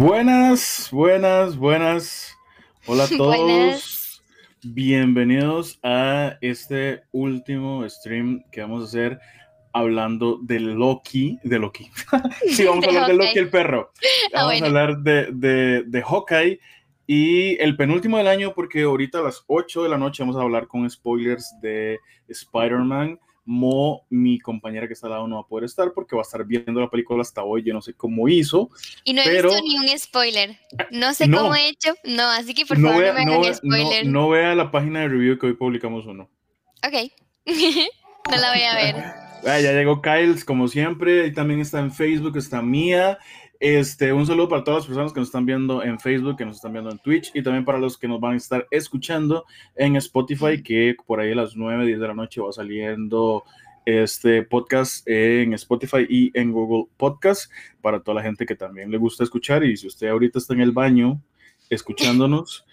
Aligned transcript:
Buenas, 0.00 0.90
buenas, 0.92 1.56
buenas. 1.56 2.32
Hola 2.86 3.02
a 3.02 3.08
todos. 3.16 3.36
Buenas. 3.36 4.22
Bienvenidos 4.62 5.80
a 5.82 6.38
este 6.40 7.02
último 7.10 7.84
stream 7.90 8.44
que 8.52 8.60
vamos 8.60 8.82
a 8.82 8.84
hacer 8.84 9.18
hablando 9.72 10.38
de 10.40 10.60
Loki, 10.60 11.40
de 11.42 11.58
Loki. 11.58 11.90
sí, 12.48 12.64
vamos 12.64 12.84
a 12.84 12.88
hablar 12.90 13.08
de 13.08 13.14
Loki 13.14 13.38
el 13.40 13.50
perro. 13.50 13.90
Ah, 14.34 14.44
Vamos 14.44 14.62
a 14.62 14.66
hablar 14.66 14.98
de, 14.98 15.32
de, 15.32 15.82
de 15.84 16.02
Hawkeye 16.02 16.60
y 17.08 17.60
el 17.60 17.76
penúltimo 17.76 18.18
del 18.18 18.28
año 18.28 18.54
porque 18.54 18.82
ahorita 18.82 19.18
a 19.18 19.22
las 19.22 19.42
8 19.48 19.82
de 19.82 19.88
la 19.88 19.98
noche 19.98 20.22
vamos 20.22 20.36
a 20.36 20.42
hablar 20.42 20.68
con 20.68 20.88
spoilers 20.88 21.56
de 21.60 21.98
Spider-Man. 22.28 23.18
Mo, 23.50 24.04
mi 24.10 24.38
compañera 24.38 24.86
que 24.86 24.92
está 24.92 25.06
al 25.06 25.12
lado, 25.14 25.26
no 25.26 25.36
va 25.36 25.40
a 25.40 25.46
poder 25.46 25.64
estar 25.64 25.92
porque 25.94 26.14
va 26.14 26.20
a 26.20 26.22
estar 26.22 26.44
viendo 26.44 26.78
la 26.82 26.90
película 26.90 27.22
hasta 27.22 27.42
hoy. 27.42 27.62
Yo 27.62 27.72
no 27.72 27.80
sé 27.80 27.94
cómo 27.94 28.28
hizo. 28.28 28.68
Y 29.04 29.14
no 29.14 29.22
he 29.22 29.24
Pero- 29.24 29.48
visto 29.48 29.64
ni 29.64 29.78
un 29.78 29.98
spoiler. 29.98 30.58
No 30.90 31.14
sé 31.14 31.26
No. 31.28 31.38
cómo 31.38 31.54
he 31.54 31.66
hecho. 31.70 31.94
No, 32.04 32.24
así 32.24 32.52
que 32.52 32.66
por 32.66 32.78
no, 32.78 32.88
favor 32.88 33.02
vea, 33.04 33.12
no 33.12 33.16
me 33.16 33.20
hagan 33.22 33.40
vea- 33.40 33.50
no- 33.50 33.56
spoiler. 33.56 34.06
no 34.06 34.28
vea 34.28 34.54
la 34.54 34.70
página 34.70 35.00
de 35.00 35.08
review 35.08 35.38
que 35.38 35.46
hoy 35.46 35.54
publicamos 35.54 36.04
uno. 36.04 36.28
Ok. 36.86 37.10
no 38.30 38.36
la 38.36 38.52
voy 38.52 38.62
a 38.62 38.74
ver. 38.74 38.96
Ah, 39.46 39.60
ya 39.60 39.70
llegó 39.72 40.02
Kyles, 40.02 40.44
como 40.44 40.66
siempre, 40.66 41.24
y 41.28 41.32
también 41.32 41.60
está 41.60 41.78
en 41.78 41.92
Facebook, 41.92 42.36
está 42.36 42.60
Mía. 42.60 43.18
Este, 43.60 44.12
un 44.12 44.24
saludo 44.24 44.48
para 44.48 44.62
todas 44.62 44.82
las 44.82 44.86
personas 44.86 45.12
que 45.12 45.18
nos 45.18 45.28
están 45.28 45.44
viendo 45.44 45.82
en 45.82 45.98
Facebook, 45.98 46.36
que 46.36 46.44
nos 46.44 46.56
están 46.56 46.72
viendo 46.72 46.90
en 46.90 46.98
Twitch, 46.98 47.32
y 47.34 47.42
también 47.42 47.64
para 47.64 47.78
los 47.78 47.98
que 47.98 48.06
nos 48.06 48.20
van 48.20 48.34
a 48.34 48.36
estar 48.36 48.66
escuchando 48.70 49.44
en 49.74 49.96
Spotify, 49.96 50.62
que 50.62 50.94
por 51.06 51.18
ahí 51.18 51.32
a 51.32 51.34
las 51.34 51.56
9, 51.56 51.84
10 51.86 51.98
de 51.98 52.06
la 52.06 52.14
noche 52.14 52.40
va 52.40 52.52
saliendo 52.52 53.42
este 53.84 54.44
podcast 54.44 55.02
en 55.08 55.54
Spotify 55.54 56.06
y 56.08 56.30
en 56.38 56.52
Google 56.52 56.88
Podcast, 56.96 57.50
para 57.80 58.00
toda 58.00 58.16
la 58.16 58.22
gente 58.22 58.46
que 58.46 58.54
también 58.54 58.92
le 58.92 58.98
gusta 58.98 59.24
escuchar, 59.24 59.64
y 59.64 59.76
si 59.76 59.88
usted 59.88 60.06
ahorita 60.08 60.38
está 60.38 60.54
en 60.54 60.60
el 60.60 60.70
baño 60.70 61.20
escuchándonos, 61.68 62.64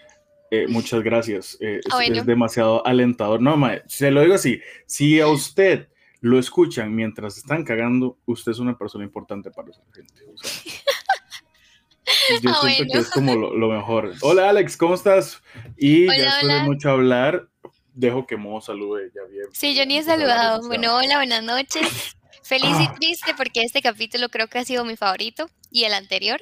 eh, 0.51 0.67
muchas 0.67 1.01
gracias. 1.01 1.57
Eh, 1.61 1.79
es, 1.83 1.85
Ah, 1.91 1.95
bueno. 1.95 2.17
es 2.17 2.25
demasiado 2.27 2.85
alentador. 2.85 3.41
No, 3.41 3.57
mae, 3.57 3.81
se 3.87 4.11
lo 4.11 4.21
digo 4.21 4.35
así, 4.35 4.61
si 4.85 5.19
a 5.19 5.27
usted 5.27 5.87
lo 6.25 6.39
escuchan 6.39 6.95
mientras 6.95 7.37
están 7.37 7.63
cagando, 7.63 8.17
usted 8.25 8.51
es 8.53 8.57
una 8.57 8.75
persona 8.75 9.03
importante 9.03 9.51
para 9.51 9.69
esa 9.69 9.81
gente. 9.93 10.23
O 10.33 10.37
sea, 10.37 10.73
yo 12.41 12.49
Ah, 12.49 12.59
siento 12.67 12.93
que 12.93 12.97
es 12.99 13.11
como 13.11 13.35
lo, 13.35 13.53
lo 13.55 13.69
mejor. 13.69 14.11
Hola 14.21 14.49
Alex, 14.49 14.75
¿cómo 14.75 14.95
estás? 14.95 15.43
Y 15.77 16.05
Hola, 16.07 16.17
ya 16.17 16.23
después 16.23 16.47
de 16.47 16.53
hola. 16.55 16.63
mucho 16.63 16.89
hablar, 16.89 17.47
dejo 17.93 18.25
que 18.25 18.37
Mo 18.37 18.59
salude 18.59 19.11
ya 19.13 19.21
bien. 19.31 19.45
Sí, 19.53 19.75
yo 19.75 19.85
ni 19.85 19.97
he 19.97 20.03
saludado. 20.03 20.65
Bueno, 20.67 20.95
hola, 20.95 21.17
buenas 21.17 21.43
noches. 21.43 22.15
Feliz 22.43 22.75
y 22.79 22.87
triste 22.99 23.33
porque 23.37 23.61
este 23.61 23.81
capítulo 23.83 24.29
creo 24.29 24.47
que 24.47 24.57
ha 24.59 24.65
sido 24.65 24.83
mi 24.83 24.95
favorito 24.95 25.47
y 25.71 25.83
el 25.83 25.93
anterior. 25.93 26.39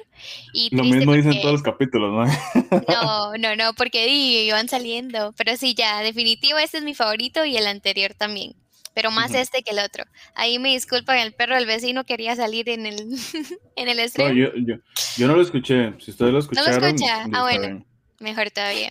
Y 0.54 0.74
Lo 0.74 0.82
mismo 0.84 1.12
dicen 1.12 1.30
porque- 1.32 1.40
todos 1.42 1.52
los 1.52 1.62
capítulos, 1.62 2.10
¿no? 2.10 2.80
No, 2.88 3.32
no, 3.38 3.56
no, 3.56 3.74
porque 3.74 4.06
di, 4.06 4.50
van 4.50 4.68
saliendo. 4.68 5.32
Pero 5.36 5.56
sí, 5.58 5.74
ya, 5.74 6.00
definitivo, 6.00 6.56
este 6.58 6.78
es 6.78 6.84
mi 6.84 6.94
favorito 6.94 7.44
y 7.44 7.56
el 7.58 7.66
anterior 7.66 8.14
también. 8.14 8.54
Pero 8.94 9.10
más 9.10 9.34
este 9.34 9.62
que 9.62 9.72
el 9.72 9.80
otro. 9.80 10.04
Ahí 10.34 10.58
me 10.58 10.70
disculpan, 10.70 11.18
el 11.18 11.34
perro 11.34 11.56
del 11.56 11.66
vecino 11.66 12.04
quería 12.04 12.36
salir 12.36 12.68
en 12.68 12.86
el, 12.86 12.96
en 13.76 13.88
el 13.88 13.96
No, 13.96 14.08
stream. 14.08 14.36
yo, 14.36 14.48
yo, 14.56 14.76
yo 15.16 15.26
no 15.28 15.36
lo 15.36 15.42
escuché. 15.42 15.92
Si 16.00 16.12
ustedes 16.12 16.32
lo 16.32 16.38
escucharon, 16.38 16.96
escucha? 16.96 17.06
ya 17.06 17.28
Ah, 17.32 17.42
está 17.42 17.42
bueno. 17.42 17.60
bien. 17.60 17.86
Mejor 18.20 18.50
todavía. 18.50 18.90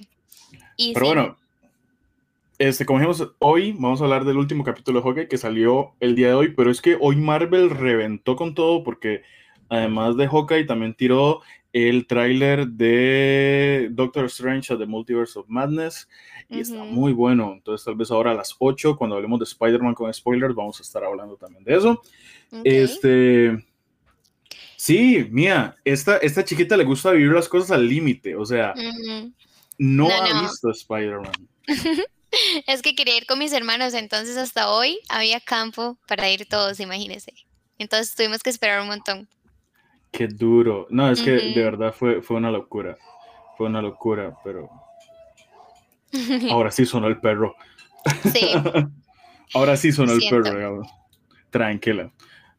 Y 0.75 0.93
Pero 0.93 1.05
sí, 1.05 1.11
bueno, 1.13 1.37
este, 2.59 2.85
como 2.85 2.99
dijimos, 2.99 3.31
hoy 3.39 3.73
vamos 3.73 4.01
a 4.01 4.03
hablar 4.05 4.25
del 4.25 4.37
último 4.37 4.63
capítulo 4.63 4.99
de 4.99 5.03
Hawkeye 5.05 5.27
que 5.27 5.37
salió 5.37 5.95
el 5.99 6.15
día 6.15 6.27
de 6.29 6.33
hoy, 6.33 6.53
pero 6.55 6.69
es 6.71 6.81
que 6.81 6.97
hoy 6.99 7.15
Marvel 7.15 7.69
reventó 7.69 8.35
con 8.35 8.53
todo 8.55 8.83
porque 8.83 9.23
además 9.69 10.17
de 10.17 10.27
Hawkeye 10.27 10.65
también 10.65 10.93
tiró 10.93 11.41
el 11.73 12.05
tráiler 12.07 12.67
de 12.67 13.89
Doctor 13.91 14.25
Strange 14.25 14.77
the 14.77 14.85
Multiverse 14.85 15.37
of 15.37 15.47
Madness 15.49 16.07
y 16.47 16.59
está 16.59 16.83
muy 16.83 17.11
bueno. 17.11 17.51
Entonces 17.53 17.83
tal 17.83 17.95
vez 17.95 18.11
ahora 18.11 18.31
a 18.31 18.35
las 18.35 18.55
8, 18.59 18.95
cuando 18.95 19.15
hablemos 19.15 19.39
de 19.39 19.45
Spider-Man 19.45 19.95
con 19.95 20.13
spoilers, 20.13 20.55
vamos 20.55 20.79
a 20.79 20.83
estar 20.83 21.03
hablando 21.03 21.35
también 21.35 21.63
de 21.63 21.75
eso. 21.75 22.01
Este... 22.63 23.65
Sí, 24.77 25.25
mía, 25.31 25.77
esta, 25.85 26.17
esta 26.17 26.43
chiquita 26.43 26.75
le 26.75 26.83
gusta 26.83 27.11
vivir 27.11 27.31
las 27.31 27.47
cosas 27.47 27.71
al 27.71 27.87
límite, 27.87 28.35
o 28.35 28.45
sea, 28.45 28.73
No, 29.77 30.09
ha 30.09 30.33
no. 30.33 30.41
visto 30.41 30.69
Spider-Man. 30.69 31.31
Es 32.67 32.81
que 32.81 32.95
quería 32.95 33.15
ir 33.15 33.27
con 33.27 33.37
mis 33.39 33.53
hermanos, 33.53 33.93
entonces 33.93 34.37
hasta 34.37 34.71
hoy 34.71 34.99
había 35.07 35.39
campo 35.39 35.97
para 36.07 36.29
ir 36.31 36.47
todos, 36.47 36.79
imagínense. 36.79 37.31
Entonces 37.77 38.15
tuvimos 38.15 38.41
que 38.41 38.49
esperar 38.49 38.81
un 38.81 38.87
montón. 38.87 39.27
Qué 40.13 40.27
duro. 40.27 40.85
No, 40.91 41.09
es 41.09 41.21
que 41.21 41.31
de 41.31 41.63
verdad 41.63 41.91
fue, 41.91 42.21
fue 42.21 42.37
una 42.37 42.51
locura. 42.51 42.95
Fue 43.57 43.67
una 43.67 43.81
locura, 43.81 44.37
pero 44.43 44.69
ahora 46.51 46.71
sí 46.71 46.85
sonó 46.85 47.07
el 47.07 47.19
perro. 47.19 47.55
Sí, 48.31 48.51
ahora 49.55 49.75
sí 49.75 49.91
sonó 49.91 50.13
el 50.13 50.19
Siento. 50.21 50.43
perro. 50.43 50.55
digamos. 50.55 50.87
Tranquila. 51.49 52.11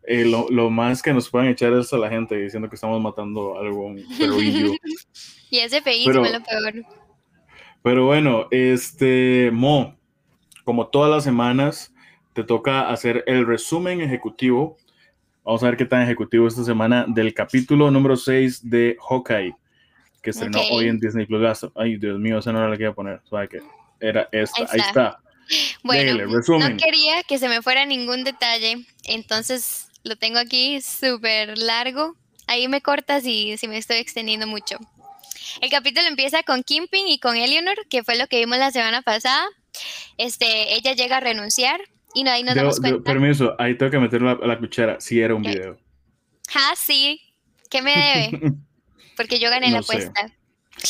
Eh, 0.06 0.24
lo, 0.24 0.48
lo 0.50 0.68
más 0.68 1.00
que 1.00 1.14
nos 1.14 1.30
pueden 1.30 1.48
echar 1.48 1.72
es 1.72 1.92
a 1.92 1.96
la 1.96 2.10
gente 2.10 2.36
diciendo 2.36 2.68
que 2.68 2.74
estamos 2.74 3.00
matando 3.00 3.58
algún 3.58 4.04
perrillo. 4.18 4.72
y 5.50 5.58
ese 5.58 5.80
feísimo 5.80 6.24
es 6.24 6.32
lo 6.32 6.42
peor. 6.42 6.84
Pero 7.82 8.06
bueno, 8.06 8.48
este, 8.50 9.50
Mo, 9.52 9.96
como 10.64 10.88
todas 10.88 11.10
las 11.10 11.22
semanas, 11.22 11.94
te 12.32 12.42
toca 12.42 12.90
hacer 12.90 13.22
el 13.28 13.46
resumen 13.46 14.00
ejecutivo. 14.00 14.76
Vamos 15.44 15.62
a 15.62 15.66
ver 15.66 15.76
qué 15.76 15.84
tan 15.84 16.02
ejecutivo 16.02 16.48
esta 16.48 16.64
semana 16.64 17.04
del 17.06 17.34
capítulo 17.34 17.90
número 17.90 18.16
6 18.16 18.68
de 18.70 18.96
Hawkeye, 19.08 19.54
que 20.22 20.30
estrenó 20.30 20.58
Ok. 20.60 20.66
hoy 20.72 20.88
en 20.88 20.98
Disney 20.98 21.26
Plus. 21.26 21.66
Ay, 21.74 21.96
Dios 21.96 22.18
mío, 22.18 22.38
esa 22.38 22.50
no 22.52 22.60
era 22.60 22.68
la 22.70 22.76
que 22.76 22.84
iba 22.84 22.92
a 22.92 22.94
poner. 22.94 23.20
¿Sabe 23.28 23.48
qué? 23.48 23.60
Era 24.00 24.28
esta. 24.32 24.62
Ahí 24.62 24.68
Ahí 24.72 24.80
está. 24.80 25.18
Bueno, 25.82 26.26
resumen. 26.34 26.72
no 26.72 26.76
quería 26.78 27.22
que 27.24 27.38
se 27.38 27.48
me 27.50 27.60
fuera 27.60 27.84
ningún 27.84 28.24
detalle, 28.24 28.86
entonces 29.04 29.88
lo 30.02 30.16
tengo 30.16 30.38
aquí 30.38 30.80
súper 30.80 31.58
largo. 31.58 32.16
Ahí 32.46 32.66
me 32.68 32.80
cortas 32.80 33.22
si, 33.24 33.56
si 33.58 33.68
me 33.68 33.76
estoy 33.76 33.98
extendiendo 33.98 34.46
mucho. 34.46 34.78
El 35.60 35.68
capítulo 35.70 36.06
empieza 36.06 36.42
con 36.42 36.62
Kimping 36.62 37.06
y 37.08 37.18
con 37.18 37.36
Eleanor, 37.36 37.76
que 37.90 38.02
fue 38.02 38.16
lo 38.16 38.26
que 38.26 38.38
vimos 38.38 38.56
la 38.56 38.70
semana 38.70 39.02
pasada. 39.02 39.44
Este, 40.16 40.74
ella 40.74 40.94
llega 40.94 41.18
a 41.18 41.20
renunciar 41.20 41.80
y 42.14 42.24
no, 42.24 42.30
ahí 42.30 42.42
nos 42.42 42.54
Debo- 42.54 42.62
damos 42.62 42.80
debo- 42.82 43.02
permiso, 43.04 43.54
ahí 43.58 43.76
tengo 43.76 43.90
que 43.92 43.98
meter 43.98 44.22
la, 44.22 44.34
la 44.36 44.58
cuchara. 44.58 45.00
Si 45.00 45.20
era 45.20 45.34
un 45.34 45.42
video. 45.42 45.76
Ah, 46.54 46.72
sí. 46.76 47.20
¿Qué 47.70 47.82
me 47.82 47.92
debe? 47.92 48.52
Porque 49.16 49.38
yo 49.38 49.50
gané 49.50 49.70
la 49.70 49.78
No 49.78 49.82
sé. 49.82 49.96
apuesta. 49.96 50.32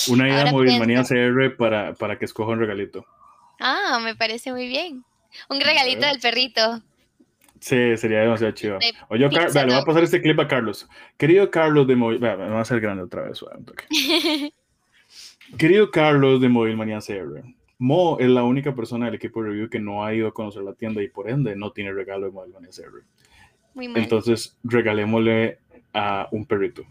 Una 0.09 0.29
idea 0.29 0.47
Movilmanía. 0.51 1.03
CR 1.05 1.57
para, 1.57 1.95
para 1.95 2.19
que 2.19 2.25
escoja 2.25 2.53
un 2.53 2.59
regalito. 2.61 3.05
Ah, 3.61 4.01
me 4.03 4.15
parece 4.15 4.51
muy 4.53 4.67
bien. 4.69 5.05
Un 5.49 5.61
regalito 5.61 6.07
del 6.07 6.21
perrito. 6.21 6.83
Sí, 7.61 7.97
sería 7.97 8.21
demasiado 8.21 8.53
chido. 8.53 8.79
Oye, 9.09 9.29
Car- 9.31 9.47
Pixar 9.47 9.53
vea, 9.53 9.65
le 9.67 9.73
voy 9.75 9.83
a 9.83 9.85
pasar 9.87 10.03
este 10.05 10.21
clip 10.21 10.39
a 10.41 10.49
Carlos. 10.49 10.87
Querido 11.17 11.51
Carlos 11.51 11.87
de 11.87 11.97
Móvil... 11.97 12.19
vea, 12.19 12.37
Me 12.37 12.49
va 12.49 12.59
a 12.59 12.63
hacer 12.63 12.81
grande 12.81 13.03
otra 13.05 13.23
vez. 13.23 13.39
suave. 13.39 13.59
Querido 15.59 15.91
Carlos 15.91 16.41
de 16.41 16.49
Móvil 16.49 16.77
Manía 16.77 16.99
CR. 17.01 17.43
Mo 17.79 18.19
es 18.21 18.29
la 18.29 18.45
única 18.45 18.75
persona 18.75 19.07
del 19.07 19.17
equipo 19.17 19.43
de 19.43 19.51
review 19.51 19.69
que 19.69 19.81
no 19.81 20.05
ha 20.05 20.15
ido 20.15 20.29
a 20.29 20.33
conocer 20.35 20.63
la 20.63 20.75
tienda 20.75 21.03
y 21.03 21.09
por 21.09 21.29
ende 21.29 21.57
no 21.57 21.73
tiene 21.73 21.93
regalo 21.93 22.31
de 22.31 22.69
CR. 22.71 23.03
Muy 23.75 23.89
mal. 23.89 24.03
Entonces, 24.03 24.57
regalémosle 24.63 25.59
a 25.93 26.29
un 26.31 26.47
perrito, 26.47 26.85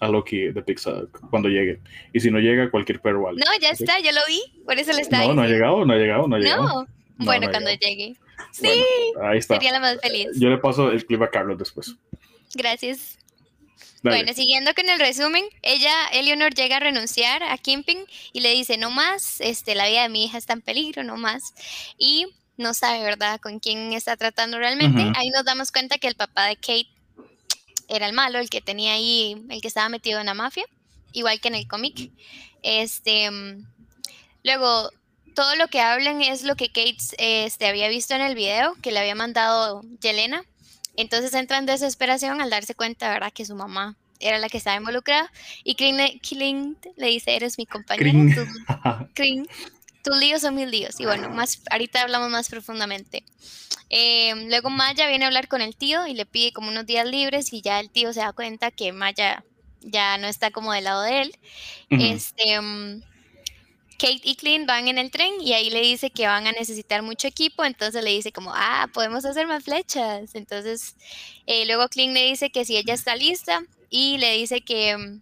a 0.00 0.08
Loki 0.08 0.50
de 0.52 0.62
Pixar, 0.62 1.08
cuando 1.30 1.48
llegue. 1.48 1.80
Y 2.12 2.20
si 2.20 2.30
no 2.30 2.38
llega, 2.38 2.70
cualquier 2.70 3.00
perro 3.00 3.22
vale. 3.22 3.40
No, 3.44 3.50
ya 3.60 3.70
está, 3.70 3.98
yo 4.00 4.12
lo 4.12 4.20
vi. 4.28 4.62
Por 4.64 4.78
eso 4.78 4.92
le 4.92 5.00
estaba 5.02 5.24
No, 5.26 5.34
no 5.34 5.42
ha 5.42 5.46
llegado, 5.46 5.84
no 5.84 5.92
ha 5.92 5.96
llegado, 5.96 6.28
no 6.28 6.36
ha 6.36 6.38
llegado. 6.38 6.62
No. 6.62 6.86
No, 7.18 7.24
Bueno, 7.24 7.46
no 7.46 7.50
cuando 7.52 7.70
llegado. 7.70 7.88
llegue. 7.90 8.16
Sí, 8.52 8.84
Bueno, 9.14 9.28
ahí 9.30 9.38
está. 9.38 9.54
sería 9.54 9.72
la 9.72 9.80
más 9.80 10.00
feliz. 10.00 10.28
Yo 10.38 10.48
le 10.50 10.58
paso 10.58 10.90
el 10.90 11.04
clip 11.04 11.20
a 11.22 11.30
Carlos 11.30 11.58
después. 11.58 11.96
Gracias. 12.54 13.17
Dale. 14.02 14.18
Bueno, 14.18 14.32
siguiendo 14.34 14.74
con 14.74 14.88
el 14.88 14.98
resumen, 14.98 15.44
ella, 15.62 15.92
Eleanor, 16.12 16.54
llega 16.54 16.76
a 16.76 16.80
renunciar 16.80 17.42
a 17.42 17.58
Kimping 17.58 18.04
y 18.32 18.40
le 18.40 18.52
dice, 18.52 18.76
no 18.76 18.90
más, 18.90 19.40
este, 19.40 19.74
la 19.74 19.88
vida 19.88 20.02
de 20.02 20.08
mi 20.08 20.24
hija 20.24 20.38
está 20.38 20.52
en 20.52 20.62
peligro, 20.62 21.02
no 21.02 21.16
más. 21.16 21.54
Y 21.98 22.26
no 22.56 22.74
sabe, 22.74 23.02
¿verdad?, 23.02 23.40
con 23.40 23.60
quién 23.60 23.92
está 23.92 24.16
tratando 24.16 24.58
realmente. 24.58 25.12
Ahí 25.16 25.30
nos 25.30 25.44
damos 25.44 25.72
cuenta 25.72 25.98
que 25.98 26.08
el 26.08 26.16
papá 26.16 26.46
de 26.46 26.56
Kate 26.56 26.88
era 27.88 28.06
el 28.06 28.12
malo, 28.12 28.38
el 28.38 28.50
que 28.50 28.60
tenía 28.60 28.92
ahí, 28.92 29.36
el 29.48 29.60
que 29.60 29.68
estaba 29.68 29.88
metido 29.88 30.20
en 30.20 30.26
la 30.26 30.34
mafia, 30.34 30.64
igual 31.12 31.40
que 31.40 31.48
en 31.48 31.54
el 31.54 31.66
cómic. 31.66 32.10
Este, 32.62 33.30
luego, 34.44 34.90
todo 35.34 35.54
lo 35.54 35.68
que 35.68 35.80
hablan 35.80 36.20
es 36.20 36.42
lo 36.42 36.56
que 36.56 36.68
Kate 36.68 36.96
este, 37.18 37.66
había 37.66 37.88
visto 37.88 38.14
en 38.14 38.20
el 38.20 38.34
video 38.34 38.74
que 38.82 38.92
le 38.92 38.98
había 38.98 39.14
mandado 39.14 39.82
Yelena. 40.00 40.44
Entonces 40.98 41.32
entra 41.34 41.58
en 41.58 41.64
desesperación 41.66 42.40
al 42.40 42.50
darse 42.50 42.74
cuenta, 42.74 43.08
¿verdad?, 43.08 43.32
que 43.32 43.44
su 43.46 43.54
mamá 43.54 43.96
era 44.20 44.38
la 44.38 44.48
que 44.48 44.58
estaba 44.58 44.76
involucrada. 44.76 45.30
Y 45.62 45.76
Clint 45.76 46.84
le, 46.96 47.06
dice, 47.06 47.36
eres 47.36 47.56
mi 47.56 47.66
compañera. 47.66 48.10
Cring. 48.10 48.34
tus- 48.34 48.48
Clint, 49.14 49.48
tus 50.02 50.16
líos 50.18 50.40
son 50.42 50.56
mis 50.56 50.66
líos. 50.68 50.98
Y 50.98 51.04
bueno, 51.04 51.30
más, 51.30 51.62
ahorita 51.70 52.02
hablamos 52.02 52.30
más 52.30 52.48
profundamente. 52.48 53.22
Eh, 53.90 54.34
luego 54.48 54.70
Maya 54.70 55.06
viene 55.06 55.24
a 55.24 55.28
hablar 55.28 55.46
con 55.48 55.62
el 55.62 55.76
tío 55.76 56.06
y 56.06 56.14
le 56.14 56.26
pide 56.26 56.52
como 56.52 56.68
unos 56.68 56.84
días 56.84 57.06
libres 57.06 57.52
y 57.52 57.62
ya 57.62 57.78
el 57.80 57.90
tío 57.90 58.12
se 58.12 58.20
da 58.20 58.32
cuenta 58.32 58.70
que 58.72 58.92
Maya 58.92 59.44
ya 59.80 60.18
no 60.18 60.26
está 60.26 60.50
como 60.50 60.72
del 60.72 60.84
lado 60.84 61.02
de 61.02 61.22
él. 61.22 61.36
Este, 61.90 62.60
mm, 62.60 63.02
Kate 63.98 64.20
y 64.22 64.36
Clint 64.36 64.66
van 64.66 64.86
en 64.86 64.96
el 64.96 65.10
tren 65.10 65.34
y 65.40 65.54
ahí 65.54 65.70
le 65.70 65.80
dice 65.80 66.10
que 66.10 66.26
van 66.26 66.46
a 66.46 66.52
necesitar 66.52 67.02
mucho 67.02 67.26
equipo, 67.26 67.64
entonces 67.64 68.02
le 68.04 68.10
dice 68.10 68.30
como, 68.30 68.52
ah, 68.54 68.88
podemos 68.94 69.24
hacer 69.24 69.48
más 69.48 69.64
flechas. 69.64 70.34
Entonces, 70.34 70.94
eh, 71.46 71.66
luego 71.66 71.88
Clint 71.88 72.14
le 72.14 72.24
dice 72.24 72.50
que 72.50 72.64
si 72.64 72.76
ella 72.76 72.94
está 72.94 73.16
lista 73.16 73.62
y 73.90 74.18
le 74.18 74.32
dice 74.34 74.60
que... 74.60 74.96
Mm, 74.96 75.20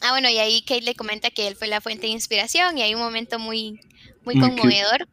ah, 0.00 0.10
bueno, 0.10 0.28
y 0.28 0.38
ahí 0.38 0.62
Kate 0.62 0.82
le 0.82 0.96
comenta 0.96 1.30
que 1.30 1.46
él 1.46 1.54
fue 1.54 1.68
la 1.68 1.80
fuente 1.80 2.06
de 2.06 2.12
inspiración 2.12 2.76
y 2.78 2.82
hay 2.82 2.94
un 2.96 3.00
momento 3.00 3.38
muy, 3.38 3.80
muy 4.24 4.38
conmovedor. 4.40 5.06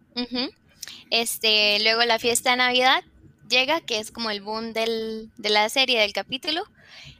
Este, 1.11 1.79
luego 1.81 2.03
la 2.03 2.17
fiesta 2.17 2.51
de 2.51 2.57
Navidad 2.57 3.03
llega, 3.47 3.79
que 3.81 3.99
es 3.99 4.11
como 4.11 4.31
el 4.31 4.41
boom 4.41 4.73
del, 4.73 5.29
de 5.37 5.49
la 5.49 5.69
serie, 5.69 5.99
del 5.99 6.13
capítulo. 6.13 6.63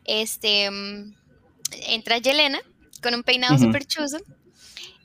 Este, 0.05 0.71
mm, 0.71 1.13
entra 1.87 2.17
Yelena 2.17 2.59
con 3.03 3.13
un 3.13 3.21
peinado 3.21 3.59
súper 3.59 3.85
chuzo. 3.85 4.17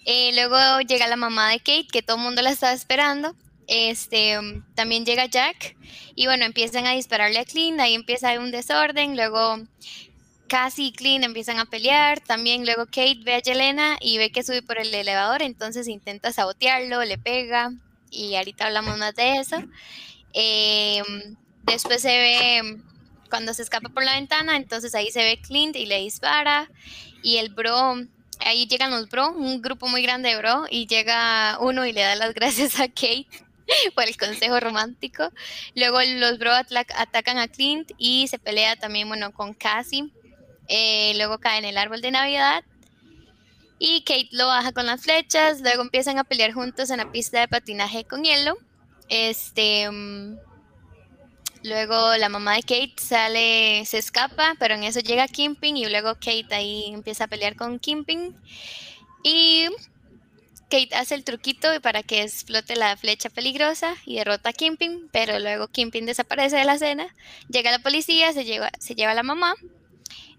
Eh, 0.04 0.32
luego 0.34 0.80
llega 0.80 1.08
la 1.08 1.16
mamá 1.16 1.50
de 1.50 1.58
Kate, 1.58 1.88
que 1.90 2.02
todo 2.02 2.16
el 2.16 2.22
mundo 2.22 2.42
la 2.42 2.50
estaba 2.50 2.72
esperando. 2.72 3.34
Este, 3.66 4.38
también 4.74 5.06
llega 5.06 5.26
Jack 5.26 5.76
y 6.14 6.26
bueno, 6.26 6.44
empiezan 6.44 6.86
a 6.86 6.92
dispararle 6.92 7.38
a 7.38 7.44
Clint, 7.44 7.80
ahí 7.80 7.94
empieza 7.94 8.38
un 8.38 8.50
desorden, 8.50 9.16
luego 9.16 9.58
Cassie 10.48 10.88
y 10.88 10.92
Clint 10.92 11.24
empiezan 11.24 11.58
a 11.58 11.64
pelear, 11.64 12.20
también 12.20 12.66
luego 12.66 12.84
Kate 12.84 13.20
ve 13.24 13.34
a 13.34 13.38
Yelena 13.38 13.96
y 14.00 14.18
ve 14.18 14.30
que 14.30 14.42
sube 14.42 14.60
por 14.60 14.78
el 14.78 14.94
elevador, 14.94 15.40
entonces 15.42 15.88
intenta 15.88 16.32
sabotearlo, 16.32 17.02
le 17.04 17.16
pega 17.16 17.72
y 18.10 18.34
ahorita 18.36 18.66
hablamos 18.66 18.98
más 18.98 19.14
de 19.14 19.38
eso. 19.38 19.56
Em, 20.34 21.36
después 21.64 22.02
se 22.02 22.08
ve 22.08 22.80
cuando 23.30 23.54
se 23.54 23.62
escapa 23.62 23.88
por 23.88 24.04
la 24.04 24.14
ventana, 24.14 24.56
entonces 24.56 24.94
ahí 24.94 25.10
se 25.10 25.24
ve 25.24 25.40
Clint 25.40 25.74
y 25.76 25.86
le 25.86 26.00
dispara. 26.00 26.70
Y 27.22 27.38
el 27.38 27.48
bro, 27.48 27.96
ahí 28.40 28.66
llegan 28.66 28.90
los 28.90 29.08
bro, 29.08 29.32
un 29.32 29.62
grupo 29.62 29.88
muy 29.88 30.02
grande 30.02 30.30
de 30.30 30.36
bro, 30.36 30.64
y 30.70 30.86
llega 30.86 31.58
uno 31.60 31.86
y 31.86 31.92
le 31.92 32.02
da 32.02 32.14
las 32.14 32.34
gracias 32.34 32.80
a 32.80 32.88
Kate 32.88 33.26
por 33.94 34.04
el 34.04 34.16
consejo 34.16 34.60
romántico. 34.60 35.30
Luego 35.74 35.98
los 36.02 36.38
bro 36.38 36.52
atacan 36.52 37.38
a 37.38 37.48
Clint 37.48 37.92
y 37.98 38.28
se 38.28 38.38
pelea 38.38 38.76
también, 38.76 39.08
bueno, 39.08 39.32
con 39.32 39.54
Cassie. 39.54 40.10
Eh, 40.68 41.12
luego 41.16 41.38
cae 41.38 41.58
en 41.58 41.64
el 41.64 41.78
árbol 41.78 42.00
de 42.00 42.10
Navidad. 42.10 42.64
Y 43.78 44.02
Kate 44.02 44.28
lo 44.32 44.46
baja 44.46 44.72
con 44.72 44.86
las 44.86 45.02
flechas. 45.02 45.60
Luego 45.60 45.82
empiezan 45.82 46.18
a 46.18 46.24
pelear 46.24 46.52
juntos 46.52 46.90
en 46.90 46.98
la 46.98 47.10
pista 47.10 47.40
de 47.40 47.48
patinaje 47.48 48.04
con 48.04 48.22
hielo. 48.22 48.56
Este. 49.08 49.90
Mm, 49.90 50.36
luego 51.64 52.16
la 52.16 52.28
mamá 52.28 52.54
de 52.54 52.62
Kate 52.62 52.94
sale, 52.98 53.84
se 53.86 53.98
escapa, 53.98 54.54
pero 54.58 54.74
en 54.74 54.84
eso 54.84 55.00
llega 55.00 55.26
Kimping 55.26 55.76
y 55.76 55.86
luego 55.86 56.14
Kate 56.14 56.54
ahí 56.54 56.92
empieza 56.92 57.24
a 57.24 57.28
pelear 57.28 57.56
con 57.56 57.78
Kimping. 57.80 58.36
Y 59.22 59.66
Kate 60.70 60.94
hace 60.94 61.14
el 61.14 61.24
truquito 61.24 61.68
para 61.80 62.02
que 62.02 62.22
explote 62.22 62.76
la 62.76 62.96
flecha 62.96 63.30
peligrosa 63.30 63.94
y 64.04 64.16
derrota 64.16 64.50
a 64.50 64.52
Kimping, 64.52 65.08
pero 65.10 65.38
luego 65.38 65.68
Kimping 65.68 66.04
desaparece 66.04 66.56
de 66.56 66.64
la 66.64 66.74
escena. 66.74 67.06
Llega 67.48 67.70
la 67.70 67.78
policía, 67.78 68.32
se 68.32 68.44
lleva, 68.44 68.70
se 68.78 68.94
lleva 68.94 69.12
a 69.12 69.16
la 69.16 69.22
mamá. 69.22 69.54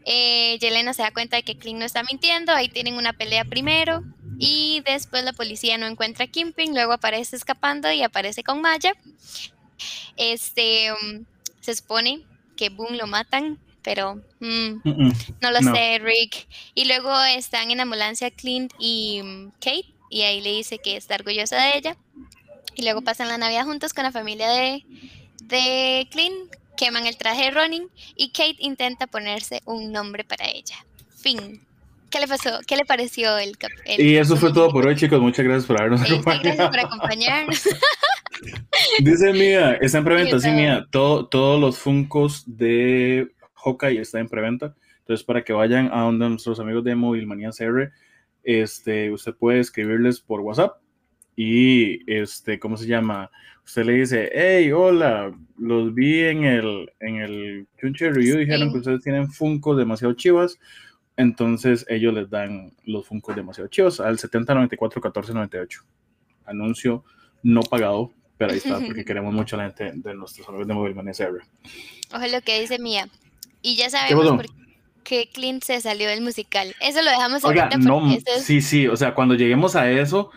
Eh, 0.06 0.60
Yelena 0.60 0.94
se 0.94 1.01
da 1.01 1.12
cuenta 1.12 1.38
de 1.38 1.44
que 1.44 1.57
Clint 1.57 1.80
no 1.80 1.86
está 1.86 2.04
mintiendo, 2.04 2.51
ahí 2.51 2.69
tienen 2.69 2.94
una 2.94 3.13
pelea 3.13 3.44
primero. 3.45 4.04
Y 4.38 4.83
después 4.86 5.24
la 5.24 5.33
policía 5.33 5.77
no 5.80 5.88
encuentra 5.88 6.25
a 6.25 6.27
Kimping, 6.27 6.75
luego 6.75 6.94
aparece 6.94 7.36
escapando 7.36 7.92
y 7.92 8.04
aparece 8.04 8.44
con 8.44 8.62
Maya. 8.62 8.94
Este, 10.18 10.92
um, 10.94 11.25
se 11.62 11.75
supone 11.75 12.22
que 12.56 12.69
Boom 12.69 12.95
lo 12.95 13.07
matan, 13.07 13.60
pero 13.81 14.16
mm, 14.39 14.81
no 15.42 15.51
lo 15.51 15.60
sé, 15.60 16.00
Rick. 16.00 16.48
Y 16.74 16.86
luego 16.86 17.16
están 17.24 17.72
en 17.72 17.80
ambulancia 17.80 18.31
Clint 18.31 18.74
y 18.80 19.22
um, 19.22 19.51
Kate, 19.60 19.94
y 20.10 20.22
ahí 20.22 20.42
le 20.42 20.51
dice 20.51 20.80
que 20.80 20.95
está 20.95 21.16
orgullosa 21.16 21.57
de 21.57 21.77
ella. 21.77 21.98
Y 22.75 22.83
luego 22.83 23.01
pasan 23.01 23.30
la 23.30 23.38
Navidad 23.38 23.66
juntos 23.66 23.94
con 23.94 24.04
la 24.04 24.12
familia 24.12 24.50
de, 24.50 24.83
de 25.44 26.07
Clint, 26.12 26.56
queman 26.75 27.07
el 27.07 27.18
traje 27.18 27.45
de 27.45 27.51
Ronin 27.51 27.89
y 28.16 28.30
Kate 28.30 28.57
intenta 28.60 29.07
ponerse 29.07 29.62
un 29.66 29.92
nombre 29.92 30.24
para 30.24 30.48
ella. 30.48 30.86
Fin. 31.16 31.62
¿Qué 32.15 32.21
le 32.21 32.27
pasó? 32.29 32.59
¿Qué 32.65 32.77
le 32.77 32.85
pareció 32.85 33.38
el, 33.38 33.57
Y 33.97 34.15
eso 34.15 34.38
fue 34.38 34.53
todo 34.53 34.69
por 34.71 34.88
hoy, 34.88 34.95
chicos. 34.95 35.19
Muchas 35.19 35.44
gracias 35.44 35.65
por 35.65 35.77
habernos 35.77 36.01
acompañado. 36.01 36.44
Gracias 36.44 36.69
por 36.69 36.79
acompañarnos. 36.79 37.63
Dice 39.00 39.33
Mía, 39.33 39.73
está 39.81 39.97
en 39.97 40.06
preventa, 40.06 40.39
sí, 40.39 40.50
Mía. 40.51 40.88
Todo, 40.91 41.27
todos 41.27 41.59
los 41.59 41.77
Funcos 41.77 42.45
de 42.47 43.27
Hawkeye 43.56 44.00
están 44.00 44.21
en 44.21 44.29
preventa. 44.29 44.73
Entonces, 45.00 45.25
para 45.25 45.44
que 45.44 45.51
vayan 45.51 45.89
a 45.91 46.03
donde 46.03 46.29
nuestros 46.29 46.57
amigos 46.62 46.85
de 46.85 46.95
Movilmanía 46.95 47.50
CR, 47.50 47.91
este, 48.45 49.12
usted 49.12 49.33
puede 49.33 49.59
escribirles 49.59 50.21
por 50.21 50.39
WhatsApp 50.39 50.77
y, 51.35 52.09
este, 52.09 52.59
¿cómo 52.59 52.77
se 52.77 52.88
llama? 52.88 53.29
Usted 53.65 53.83
le 53.83 53.91
dice, 53.91 54.31
hey, 54.33 54.71
hola, 54.71 55.38
los 55.57 55.94
vi 55.94 56.21
en 56.21 56.45
el, 56.45 56.94
en 57.01 57.15
el 57.17 57.67
Chunche 57.77 58.09
Review, 58.09 58.38
dijeron 58.38 58.71
que 58.71 58.77
ustedes 58.77 59.03
tienen 59.03 59.29
Funko 59.29 59.75
demasiado 59.75 60.13
chivas 60.13 60.57
entonces 61.17 61.85
ellos 61.88 62.13
les 62.13 62.29
dan 62.29 62.73
los 62.83 63.07
Funko 63.07 63.33
demasiado 63.33 63.69
chivos 63.69 64.00
al 64.00 64.19
7094 64.19 65.00
1498. 65.00 65.81
Anuncio 66.45 67.03
no 67.41 67.62
pagado, 67.62 68.12
pero 68.38 68.51
ahí 68.51 68.57
está, 68.57 68.79
porque 68.79 69.06
queremos 69.06 69.33
mucho 69.33 69.56
a 69.56 69.59
la 69.59 69.65
gente 69.65 69.91
de 69.95 70.13
nuestros 70.15 70.47
amigos 70.47 70.67
de 70.67 70.73
Mobile 70.73 70.95
Money 70.95 71.13
Ojo 72.13 72.27
lo 72.27 72.41
que 72.41 72.59
dice 72.59 72.79
Mía. 72.79 73.07
Y 73.62 73.75
ya 73.77 73.89
sabemos 73.89 74.27
por 74.27 74.45
qué 75.03 75.29
Clint 75.33 75.63
se 75.63 75.79
salió 75.79 76.09
del 76.09 76.21
musical. 76.21 76.75
Eso 76.81 77.01
lo 77.01 77.09
dejamos 77.09 77.44
Oiga, 77.45 77.69
no, 77.79 78.01
sí, 78.39 78.62
sí, 78.62 78.88
o 78.88 78.95
sea, 78.95 79.15
cuando 79.15 79.35
lleguemos 79.35 79.75
a 79.75 79.89
eso, 79.89 80.31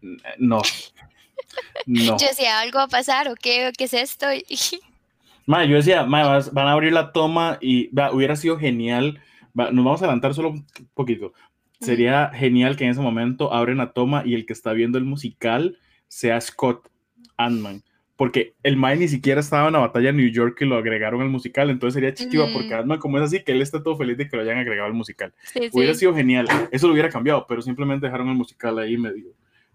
no. 0.00 0.62
no. 1.86 2.18
Yo 2.18 2.26
decía, 2.26 2.60
algo 2.60 2.78
va 2.78 2.84
a 2.84 2.88
pasar, 2.88 3.28
o 3.28 3.34
qué, 3.34 3.72
qué 3.76 3.84
es 3.84 3.94
esto. 3.94 4.26
Ma, 5.46 5.64
yo 5.64 5.74
decía, 5.76 6.04
ma, 6.04 6.38
van 6.52 6.68
a 6.68 6.72
abrir 6.72 6.92
la 6.92 7.10
toma 7.10 7.58
y 7.60 7.90
hubiera 8.12 8.36
sido 8.36 8.56
genial 8.56 9.20
nos 9.54 9.84
vamos 9.84 10.02
a 10.02 10.04
adelantar 10.04 10.34
solo 10.34 10.50
un 10.50 10.66
poquito. 10.94 11.32
Sería 11.80 12.30
genial 12.34 12.76
que 12.76 12.84
en 12.84 12.90
ese 12.90 13.00
momento 13.00 13.52
abren 13.52 13.78
la 13.78 13.92
toma 13.92 14.22
y 14.24 14.34
el 14.34 14.44
que 14.44 14.52
está 14.52 14.72
viendo 14.72 14.98
el 14.98 15.04
musical 15.04 15.78
sea 16.08 16.40
Scott 16.40 16.90
Antman. 17.38 17.82
Porque 18.16 18.54
el 18.62 18.76
Mae 18.76 18.96
ni 18.96 19.08
siquiera 19.08 19.40
estaba 19.40 19.68
en 19.68 19.72
la 19.72 19.78
batalla 19.78 20.08
de 20.08 20.12
New 20.12 20.30
York 20.30 20.58
y 20.60 20.66
lo 20.66 20.76
agregaron 20.76 21.22
al 21.22 21.30
musical. 21.30 21.70
Entonces 21.70 21.94
sería 21.94 22.12
chichiva 22.12 22.48
porque 22.52 22.74
Antman, 22.74 22.98
como 22.98 23.16
es 23.16 23.24
así, 23.24 23.42
que 23.42 23.52
él 23.52 23.62
está 23.62 23.82
todo 23.82 23.96
feliz 23.96 24.18
de 24.18 24.28
que 24.28 24.36
lo 24.36 24.42
hayan 24.42 24.58
agregado 24.58 24.88
al 24.88 24.94
musical. 24.94 25.32
hubiera 25.72 25.94
sido 25.94 26.14
genial. 26.14 26.46
Eso 26.70 26.86
lo 26.86 26.92
hubiera 26.92 27.08
cambiado, 27.08 27.46
pero 27.48 27.62
simplemente 27.62 28.04
dejaron 28.04 28.28
el 28.28 28.34
musical 28.34 28.78
ahí 28.78 28.98
medio, 28.98 29.32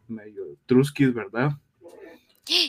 medio 0.07 0.43
truskis, 0.67 1.11
¿verdad? 1.11 1.53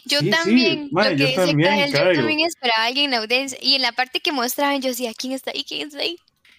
Yo 0.07 0.21
también, 0.31 0.89
lo 0.91 1.03
que 1.03 1.17
yo 1.17 1.35
también, 1.35 1.93
yo 1.93 2.13
también 2.15 2.41
esperaba 2.41 2.85
a 2.85 2.87
alguien 2.87 3.13
en 3.13 3.21
audiencia. 3.21 3.59
Y 3.61 3.75
en 3.75 3.83
la 3.83 3.93
parte 3.93 4.21
que 4.21 4.33
mostraban, 4.33 4.81
yo 4.81 4.89
decía, 4.89 5.13
¿quién 5.15 5.35
está 5.35 5.51
ahí? 5.51 5.63
¿Quién 5.65 5.89
está 5.89 6.01
ahí? 6.01 6.17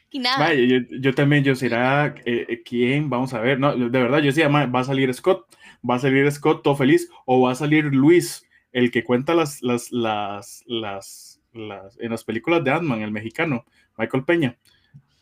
Y 0.09 0.19
nada. 0.19 0.53
yo, 0.53 1.13
también, 1.13 1.43
yo 1.43 1.55
será, 1.55 2.15
eh, 2.25 2.61
¿quién? 2.63 3.09
Vamos 3.09 3.33
a 3.33 3.41
ver, 3.41 3.59
no, 3.59 3.75
de 3.75 3.89
verdad, 3.89 4.19
yo 4.19 4.25
decía, 4.25 4.47
va 4.47 4.79
a 4.79 4.83
salir 4.83 5.13
Scott, 5.13 5.45
va 5.87 5.95
a 5.95 5.99
salir 5.99 6.31
Scott 6.31 6.63
todo 6.63 6.75
feliz, 6.75 7.09
o 7.25 7.41
va 7.41 7.51
a 7.51 7.55
salir 7.55 7.85
Luis, 7.85 8.45
el 8.71 8.89
que 8.89 9.03
cuenta 9.03 9.35
las, 9.35 9.61
las, 9.61 9.91
las, 9.91 10.63
las, 10.65 11.41
las 11.53 11.99
en 11.99 12.11
las 12.11 12.23
películas 12.23 12.63
de 12.63 12.71
ant 12.71 12.89
el 13.01 13.11
mexicano, 13.11 13.65
Michael 13.97 14.23
Peña. 14.23 14.57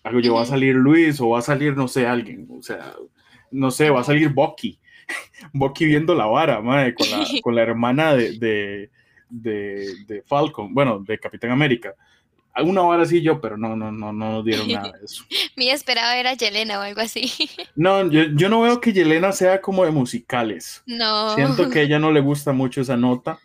Algo 0.04 0.20
yo, 0.20 0.36
va 0.36 0.44
a 0.44 0.46
salir 0.46 0.75
Luis, 0.75 1.20
o 1.20 1.30
va 1.30 1.39
a 1.39 1.42
salir, 1.42 1.75
no 1.75 1.88
sé, 1.88 2.06
alguien, 2.06 2.48
o 2.51 2.62
sea, 2.62 2.94
no 3.50 3.72
sé, 3.72 3.89
va 3.89 4.01
a 4.01 4.04
salir 4.04 4.30
Bucky, 4.30 4.80
Bucky 5.54 5.86
viendo 5.86 6.13
la 6.13 6.27
vara, 6.27 6.62
madre, 6.62 6.94
con, 6.94 7.10
la, 7.10 7.25
con 7.42 7.56
la 7.56 7.63
hermana 7.63 8.13
de, 8.13 8.38
de, 8.38 8.92
de, 9.30 10.06
de 10.06 10.22
Falcon, 10.22 10.75
bueno, 10.75 11.00
de 11.00 11.18
Capitán 11.18 11.50
América 11.50 11.96
una 12.63 12.81
hora 12.83 13.03
así 13.03 13.21
yo, 13.21 13.41
pero 13.41 13.57
no, 13.57 13.75
no, 13.75 13.91
no, 13.91 14.13
no 14.13 14.43
dieron 14.43 14.67
nada 14.71 14.91
de 14.91 15.05
eso. 15.05 15.24
Mi 15.57 15.69
esperaba 15.69 16.17
era 16.17 16.33
Yelena 16.33 16.79
o 16.79 16.81
algo 16.81 17.01
así. 17.01 17.31
No, 17.75 18.09
yo, 18.09 18.24
yo, 18.35 18.47
no 18.47 18.62
veo 18.62 18.79
que 18.79 18.93
Yelena 18.93 19.31
sea 19.31 19.62
como 19.62 19.83
de 19.83 19.91
musicales. 19.91 20.81
No. 20.85 21.35
Siento 21.35 21.69
que 21.69 21.79
a 21.79 21.81
ella 21.81 22.00
no 22.00 22.12
le 22.12 22.21
gusta 22.21 22.53
mucho 22.53 22.81
esa 22.81 22.95
nota. 22.95 23.39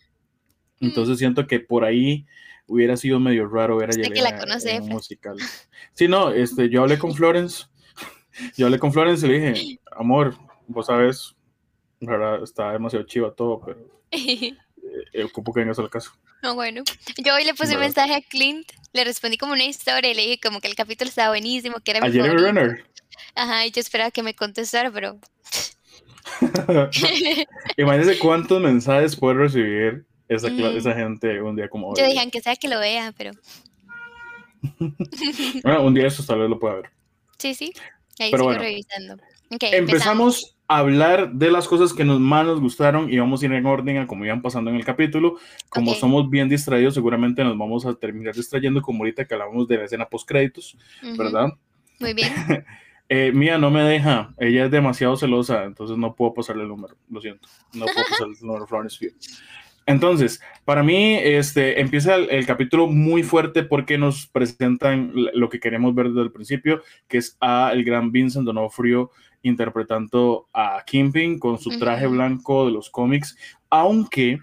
Mm. 0.78 0.86
Entonces 0.86 1.18
siento 1.18 1.46
que 1.46 1.58
por 1.58 1.84
ahí 1.84 2.26
hubiera 2.66 2.96
sido 2.96 3.18
medio 3.18 3.48
raro 3.48 3.76
ver 3.78 3.90
a 3.90 3.92
Yelena 3.92 4.14
que 4.14 4.22
la 4.22 4.38
conoce, 4.38 4.76
en 4.76 4.84
un 4.84 4.88
musical. 4.90 5.36
Sí, 5.94 6.06
no, 6.06 6.30
este, 6.30 6.68
yo 6.68 6.82
hablé 6.82 6.98
con 6.98 7.14
Florence. 7.14 7.64
Yo 8.56 8.66
hablé 8.66 8.78
con 8.78 8.90
Florence 8.90 9.26
y 9.26 9.28
le 9.28 9.38
dije, 9.38 9.80
amor, 9.90 10.34
vos 10.66 10.86
sabes, 10.86 11.36
verdad, 12.00 12.42
está 12.42 12.72
demasiado 12.72 13.04
chiva 13.04 13.34
todo, 13.34 13.60
pero 13.60 13.86
ocupo 15.24 15.52
que 15.52 15.60
vengas 15.60 15.78
al 15.78 15.90
caso. 15.90 16.12
No, 16.42 16.54
bueno. 16.54 16.82
Yo 17.18 17.34
hoy 17.34 17.44
le 17.44 17.54
puse 17.54 17.74
un 17.74 17.80
mensaje 17.80 18.14
a 18.14 18.20
Clint, 18.20 18.70
le 18.92 19.04
respondí 19.04 19.38
como 19.38 19.52
una 19.52 19.64
historia 19.64 20.10
y 20.10 20.14
le 20.14 20.22
dije 20.22 20.40
como 20.40 20.60
que 20.60 20.68
el 20.68 20.74
capítulo 20.74 21.08
estaba 21.08 21.30
buenísimo, 21.30 21.80
que 21.80 21.90
era 21.92 22.00
mi 22.00 22.12
Jeremy 22.12 22.40
Renner. 22.40 22.84
Ajá, 23.34 23.66
y 23.66 23.70
yo 23.70 23.80
esperaba 23.80 24.10
que 24.10 24.22
me 24.22 24.34
contestara, 24.34 24.90
pero... 24.90 25.18
Imagínese 27.76 28.18
cuántos 28.18 28.60
mensajes 28.60 29.16
puede 29.16 29.38
recibir 29.38 30.04
esa, 30.28 30.48
esa 30.48 30.94
gente 30.94 31.40
un 31.40 31.56
día 31.56 31.68
como 31.68 31.88
hoy. 31.88 31.94
Yo 31.98 32.06
dije, 32.06 32.20
aunque 32.20 32.40
sea 32.40 32.56
que 32.56 32.68
lo 32.68 32.78
vea, 32.78 33.12
pero... 33.16 33.32
bueno, 35.62 35.82
un 35.82 35.94
día 35.94 36.06
eso 36.06 36.24
tal 36.24 36.40
vez 36.40 36.50
lo 36.50 36.58
pueda 36.58 36.76
ver. 36.76 36.90
Sí, 37.38 37.54
sí. 37.54 37.72
Ahí 38.18 38.30
Pero 38.30 38.44
bueno, 38.44 38.60
revisando. 38.60 39.16
empezamos. 39.48 40.44
a 40.44 40.59
hablar 40.78 41.32
de 41.32 41.50
las 41.50 41.66
cosas 41.66 41.92
que 41.92 42.04
nos 42.04 42.20
más 42.20 42.46
nos 42.46 42.60
gustaron 42.60 43.12
y 43.12 43.18
vamos 43.18 43.42
a 43.42 43.46
ir 43.46 43.52
en 43.52 43.66
orden 43.66 43.98
a 43.98 44.06
como 44.06 44.24
iban 44.24 44.40
pasando 44.40 44.70
en 44.70 44.76
el 44.76 44.84
capítulo. 44.84 45.36
Como 45.68 45.94
somos 45.94 46.30
bien 46.30 46.48
distraídos, 46.48 46.94
seguramente 46.94 47.42
nos 47.42 47.58
vamos 47.58 47.84
a 47.86 47.94
terminar 47.94 48.34
distrayendo, 48.34 48.80
como 48.80 49.00
ahorita 49.00 49.24
que 49.24 49.34
hablamos 49.34 49.66
de 49.66 49.78
la 49.78 49.84
escena 49.84 50.06
post 50.06 50.28
créditos, 50.28 50.78
¿verdad? 51.18 51.48
Muy 51.98 52.14
bien. 52.14 52.32
eh, 53.08 53.32
Mía 53.32 53.58
no 53.58 53.70
me 53.70 53.82
deja, 53.82 54.32
ella 54.38 54.66
es 54.66 54.70
demasiado 54.70 55.16
celosa, 55.16 55.64
entonces 55.64 55.96
no 55.96 56.14
puedo 56.14 56.34
pasarle 56.34 56.62
el 56.62 56.68
número, 56.68 56.96
lo 57.10 57.20
siento, 57.20 57.48
no 57.72 57.86
puedo 57.86 58.06
pasarle 58.08 58.34
el 58.40 58.46
número 58.46 58.66
Florence 58.66 59.12
entonces, 59.90 60.40
para 60.64 60.84
mí, 60.84 61.14
este, 61.14 61.80
empieza 61.80 62.14
el, 62.14 62.46
capítulo 62.46 62.86
muy 62.86 63.24
fuerte 63.24 63.64
porque 63.64 63.98
nos 63.98 64.26
presentan 64.28 65.12
lo 65.34 65.48
que 65.48 65.58
queremos 65.58 65.94
ver 65.96 66.08
desde 66.08 66.22
el 66.22 66.30
principio, 66.30 66.82
que 67.08 67.18
es 67.18 67.36
a 67.40 67.70
el 67.72 67.82
gran 67.82 68.12
Vincent 68.12 68.46
D'Onofrio 68.46 69.10
interpretando 69.42 70.48
a 70.52 70.82
Kingpin 70.86 71.38
con 71.38 71.58
su 71.58 71.78
traje 71.78 72.06
blanco 72.06 72.66
de 72.66 72.72
los 72.72 72.90
cómics, 72.90 73.36
aunque 73.68 74.38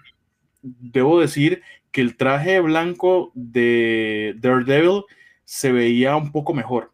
debo 0.62 1.20
decir 1.20 1.62
que 1.90 2.00
el 2.00 2.16
traje 2.16 2.60
blanco 2.60 3.32
de 3.34 4.34
Daredevil 4.38 5.04
se 5.44 5.72
veía 5.72 6.16
un 6.16 6.32
poco 6.32 6.52
mejor. 6.54 6.92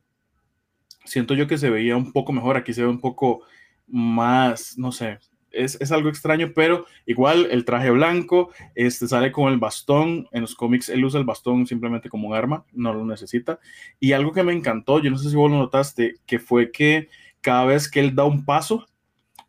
Siento 1.04 1.34
yo 1.34 1.46
que 1.46 1.58
se 1.58 1.70
veía 1.70 1.96
un 1.96 2.12
poco 2.12 2.32
mejor, 2.32 2.56
aquí 2.56 2.72
se 2.72 2.82
ve 2.82 2.88
un 2.88 3.00
poco 3.00 3.42
más, 3.86 4.78
no 4.78 4.92
sé, 4.92 5.18
es, 5.54 5.92
algo 5.92 6.08
extraño, 6.08 6.52
pero 6.54 6.84
igual 7.06 7.48
el 7.50 7.64
traje 7.64 7.90
blanco 7.90 8.50
este, 8.74 9.06
sale 9.06 9.32
con 9.32 9.52
el 9.52 9.58
bastón. 9.58 10.28
En 10.32 10.42
los 10.42 10.54
cómics 10.54 10.88
él 10.88 11.04
usa 11.04 11.20
el 11.20 11.26
bastón 11.26 11.66
simplemente 11.66 12.08
como 12.08 12.28
un 12.28 12.34
arma, 12.34 12.64
no 12.72 12.92
lo 12.92 13.04
necesita. 13.04 13.60
Y 14.00 14.12
algo 14.12 14.32
que 14.32 14.42
me 14.42 14.52
encantó, 14.52 15.00
yo 15.00 15.10
no 15.10 15.18
sé 15.18 15.30
si 15.30 15.36
vos 15.36 15.50
lo 15.50 15.58
notaste, 15.58 16.16
que 16.26 16.38
fue 16.38 16.70
que 16.70 17.08
cada 17.44 17.66
vez 17.66 17.90
que 17.90 18.00
él 18.00 18.14
da 18.14 18.24
un 18.24 18.42
paso, 18.42 18.86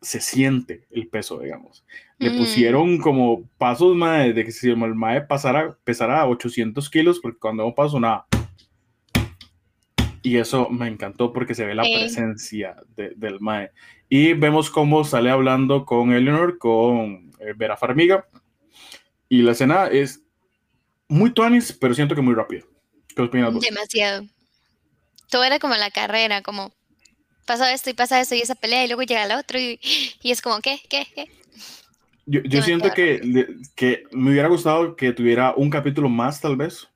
se 0.02 0.20
siente 0.20 0.86
el 0.90 1.08
peso, 1.08 1.40
digamos. 1.40 1.82
Le 2.18 2.30
mm. 2.30 2.36
pusieron 2.36 2.98
como 2.98 3.48
pasos 3.56 3.96
de 3.98 4.44
que 4.44 4.52
si 4.52 4.68
el 4.68 4.76
mae 4.76 5.22
pasara, 5.22 5.78
pesara 5.82 6.26
800 6.26 6.90
kilos, 6.90 7.20
porque 7.20 7.38
cuando 7.38 7.62
da 7.62 7.68
un 7.68 7.74
paso, 7.74 7.98
nada. 7.98 8.26
Y 10.22 10.36
eso 10.36 10.68
me 10.68 10.88
encantó 10.88 11.32
porque 11.32 11.54
se 11.54 11.64
ve 11.64 11.74
la 11.74 11.84
presencia 11.84 12.76
del 12.96 13.40
mae. 13.40 13.70
Y 14.10 14.34
vemos 14.34 14.70
cómo 14.70 15.02
sale 15.02 15.30
hablando 15.30 15.86
con 15.86 16.12
Eleanor, 16.12 16.58
con 16.58 17.32
eh, 17.40 17.54
Vera 17.56 17.78
Farmiga. 17.78 18.26
Y 19.30 19.40
la 19.40 19.52
escena 19.52 19.86
es 19.86 20.22
muy 21.08 21.30
tuanis, 21.30 21.72
pero 21.72 21.94
siento 21.94 22.14
que 22.14 22.20
muy 22.20 22.34
rápido. 22.34 22.66
¿Qué 23.14 23.22
opinas 23.22 23.54
vos? 23.54 23.62
Demasiado. 23.62 24.26
Todo 25.30 25.44
era 25.44 25.58
como 25.58 25.74
la 25.76 25.90
carrera, 25.90 26.42
como 26.42 26.72
pasa 27.46 27.72
esto 27.72 27.90
y 27.90 27.94
pasa 27.94 28.20
esto 28.20 28.34
y 28.34 28.40
esa 28.40 28.54
pelea 28.54 28.84
y 28.84 28.88
luego 28.88 29.02
llega 29.02 29.24
el 29.24 29.32
otro 29.32 29.58
y, 29.58 29.80
y 30.22 30.30
es 30.30 30.42
como, 30.42 30.60
¿qué? 30.60 30.80
¿Qué? 30.90 31.06
¿Qué? 31.14 31.30
Yo, 32.26 32.42
yo 32.42 32.60
siento 32.60 32.90
que, 32.90 33.56
que 33.76 34.02
me 34.10 34.30
hubiera 34.30 34.48
gustado 34.48 34.96
que 34.96 35.12
tuviera 35.12 35.54
un 35.56 35.70
capítulo 35.70 36.08
más, 36.08 36.40
tal 36.40 36.56
vez, 36.56 36.88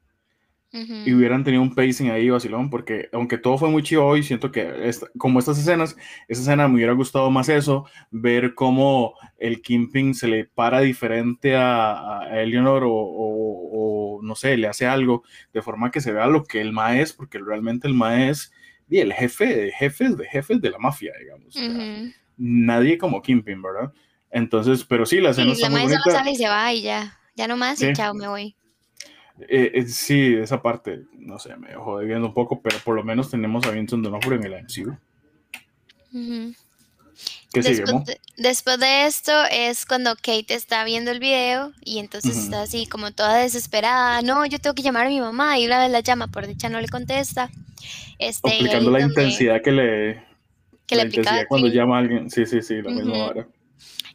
y 0.73 1.12
hubieran 1.14 1.42
tenido 1.42 1.62
un 1.64 1.75
pacing 1.75 2.11
ahí 2.11 2.30
vacilón, 2.30 2.71
porque 2.71 3.09
aunque 3.12 3.38
todo 3.38 3.59
fue 3.59 3.71
muy 3.71 3.83
chido 3.83 4.07
hoy, 4.07 4.23
siento 4.23 4.52
que 4.52 4.88
como 5.19 5.40
estas 5.40 5.59
escenas, 5.59 5.97
esa 6.28 6.42
escena 6.42 6.69
me 6.69 6.76
hubiera 6.76 6.92
gustado 6.92 7.28
más 7.28 7.49
eso, 7.49 7.87
ver 8.12 8.54
cómo 8.54 9.14
el 9.38 9.62
Kingpin 9.62 10.14
se 10.14 10.28
le 10.28 10.45
para 10.45 10.80
diferente 10.80 11.57
a, 11.57 12.21
a 12.21 12.40
Eleanor 12.40 12.85
o, 12.85 12.92
o, 12.92 14.21
no 14.23 14.37
sé, 14.37 14.57
le 14.57 14.69
hace 14.69 14.87
algo 14.87 15.25
de 15.52 15.62
forma 15.62 15.90
que 15.90 16.00
se 16.00 16.12
vea 16.12 16.28
lo 16.28 16.45
que 16.45 16.61
el 16.61 16.73
Ma 16.73 17.00
es, 17.00 17.12
porque 17.12 17.38
realmente 17.38 17.88
el 17.88 17.95
Ma 17.95 18.28
es 18.28 18.52
y 18.90 18.99
el 18.99 19.12
jefe 19.12 19.47
de 19.47 19.73
jefes 19.73 20.16
de 20.16 20.26
jefes 20.26 20.61
de 20.61 20.70
la 20.70 20.78
mafia, 20.78 21.12
digamos. 21.18 21.54
nadie 22.37 22.99
como 22.99 23.23
Kingpin, 23.23 23.62
¿verdad? 23.62 23.92
Entonces, 24.30 24.85
pero 24.85 25.06
sí, 25.06 25.20
la 25.20 25.30
escena 25.30 25.52
está 25.52 25.68
la 25.68 25.78
muy 25.78 25.82
bonita. 25.82 26.11
sale 26.11 26.32
y 26.32 26.37
se 26.37 26.49
va 26.49 26.73
y 26.73 26.82
ya, 26.82 27.18
ya 27.37 27.47
nomás 27.47 27.80
y 27.82 27.92
chao, 27.92 28.14
me 28.14 28.28
voy. 28.28 28.56
Eh, 29.49 29.70
eh, 29.75 29.87
sí, 29.87 30.35
esa 30.35 30.61
parte, 30.61 31.04
no 31.12 31.38
sé, 31.38 31.56
me 31.56 31.75
jode 31.75 32.04
viendo 32.04 32.26
un 32.26 32.35
poco, 32.35 32.61
pero 32.61 32.78
por 32.85 32.94
lo 32.94 33.02
menos 33.02 33.30
tenemos 33.30 33.64
a 33.64 33.70
Vincent 33.70 34.04
D'Onofrio 34.04 34.37
en 34.37 34.44
el 34.44 34.64
MCU. 34.64 34.99
después, 37.54 38.04
de, 38.04 38.20
después 38.37 38.78
de 38.78 39.06
esto 39.06 39.32
es 39.50 39.87
cuando 39.87 40.14
Kate 40.16 40.54
está 40.54 40.85
viendo 40.85 41.11
el 41.11 41.20
video 41.20 41.73
y 41.82 42.00
entonces 42.00 42.37
está 42.37 42.62
así 42.62 42.87
como 42.87 43.12
toda 43.12 43.37
desesperada. 43.37 44.20
No, 44.23 44.44
yo 44.47 44.59
tengo 44.59 44.75
que 44.75 44.82
llamar 44.82 45.06
a 45.06 45.11
mi 45.11 45.20
mamá 45.20 45.59
y 45.59 45.66
una 45.66 45.78
vez 45.78 45.90
la 45.90 46.00
llama, 46.00 46.26
por 46.26 46.47
dicha 46.47 46.68
no 46.68 46.80
le 46.80 46.88
contesta. 46.88 47.50
Este, 48.18 48.49
Explicando 48.49 48.90
la 48.90 49.00
intensidad 49.00 49.62
que 49.62 49.72
le, 49.72 50.25
que 50.87 50.96
le 50.96 51.02
intensidad 51.02 51.46
cuando 51.49 51.68
llama 51.68 51.96
a 51.96 52.00
alguien. 52.00 52.30
Sí, 52.30 52.46
sí, 52.46 52.62
sí, 52.62 52.82
la 52.82 52.90
misma 52.90 53.26
hora. 53.26 53.49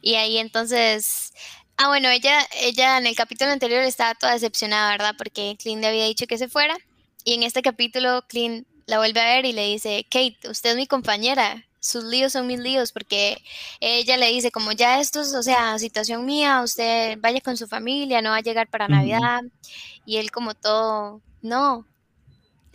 Y 0.00 0.14
ahí 0.14 0.38
entonces 0.38 1.32
Ah, 1.78 1.88
bueno, 1.88 2.08
ella, 2.08 2.38
ella 2.62 2.96
en 2.96 3.06
el 3.06 3.14
capítulo 3.14 3.50
anterior 3.50 3.82
estaba 3.82 4.14
toda 4.14 4.32
decepcionada, 4.32 4.92
¿verdad? 4.92 5.14
Porque 5.18 5.56
Clint 5.60 5.82
le 5.82 5.88
había 5.88 6.06
dicho 6.06 6.26
que 6.26 6.38
se 6.38 6.48
fuera. 6.48 6.74
Y 7.22 7.34
en 7.34 7.42
este 7.42 7.60
capítulo, 7.60 8.22
Clint 8.28 8.66
la 8.86 8.98
vuelve 8.98 9.20
a 9.20 9.34
ver 9.34 9.44
y 9.44 9.52
le 9.52 9.66
dice, 9.66 10.06
Kate, 10.10 10.38
usted 10.48 10.70
es 10.70 10.76
mi 10.76 10.86
compañera, 10.86 11.66
sus 11.80 12.04
líos 12.04 12.32
son 12.32 12.46
mis 12.46 12.60
líos, 12.60 12.92
porque 12.92 13.42
ella 13.80 14.16
le 14.16 14.28
dice, 14.28 14.50
como 14.50 14.72
ya 14.72 15.00
esto 15.00 15.20
es, 15.20 15.34
o 15.34 15.42
sea, 15.42 15.78
situación 15.78 16.24
mía, 16.24 16.62
usted 16.62 17.18
vaya 17.20 17.40
con 17.42 17.58
su 17.58 17.66
familia, 17.66 18.22
no 18.22 18.30
va 18.30 18.38
a 18.38 18.42
llegar 18.42 18.68
para 18.68 18.88
Navidad. 18.88 19.42
Y 20.06 20.16
él 20.16 20.30
como 20.30 20.54
todo, 20.54 21.20
no, 21.42 21.84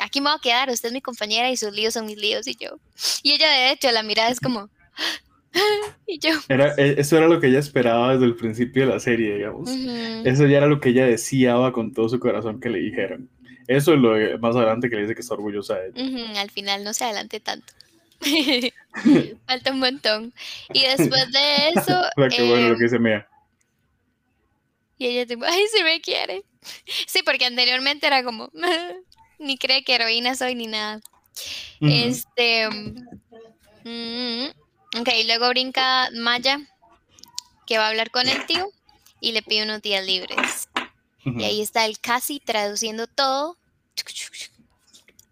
aquí 0.02 0.22
me 0.22 0.30
voy 0.30 0.38
a 0.38 0.42
quedar, 0.42 0.70
usted 0.70 0.88
es 0.90 0.94
mi 0.94 1.02
compañera 1.02 1.50
y 1.50 1.58
sus 1.58 1.74
líos 1.74 1.94
son 1.94 2.06
mis 2.06 2.18
líos 2.18 2.48
y 2.48 2.56
yo. 2.56 2.78
Y 3.24 3.34
ella 3.34 3.50
de 3.50 3.72
hecho, 3.72 3.92
la 3.92 4.04
mirada 4.04 4.30
es 4.30 4.40
como, 4.40 4.70
y 6.08 6.20
yo. 6.20 6.32
Era, 6.50 6.74
e, 6.76 7.00
eso 7.00 7.18
era 7.18 7.28
lo 7.28 7.40
que 7.40 7.48
ella 7.48 7.60
esperaba 7.60 8.14
desde 8.14 8.26
el 8.26 8.36
principio 8.36 8.86
de 8.86 8.94
la 8.94 9.00
serie, 9.00 9.36
digamos. 9.36 9.70
Eso 9.70 10.46
ya 10.48 10.58
era 10.58 10.68
lo 10.68 10.80
que 10.80 10.90
ella 10.90 11.06
deseaba 11.06 11.72
con 11.72 11.94
todo 11.94 12.10
su 12.10 12.20
corazón 12.20 12.60
que 12.60 12.70
le 12.70 12.80
dijeran. 12.80 13.30
Eso 13.68 13.94
es 13.94 14.00
lo 14.00 14.16
más 14.40 14.56
adelante 14.56 14.90
que 14.90 14.96
le 14.96 15.04
dice 15.04 15.16
que 15.16 15.22
está 15.22 15.36
orgullosa 15.36 15.76
de 15.76 15.92
ella. 15.96 16.42
Al 16.42 16.50
final 16.50 16.84
no 16.84 16.94
se 16.94 17.06
adelante 17.06 17.40
tanto. 17.40 17.74
Falta 19.48 19.72
un 19.72 19.80
montón. 19.80 20.34
Y 20.74 20.82
después 20.82 21.32
de 21.32 21.70
eso. 21.70 22.02
qué 22.36 22.48
bueno 22.48 22.70
lo 22.70 22.78
que 22.78 22.84
dice 22.84 23.00
Mía. 23.00 23.28
Y 24.98 25.08
ella 25.08 25.26
tipo, 25.26 25.46
ay, 25.46 25.64
se 25.72 25.84
me 25.84 26.00
quiere. 26.02 26.44
Sí, 27.08 27.22
porque 27.24 27.46
anteriormente 27.46 28.06
era 28.06 28.24
como, 28.24 28.52
ni 29.42 29.58
cree 29.58 29.84
que 29.84 29.96
heroína 29.96 30.36
soy 30.36 30.56
ni 30.56 30.68
nada. 30.68 31.02
Este. 31.82 32.70
Mm, 33.84 34.50
Ok, 35.00 35.08
luego 35.26 35.48
brinca 35.50 36.10
Maya, 36.14 36.60
que 37.66 37.78
va 37.78 37.86
a 37.86 37.90
hablar 37.90 38.12
con 38.12 38.28
el 38.28 38.46
tío 38.46 38.70
y 39.22 39.32
le 39.32 39.42
pide 39.42 39.64
unos 39.64 39.82
días 39.82 40.06
libres. 40.06 40.68
Y 41.24 41.44
ahí 41.44 41.62
está 41.62 41.86
el 41.86 42.00
casi 42.00 42.40
traduciendo 42.40 43.08
todo. 43.08 43.58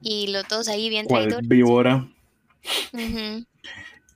Y 0.01 0.27
los 0.27 0.47
dos 0.47 0.69
ahí 0.69 0.89
bien 0.89 1.07
traidores. 1.07 1.47
Víbora. 1.47 2.07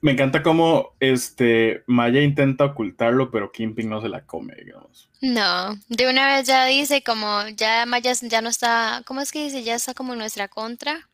Me 0.04 0.12
encanta 0.12 0.42
cómo 0.42 0.92
este, 1.00 1.82
Maya 1.86 2.20
intenta 2.20 2.66
ocultarlo, 2.66 3.30
pero 3.30 3.50
Kimping 3.50 3.88
no 3.88 4.02
se 4.02 4.10
la 4.10 4.26
come, 4.26 4.54
digamos. 4.54 5.08
No, 5.22 5.80
de 5.88 6.10
una 6.10 6.26
vez 6.26 6.46
ya 6.46 6.66
dice 6.66 7.02
como 7.02 7.48
ya 7.56 7.86
Maya 7.86 8.12
ya 8.12 8.42
no 8.42 8.50
está, 8.50 9.00
¿cómo 9.06 9.22
es 9.22 9.32
que 9.32 9.44
dice? 9.44 9.62
Ya 9.62 9.74
está 9.76 9.94
como 9.94 10.12
en 10.12 10.18
nuestra 10.18 10.48
contra. 10.48 11.08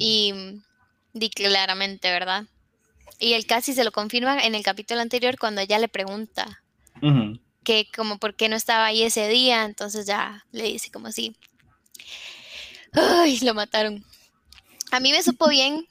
Y 0.00 0.34
di 1.12 1.30
claramente, 1.30 2.10
¿verdad? 2.10 2.46
Y 3.20 3.34
él 3.34 3.46
casi 3.46 3.74
se 3.74 3.84
lo 3.84 3.92
confirma 3.92 4.40
en 4.40 4.56
el 4.56 4.64
capítulo 4.64 5.02
anterior 5.02 5.38
cuando 5.38 5.60
ella 5.60 5.78
le 5.78 5.86
pregunta 5.86 6.64
que 7.62 7.86
como 7.94 8.18
por 8.18 8.34
qué 8.34 8.48
no 8.48 8.56
estaba 8.56 8.86
ahí 8.86 9.04
ese 9.04 9.28
día, 9.28 9.64
entonces 9.64 10.04
ya 10.04 10.44
le 10.50 10.64
dice 10.64 10.90
como 10.90 11.06
así. 11.06 11.36
Ay, 12.92 13.38
lo 13.42 13.54
mataron. 13.54 14.04
A 14.90 14.98
mí 14.98 15.12
me 15.12 15.22
supo 15.22 15.48
bien 15.48 15.86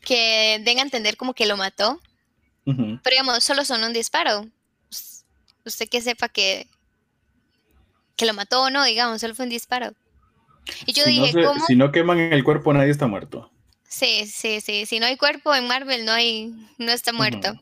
que 0.00 0.60
den 0.64 0.78
a 0.78 0.82
entender 0.82 1.16
como 1.16 1.34
que 1.34 1.46
lo 1.46 1.56
mató, 1.56 2.00
pero 2.64 3.10
digamos, 3.10 3.42
solo 3.42 3.64
son 3.64 3.82
un 3.82 3.92
disparo. 3.92 4.46
Usted 5.64 5.88
que 5.88 6.00
sepa 6.00 6.28
que, 6.28 6.68
que 8.16 8.26
lo 8.26 8.34
mató 8.34 8.62
o 8.62 8.70
no, 8.70 8.84
digamos, 8.84 9.20
solo 9.20 9.34
fue 9.34 9.44
un 9.44 9.50
disparo. 9.50 9.92
Y 10.86 10.92
yo 10.92 11.04
dije, 11.04 11.32
¿cómo? 11.44 11.66
Si 11.66 11.74
no 11.74 11.90
queman 11.90 12.18
el 12.18 12.44
cuerpo, 12.44 12.72
nadie 12.72 12.90
está 12.90 13.06
muerto. 13.06 13.50
Sí, 13.88 14.26
sí, 14.26 14.60
sí. 14.60 14.86
Si 14.86 15.00
no 15.00 15.06
hay 15.06 15.16
cuerpo 15.16 15.52
en 15.54 15.66
Marvel, 15.66 16.04
no 16.04 16.12
hay, 16.12 16.54
no 16.78 16.92
está 16.92 17.12
muerto. 17.12 17.54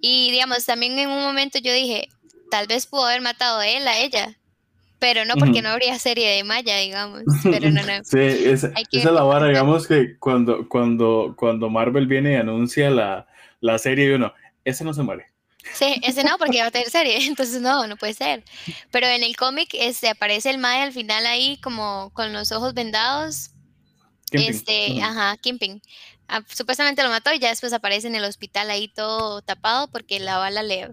Y 0.00 0.30
digamos, 0.30 0.64
también 0.64 0.98
en 0.98 1.10
un 1.10 1.22
momento 1.22 1.58
yo 1.58 1.72
dije, 1.72 2.08
tal 2.50 2.66
vez 2.66 2.86
pudo 2.86 3.04
haber 3.04 3.20
matado 3.20 3.58
a 3.58 3.68
él, 3.68 3.86
a 3.86 3.98
ella. 3.98 4.38
Pero 4.98 5.24
no 5.24 5.34
porque 5.34 5.60
no 5.60 5.68
habría 5.68 5.98
serie 5.98 6.30
de 6.30 6.44
Maya, 6.44 6.78
digamos. 6.78 7.22
Pero 7.42 7.70
no, 7.70 7.82
no. 7.82 8.04
sí, 8.04 8.18
esa, 8.18 8.72
es 8.90 9.04
la 9.04 9.22
vara, 9.22 9.48
digamos 9.48 9.86
que 9.86 10.18
cuando, 10.18 10.68
cuando, 10.68 11.34
cuando 11.36 11.68
Marvel 11.68 12.06
viene 12.06 12.32
y 12.32 12.36
anuncia 12.36 12.90
la, 12.90 13.26
la 13.60 13.78
serie, 13.78 14.14
uno, 14.14 14.32
ese 14.64 14.84
no 14.84 14.94
se 14.94 15.02
muere. 15.02 15.26
Sí, 15.72 16.00
ese 16.02 16.24
no, 16.24 16.38
porque 16.38 16.60
va 16.60 16.68
a 16.68 16.70
tener 16.70 16.88
serie, 16.90 17.16
entonces 17.26 17.60
no, 17.60 17.86
no 17.86 17.96
puede 17.96 18.14
ser. 18.14 18.44
Pero 18.90 19.06
en 19.06 19.22
el 19.22 19.36
cómic 19.36 19.70
este, 19.72 20.08
aparece 20.08 20.50
el 20.50 20.58
Maya 20.58 20.84
al 20.84 20.92
final 20.92 21.26
ahí 21.26 21.58
como 21.62 22.10
con 22.14 22.32
los 22.32 22.52
ojos 22.52 22.74
vendados, 22.74 23.50
este, 24.32 25.02
ajá, 25.02 25.36
Kimping. 25.36 25.80
Ah, 26.28 26.42
supuestamente 26.48 27.02
lo 27.02 27.08
mató 27.08 27.32
y 27.32 27.38
ya 27.38 27.50
después 27.50 27.72
aparece 27.72 28.08
en 28.08 28.16
el 28.16 28.24
hospital 28.24 28.70
ahí 28.70 28.88
todo 28.88 29.42
tapado 29.42 29.88
porque 29.88 30.18
la 30.18 30.38
bala 30.38 30.62
le... 30.62 30.88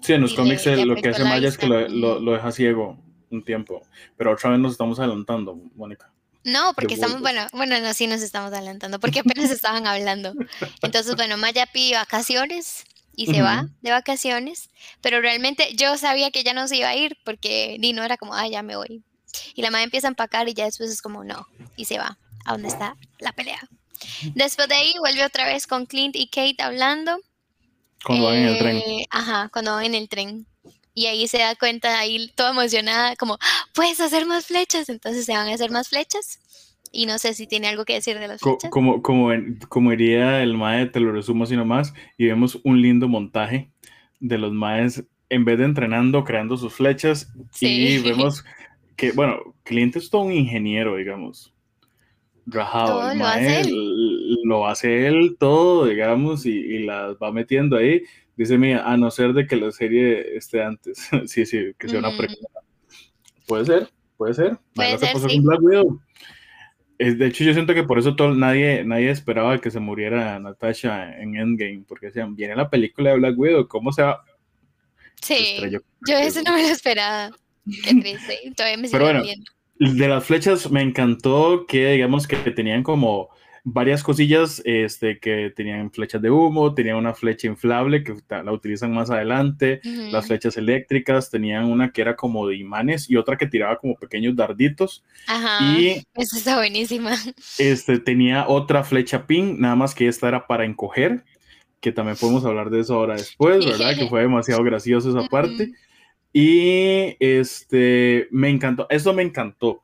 Sí, 0.00 0.12
en 0.12 0.20
los 0.20 0.34
cómics 0.34 0.64
lo 0.66 0.94
que 0.94 1.08
hace 1.08 1.24
Maya 1.24 1.48
es 1.48 1.58
que 1.58 1.66
lo, 1.66 1.88
lo, 2.20 2.32
deja 2.32 2.52
ciego 2.52 3.03
un 3.30 3.44
tiempo, 3.44 3.82
pero 4.16 4.32
otra 4.32 4.50
vez 4.50 4.58
nos 4.58 4.72
estamos 4.72 4.98
adelantando, 4.98 5.54
Mónica. 5.74 6.10
No, 6.44 6.74
porque 6.74 6.94
estamos, 6.94 7.20
bueno, 7.20 7.46
bueno, 7.52 7.80
no, 7.80 7.94
sí 7.94 8.06
nos 8.06 8.20
estamos 8.20 8.52
adelantando, 8.52 9.00
porque 9.00 9.20
apenas 9.20 9.50
estaban 9.50 9.86
hablando. 9.86 10.34
Entonces, 10.82 11.16
bueno, 11.16 11.38
Maya 11.38 11.66
pide 11.66 11.96
vacaciones 11.96 12.84
y 13.16 13.26
se 13.26 13.42
va 13.42 13.68
de 13.80 13.90
vacaciones, 13.90 14.68
pero 15.00 15.20
realmente 15.20 15.74
yo 15.74 15.96
sabía 15.96 16.30
que 16.30 16.44
ya 16.44 16.52
no 16.52 16.68
se 16.68 16.76
iba 16.76 16.88
a 16.88 16.96
ir 16.96 17.16
porque 17.24 17.76
Dino 17.80 18.02
era 18.02 18.16
como, 18.16 18.34
ah, 18.34 18.46
ya 18.46 18.62
me 18.62 18.76
voy. 18.76 19.02
Y 19.54 19.62
la 19.62 19.70
madre 19.70 19.84
empieza 19.84 20.06
a 20.08 20.10
empacar 20.10 20.48
y 20.48 20.54
ya 20.54 20.64
después 20.64 20.90
es 20.90 21.00
como, 21.00 21.24
no, 21.24 21.46
y 21.76 21.86
se 21.86 21.98
va 21.98 22.18
a 22.44 22.52
donde 22.52 22.68
está 22.68 22.96
la 23.18 23.32
pelea. 23.32 23.60
Después 24.34 24.68
de 24.68 24.74
ahí 24.74 24.94
vuelve 24.98 25.24
otra 25.24 25.46
vez 25.46 25.66
con 25.66 25.86
Clint 25.86 26.16
y 26.16 26.28
Kate 26.28 26.62
hablando. 26.62 27.18
Cuando 28.04 28.26
van 28.26 28.36
en 28.36 28.48
el 28.48 28.58
tren. 28.58 28.76
Eh, 28.76 29.06
ajá, 29.10 29.48
cuando 29.50 29.72
van 29.72 29.86
en 29.86 29.94
el 29.94 30.08
tren. 30.08 30.46
Y 30.94 31.06
ahí 31.06 31.26
se 31.26 31.38
da 31.38 31.56
cuenta, 31.56 31.98
ahí 31.98 32.30
toda 32.36 32.52
emocionada, 32.52 33.16
como, 33.16 33.38
puedes 33.74 34.00
hacer 34.00 34.26
más 34.26 34.46
flechas. 34.46 34.88
Entonces 34.88 35.26
se 35.26 35.32
van 35.32 35.48
a 35.48 35.54
hacer 35.54 35.70
más 35.70 35.88
flechas. 35.88 36.40
Y 36.92 37.06
no 37.06 37.18
sé 37.18 37.34
si 37.34 37.48
tiene 37.48 37.66
algo 37.66 37.84
que 37.84 37.94
decir 37.94 38.18
de 38.20 38.28
las 38.28 38.40
flechas. 38.40 38.70
Como, 38.70 39.02
como, 39.02 39.30
como 39.68 39.90
diría 39.90 40.42
el 40.42 40.56
mae, 40.56 40.86
te 40.86 41.00
lo 41.00 41.10
resumo 41.10 41.44
así 41.44 41.56
nomás. 41.56 41.92
Y 42.16 42.26
vemos 42.26 42.60
un 42.62 42.80
lindo 42.80 43.08
montaje 43.08 43.72
de 44.20 44.38
los 44.38 44.52
maes, 44.52 45.04
en 45.28 45.44
vez 45.44 45.58
de 45.58 45.64
entrenando, 45.64 46.22
creando 46.22 46.56
sus 46.56 46.72
flechas. 46.72 47.28
Y 47.60 47.98
vemos 47.98 48.44
que, 48.94 49.10
bueno, 49.10 49.54
Clint 49.64 49.96
es 49.96 50.08
todo 50.08 50.22
un 50.22 50.32
ingeniero, 50.32 50.96
digamos. 50.96 51.52
Rajado. 52.46 53.14
lo, 53.14 53.26
hace 53.26 53.60
él. 53.62 54.36
lo 54.44 54.66
hace 54.68 55.06
él 55.08 55.36
todo, 55.40 55.86
digamos, 55.86 56.46
y, 56.46 56.52
y 56.52 56.84
las 56.84 57.16
va 57.16 57.32
metiendo 57.32 57.76
ahí 57.76 58.02
Dice 58.36 58.58
mía, 58.58 58.82
a 58.84 58.96
no 58.96 59.10
ser 59.10 59.32
de 59.32 59.46
que 59.46 59.56
la 59.56 59.70
serie 59.70 60.36
esté 60.36 60.62
antes. 60.62 61.08
sí, 61.26 61.46
sí, 61.46 61.72
que 61.78 61.88
sea 61.88 62.00
una 62.00 62.16
precuela. 62.16 62.60
Puede 63.46 63.64
ser, 63.64 63.88
puede 64.16 64.34
ser. 64.34 64.58
Puede 64.74 64.98
ser, 64.98 65.16
sí. 65.18 65.40
Black 65.40 65.62
Widow. 65.62 66.00
De 66.98 67.26
hecho, 67.26 67.44
yo 67.44 67.52
siento 67.52 67.74
que 67.74 67.82
por 67.82 67.98
eso 67.98 68.14
todo, 68.14 68.34
nadie, 68.34 68.84
nadie 68.84 69.10
esperaba 69.10 69.60
que 69.60 69.70
se 69.70 69.80
muriera 69.80 70.38
Natasha 70.38 71.12
en 71.20 71.36
Endgame, 71.36 71.84
porque 71.86 72.06
decían, 72.06 72.36
viene 72.36 72.54
la 72.54 72.70
película 72.70 73.10
de 73.10 73.18
Black 73.18 73.38
Widow, 73.38 73.68
¿cómo 73.68 73.92
se 73.92 74.02
va? 74.02 74.24
Sí, 75.20 75.60
yo 76.06 76.16
eso 76.16 76.42
no 76.42 76.52
me 76.52 76.62
lo 76.62 76.68
esperaba. 76.68 77.30
Qué 77.64 77.94
triste, 77.94 78.52
todavía 78.56 78.76
me 78.78 78.88
Pero 78.88 79.04
bueno, 79.04 79.24
de 79.78 80.08
las 80.08 80.24
flechas 80.24 80.70
me 80.70 80.82
encantó 80.82 81.66
que, 81.66 81.92
digamos, 81.92 82.28
que 82.28 82.36
tenían 82.36 82.82
como 82.82 83.30
varias 83.64 84.02
cosillas 84.02 84.60
este, 84.66 85.18
que 85.18 85.50
tenían 85.56 85.90
flechas 85.90 86.20
de 86.20 86.30
humo, 86.30 86.74
tenían 86.74 86.96
una 86.96 87.14
flecha 87.14 87.46
inflable 87.46 88.04
que 88.04 88.14
la 88.28 88.52
utilizan 88.52 88.92
más 88.92 89.10
adelante, 89.10 89.80
las 89.82 90.26
flechas 90.26 90.58
eléctricas, 90.58 91.30
tenían 91.30 91.64
una 91.64 91.90
que 91.90 92.02
era 92.02 92.14
como 92.14 92.46
de 92.46 92.56
imanes 92.56 93.08
y 93.10 93.16
otra 93.16 93.38
que 93.38 93.46
tiraba 93.46 93.78
como 93.78 93.96
pequeños 93.96 94.36
darditos. 94.36 95.02
Ajá, 95.26 95.64
y 95.64 96.04
eso 96.14 96.36
está 96.36 96.56
buenísima. 96.56 97.16
Este, 97.58 97.98
tenía 97.98 98.46
otra 98.48 98.84
flecha 98.84 99.26
pin, 99.26 99.58
nada 99.58 99.76
más 99.76 99.94
que 99.94 100.08
esta 100.08 100.28
era 100.28 100.46
para 100.46 100.66
encoger, 100.66 101.24
que 101.80 101.90
también 101.90 102.18
podemos 102.18 102.44
hablar 102.44 102.68
de 102.68 102.80
eso 102.80 102.94
ahora 102.94 103.14
después, 103.14 103.64
¿verdad? 103.64 103.96
que 103.96 104.06
fue 104.10 104.20
demasiado 104.20 104.62
gracioso 104.62 105.08
esa 105.08 105.26
parte. 105.28 105.72
Y 106.34 107.16
este, 107.20 108.28
me 108.30 108.50
encantó, 108.50 108.86
eso 108.90 109.14
me 109.14 109.22
encantó 109.22 109.83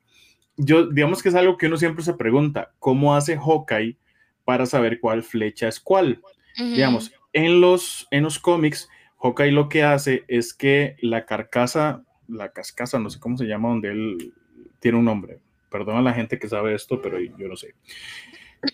yo, 0.57 0.87
digamos 0.87 1.23
que 1.23 1.29
es 1.29 1.35
algo 1.35 1.57
que 1.57 1.67
uno 1.67 1.77
siempre 1.77 2.05
se 2.05 2.15
pregunta, 2.15 2.73
¿cómo 2.79 3.15
hace 3.15 3.37
Hawkeye 3.37 3.97
para 4.45 4.67
saber 4.67 5.01
cuál 5.01 5.23
flecha 5.23 5.69
es 5.69 5.81
cuál? 5.81 6.21
Digamos, 6.57 7.13
en 7.33 7.61
los, 7.61 8.07
en 8.11 8.25
los 8.25 8.39
cómics, 8.39 8.89
Hawkeye 9.23 9.53
lo 9.53 9.69
que 9.69 9.83
hace 9.83 10.25
es 10.29 10.53
que 10.53 10.97
la 11.01 11.25
carcasa, 11.25 12.05
la 12.29 12.53
cascasa, 12.53 12.99
no 12.99 13.11
sé 13.11 13.19
cómo 13.21 13.37
se 13.37 13.47
llama, 13.47 13.69
donde 13.71 13.91
él 13.91 14.35
tiene 14.81 14.99
un 14.99 15.05
nombre. 15.05 15.41
Perdona 15.71 16.01
a 16.01 16.03
la 16.03 16.15
gente 16.15 16.39
que 16.39 16.49
sabe 16.49 16.75
esto, 16.75 17.01
pero 17.01 17.19
yo 17.21 17.49
no 17.49 17.57
sé. 17.57 17.75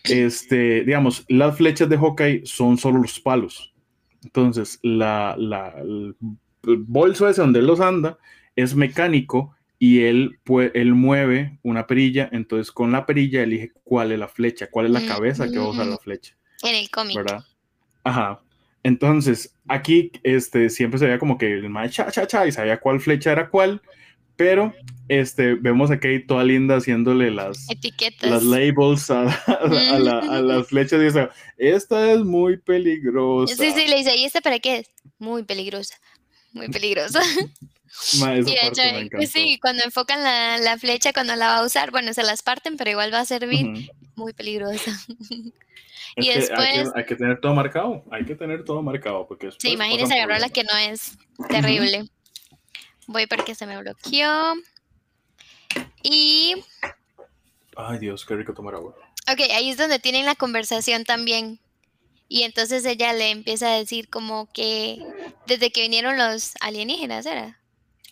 Este, 0.04 0.84
digamos, 0.84 1.24
las 1.28 1.56
flechas 1.56 1.88
de 1.88 1.98
Hawkeye 1.98 2.42
son 2.44 2.78
solo 2.78 3.00
los 3.00 3.20
palos. 3.20 3.74
Entonces, 4.24 4.80
la, 4.82 5.36
la, 5.38 5.74
el 5.78 6.16
bolso 6.64 7.28
ese 7.28 7.42
donde 7.42 7.60
él 7.60 7.66
los 7.66 7.80
anda 7.80 8.18
es 8.56 8.74
mecánico 8.74 9.55
y 9.78 10.02
él, 10.04 10.38
pues, 10.44 10.70
él 10.74 10.94
mueve 10.94 11.58
una 11.62 11.86
perilla, 11.86 12.28
entonces 12.32 12.72
con 12.72 12.92
la 12.92 13.04
perilla 13.04 13.42
elige 13.42 13.72
cuál 13.84 14.12
es 14.12 14.18
la 14.18 14.28
flecha, 14.28 14.68
cuál 14.70 14.86
es 14.86 14.92
la 14.92 15.06
cabeza 15.06 15.48
que 15.50 15.58
va 15.58 15.64
a 15.64 15.70
usar 15.70 15.86
la 15.86 15.98
flecha. 15.98 16.34
En 16.62 16.74
el 16.74 16.90
cómic. 16.90 17.16
¿Verdad? 17.16 17.44
Ajá. 18.04 18.40
Entonces, 18.82 19.54
aquí 19.66 20.12
este, 20.22 20.70
siempre 20.70 20.98
se 20.98 21.06
veía 21.06 21.18
como 21.18 21.36
que 21.36 21.52
el 21.52 21.68
más 21.68 21.90
cha, 21.90 22.10
cha, 22.10 22.26
cha, 22.26 22.46
y 22.46 22.52
sabía 22.52 22.78
cuál 22.78 23.00
flecha 23.00 23.32
era 23.32 23.50
cuál, 23.50 23.82
pero 24.36 24.72
este, 25.08 25.54
vemos 25.54 25.90
a 25.90 25.96
Kate 25.96 26.20
toda 26.20 26.44
linda 26.44 26.76
haciéndole 26.76 27.30
las 27.30 27.68
etiquetas, 27.70 28.30
las 28.30 28.42
labels 28.42 29.10
a, 29.10 29.24
a, 29.46 30.40
las 30.40 30.68
flechas 30.68 31.00
y 31.00 31.04
dice, 31.04 31.28
esta 31.56 32.12
es 32.12 32.20
muy 32.20 32.58
peligrosa. 32.58 33.56
Sí, 33.56 33.72
sí, 33.72 33.88
le 33.88 33.96
dice, 33.96 34.16
¿y 34.16 34.24
esta 34.24 34.40
para 34.40 34.58
qué 34.58 34.78
es? 34.78 34.90
Muy 35.18 35.42
peligrosa, 35.42 35.96
muy 36.56 36.68
peligrosa. 36.68 37.20
Pues 38.20 39.30
sí, 39.30 39.58
cuando 39.58 39.82
enfocan 39.82 40.22
la, 40.22 40.76
flecha, 40.78 41.14
cuando 41.14 41.34
la 41.34 41.46
va 41.46 41.56
a 41.58 41.64
usar, 41.64 41.90
bueno, 41.90 42.12
se 42.12 42.22
las 42.22 42.42
parten, 42.42 42.76
pero 42.76 42.90
igual 42.90 43.12
va 43.12 43.20
a 43.20 43.24
servir. 43.24 43.90
Muy 44.16 44.34
peligrosa. 44.34 44.92
y 46.16 46.28
después. 46.28 46.90
Hay 46.94 47.06
que, 47.06 47.16
tener 47.16 47.40
todo 47.40 47.54
marcado. 47.54 48.04
Hay 48.10 48.26
que 48.26 48.34
tener 48.34 48.64
todo 48.64 48.82
marcado. 48.82 49.26
Porque 49.26 49.50
sí, 49.56 49.70
imagínense 49.70 50.12
agarrar 50.12 50.42
la 50.42 50.50
que 50.50 50.62
no 50.64 50.76
es 50.76 51.16
terrible. 51.48 52.04
Voy 53.06 53.26
porque 53.26 53.54
se 53.54 53.66
me 53.66 53.78
bloqueó. 53.78 54.54
Y. 56.02 56.62
Ay, 57.76 57.98
Dios, 57.98 58.26
qué 58.26 58.36
rico 58.36 58.52
tomar 58.52 58.74
agua. 58.74 58.94
Ok, 59.32 59.40
ahí 59.54 59.70
es 59.70 59.78
donde 59.78 59.98
tienen 59.98 60.26
la 60.26 60.34
conversación 60.34 61.04
también. 61.04 61.60
Y 62.28 62.42
entonces 62.42 62.84
ella 62.84 63.12
le 63.12 63.30
empieza 63.30 63.72
a 63.72 63.78
decir 63.78 64.08
como 64.08 64.48
que 64.52 64.98
desde 65.46 65.70
que 65.70 65.82
vinieron 65.82 66.18
los 66.18 66.54
alienígenas, 66.60 67.26
¿era? 67.26 67.60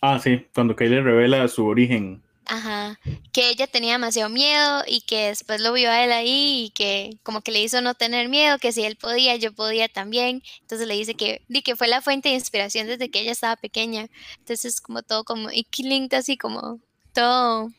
Ah, 0.01 0.19
sí, 0.19 0.45
cuando 0.53 0.75
Kay 0.75 0.89
le 0.89 1.01
revela 1.01 1.47
su 1.47 1.65
origen. 1.65 2.21
Ajá, 2.47 2.99
que 3.33 3.49
ella 3.49 3.65
tenía 3.65 3.93
demasiado 3.93 4.29
miedo 4.29 4.83
y 4.87 5.01
que 5.01 5.29
después 5.29 5.59
lo 5.61 5.73
vio 5.73 5.89
a 5.89 6.03
él 6.03 6.11
ahí 6.11 6.65
y 6.65 6.69
que 6.69 7.17
como 7.23 7.41
que 7.41 7.51
le 7.51 7.63
hizo 7.63 7.81
no 7.81 7.95
tener 7.95 8.29
miedo, 8.29 8.59
que 8.59 8.71
si 8.71 8.83
él 8.83 8.97
podía, 8.97 9.35
yo 9.35 9.51
podía 9.51 9.87
también. 9.87 10.43
Entonces 10.61 10.87
le 10.87 10.93
dice 10.93 11.15
que, 11.15 11.41
di 11.47 11.63
que 11.63 11.75
fue 11.75 11.87
la 11.87 12.01
fuente 12.01 12.29
de 12.29 12.35
inspiración 12.35 12.85
desde 12.85 13.09
que 13.09 13.21
ella 13.21 13.31
estaba 13.31 13.55
pequeña. 13.55 14.07
Entonces 14.37 14.79
como 14.79 15.01
todo 15.01 15.23
como, 15.23 15.49
y 15.51 15.63
Clint 15.63 16.13
así 16.13 16.37
como 16.37 16.79
todo, 17.13 17.71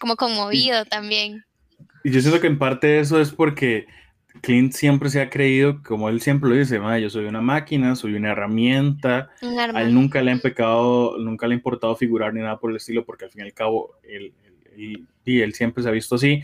como 0.00 0.16
conmovido 0.16 0.86
también. 0.86 1.44
Y 2.02 2.10
yo 2.10 2.22
siento 2.22 2.40
que 2.40 2.46
en 2.46 2.58
parte 2.58 3.00
eso 3.00 3.20
es 3.20 3.30
porque 3.30 3.86
Clint 4.40 4.72
siempre 4.72 5.10
se 5.10 5.20
ha 5.20 5.30
creído, 5.30 5.82
como 5.82 6.08
él 6.08 6.20
siempre 6.20 6.48
lo 6.48 6.56
dice, 6.56 6.80
yo 7.00 7.10
soy 7.10 7.24
una 7.26 7.40
máquina, 7.40 7.96
soy 7.96 8.14
una 8.14 8.32
herramienta. 8.32 9.30
a 9.42 9.82
él 9.82 9.94
nunca 9.94 10.22
le 10.22 10.32
ha 10.32 10.38
pecado, 10.38 11.16
nunca 11.18 11.46
le 11.46 11.54
ha 11.54 11.56
importado 11.56 11.96
figurar 11.96 12.32
ni 12.34 12.40
nada 12.40 12.58
por 12.58 12.70
el 12.70 12.76
estilo, 12.76 13.04
porque 13.04 13.24
al 13.24 13.30
fin 13.30 13.40
y 13.40 13.44
al 13.44 13.54
cabo 13.54 13.96
él, 14.02 14.32
y 14.76 15.40
él 15.40 15.54
siempre 15.54 15.82
se 15.82 15.88
ha 15.88 15.92
visto 15.92 16.14
así. 16.14 16.42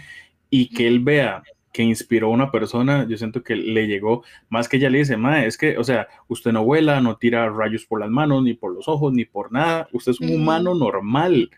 Y 0.50 0.68
que 0.68 0.86
él 0.86 1.00
vea 1.00 1.42
que 1.74 1.82
inspiró 1.82 2.28
a 2.28 2.30
una 2.30 2.52
persona, 2.52 3.04
yo 3.08 3.16
siento 3.18 3.42
que 3.42 3.56
le 3.56 3.88
llegó, 3.88 4.22
más 4.48 4.68
que 4.68 4.76
ella 4.76 4.88
le 4.90 4.98
dice, 4.98 5.16
ma, 5.16 5.44
es 5.44 5.58
que, 5.58 5.76
o 5.76 5.82
sea, 5.82 6.06
usted 6.28 6.52
no 6.52 6.64
vuela, 6.64 7.00
no 7.00 7.16
tira 7.16 7.50
rayos 7.50 7.84
por 7.84 7.98
las 7.98 8.10
manos, 8.10 8.44
ni 8.44 8.54
por 8.54 8.72
los 8.72 8.86
ojos, 8.86 9.12
ni 9.12 9.24
por 9.24 9.50
nada, 9.50 9.88
usted 9.92 10.12
es 10.12 10.20
un 10.20 10.32
humano 10.32 10.76
normal. 10.76 11.50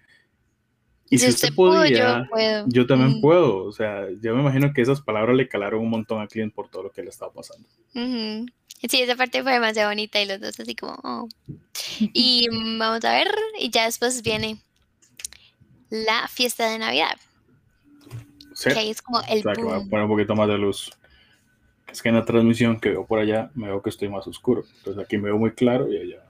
Y 1.09 1.19
si, 1.19 1.29
usted, 1.29 1.55
podía, 1.55 2.29
yo, 2.67 2.87
también 2.87 3.21
puedo. 3.21 3.65
O 3.65 3.73
sea, 3.73 4.09
yo 4.21 4.35
me 4.35 4.41
imagino 4.41 4.73
que 4.73 4.83
esas 4.83 5.01
palabras 5.01 5.37
le 5.37 5.49
calaron 5.49 5.81
un 5.81 5.91
montón 5.91 6.21
a 6.21 6.27
Clint 6.27 6.53
por 6.53 6.69
todo 6.69 6.85
lo 6.85 6.91
que 6.91 7.03
le 7.03 7.11
estaba 7.11 7.33
pasando. 7.33 7.69
Sí, 7.93 9.01
esa 9.01 9.15
parte 9.15 9.43
fue 9.43 9.53
demasiado 9.53 9.91
bonita 9.91 10.21
y 10.21 10.27
los 10.27 10.41
dos 10.41 10.59
así 10.59 10.75
como... 10.75 10.99
Oh. 11.03 11.29
Y 12.13 12.49
vamos 12.79 13.05
a 13.05 13.13
ver, 13.13 13.29
y 13.59 13.71
ya 13.71 13.85
después 13.85 14.23
viene 14.23 14.59
la 15.91 16.29
fiesta 16.29 16.69
de 16.69 16.79
Navidad. 16.79 17.17
Sí. 18.55 18.71
Que 18.71 18.91
es 18.91 19.01
como 19.01 19.21
el... 19.29 19.39
O 19.39 19.43
sea, 19.43 19.53
que 19.55 19.61
a 19.63 19.81
poner 19.89 20.05
un 20.05 20.09
poquito 20.09 20.35
más 20.35 20.49
de 20.49 20.59
luz. 20.59 20.91
Es 21.91 22.03
que 22.03 22.09
en 22.09 22.17
la 22.17 22.25
transmisión 22.25 22.81
que 22.81 22.91
veo 22.91 23.07
por 23.07 23.21
allá 23.21 23.51
me 23.55 23.69
veo 23.69 23.81
que 23.81 23.91
estoy 23.91 24.09
más 24.09 24.27
oscuro. 24.27 24.65
Entonces 24.79 25.05
aquí 25.05 25.17
me 25.17 25.25
veo 25.25 25.39
muy 25.39 25.53
claro 25.53 25.91
y 25.91 25.97
allá. 25.99 26.23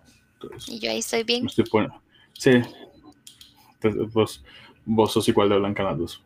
y 0.68 0.78
yo 0.78 0.90
ahí 0.90 0.98
estoy 0.98 1.24
bien. 1.24 1.44
Me 1.44 1.48
estoy 1.48 1.64
poniendo. 1.64 2.00
Sí. 2.34 2.60
Entonces, 3.80 4.12
pues 4.12 4.42
Vos 4.87 5.12
sos 5.12 5.29
igual 5.29 5.49
de 5.49 5.59
blanca 5.59 5.83
las 5.83 5.99
dos. 5.99 6.22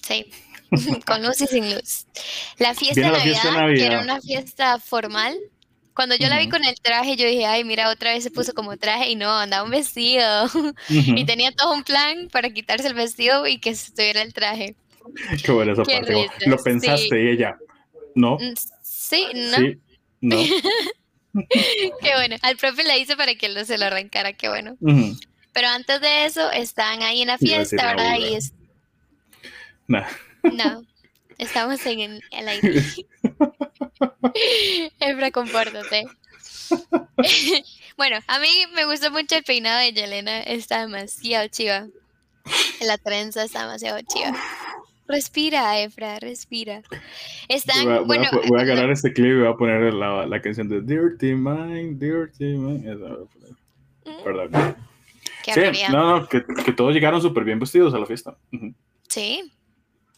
Sí, 0.00 0.26
con 1.06 1.22
luz 1.22 1.40
y 1.40 1.46
sin 1.46 1.74
luz. 1.74 2.06
La 2.58 2.74
fiesta, 2.74 3.00
de 3.00 3.10
Navidad, 3.10 3.66
que 3.74 3.86
era 3.86 4.00
una 4.00 4.20
fiesta 4.20 4.78
formal. 4.78 5.36
Cuando 5.94 6.14
yo 6.16 6.28
la 6.28 6.38
vi 6.38 6.48
con 6.48 6.64
el 6.64 6.74
traje, 6.80 7.16
yo 7.16 7.26
dije, 7.26 7.44
ay, 7.44 7.64
mira, 7.64 7.90
otra 7.90 8.14
vez 8.14 8.24
se 8.24 8.30
puso 8.30 8.54
como 8.54 8.78
traje 8.78 9.10
y 9.10 9.14
no, 9.14 9.30
andaba 9.30 9.62
un 9.64 9.70
vestido. 9.70 10.46
y 10.88 11.24
tenía 11.26 11.52
todo 11.52 11.74
un 11.74 11.84
plan 11.84 12.28
para 12.32 12.48
quitarse 12.48 12.88
el 12.88 12.94
vestido 12.94 13.46
y 13.46 13.58
que 13.58 13.70
estuviera 13.70 14.22
el 14.22 14.32
traje. 14.32 14.74
Qué 15.44 15.52
buena 15.52 15.72
esa 15.72 15.82
Qué 15.86 16.00
parte. 16.00 16.48
Lo 16.48 16.56
pensaste 16.56 17.08
sí. 17.08 17.14
y 17.14 17.28
ella. 17.28 17.58
No. 18.14 18.36
Mm, 18.36 18.54
Sí, 18.82 19.26
no. 19.34 19.56
Sí. 19.58 19.78
No. 20.22 20.36
Qué 22.00 22.14
bueno. 22.14 22.36
Al 22.40 22.56
profe 22.56 22.84
le 22.84 22.98
hice 22.98 23.14
para 23.14 23.34
que 23.34 23.50
lo, 23.50 23.62
se 23.66 23.76
lo 23.76 23.84
arrancara, 23.86 24.32
qué 24.32 24.48
bueno. 24.48 24.76
Ujú. 24.80 25.14
Pero 25.52 25.68
antes 25.68 26.00
de 26.00 26.24
eso, 26.24 26.50
están 26.50 27.02
ahí 27.02 27.22
en 27.22 27.28
la 27.28 27.38
fiesta, 27.38 27.94
¿verdad? 27.94 28.16
Y 28.18 28.34
es, 28.34 28.52
Nah. 29.88 30.06
no, 30.42 30.84
estamos 31.38 31.84
en 31.86 32.00
el, 32.00 32.22
el 32.30 32.48
aire. 32.48 32.80
Efra, 35.00 35.30
compórtate. 35.30 36.04
bueno, 37.96 38.18
a 38.26 38.38
mí 38.38 38.48
me 38.74 38.84
gustó 38.86 39.10
mucho 39.10 39.36
el 39.36 39.44
peinado 39.44 39.80
de 39.80 39.92
Yelena, 39.92 40.40
está 40.42 40.80
demasiado 40.80 41.48
chiva. 41.48 41.86
La 42.80 42.98
trenza 42.98 43.44
está 43.44 43.62
demasiado 43.62 44.00
chiva. 44.00 44.34
Respira, 45.06 45.80
Efra, 45.80 46.18
respira. 46.20 46.82
Están, 47.48 47.84
Voy 47.84 47.92
a, 47.92 48.00
voy 48.00 48.16
a 48.16 48.30
bueno, 48.30 48.48
voy 48.48 48.60
a 48.60 48.62
agarrar 48.62 48.90
este 48.90 49.12
clip 49.12 49.26
y 49.26 49.38
voy 49.40 49.48
a 49.48 49.54
poner 49.54 49.92
la, 49.92 50.26
la 50.26 50.40
canción 50.40 50.68
de 50.68 50.80
Dirty 50.80 51.34
Mind, 51.34 52.00
Dirty 52.00 52.56
Mind. 52.56 52.98
Voy 52.98 53.28
mm, 54.06 54.24
Perdón. 54.24 54.76
Qué 55.42 55.52
Sí, 55.54 55.82
no, 55.90 56.20
no, 56.20 56.28
que, 56.28 56.44
que 56.64 56.72
todos 56.72 56.94
llegaron 56.94 57.20
súper 57.20 57.44
bien 57.44 57.58
vestidos 57.58 57.92
a 57.94 57.98
la 57.98 58.06
fiesta. 58.06 58.36
Sí, 59.08 59.52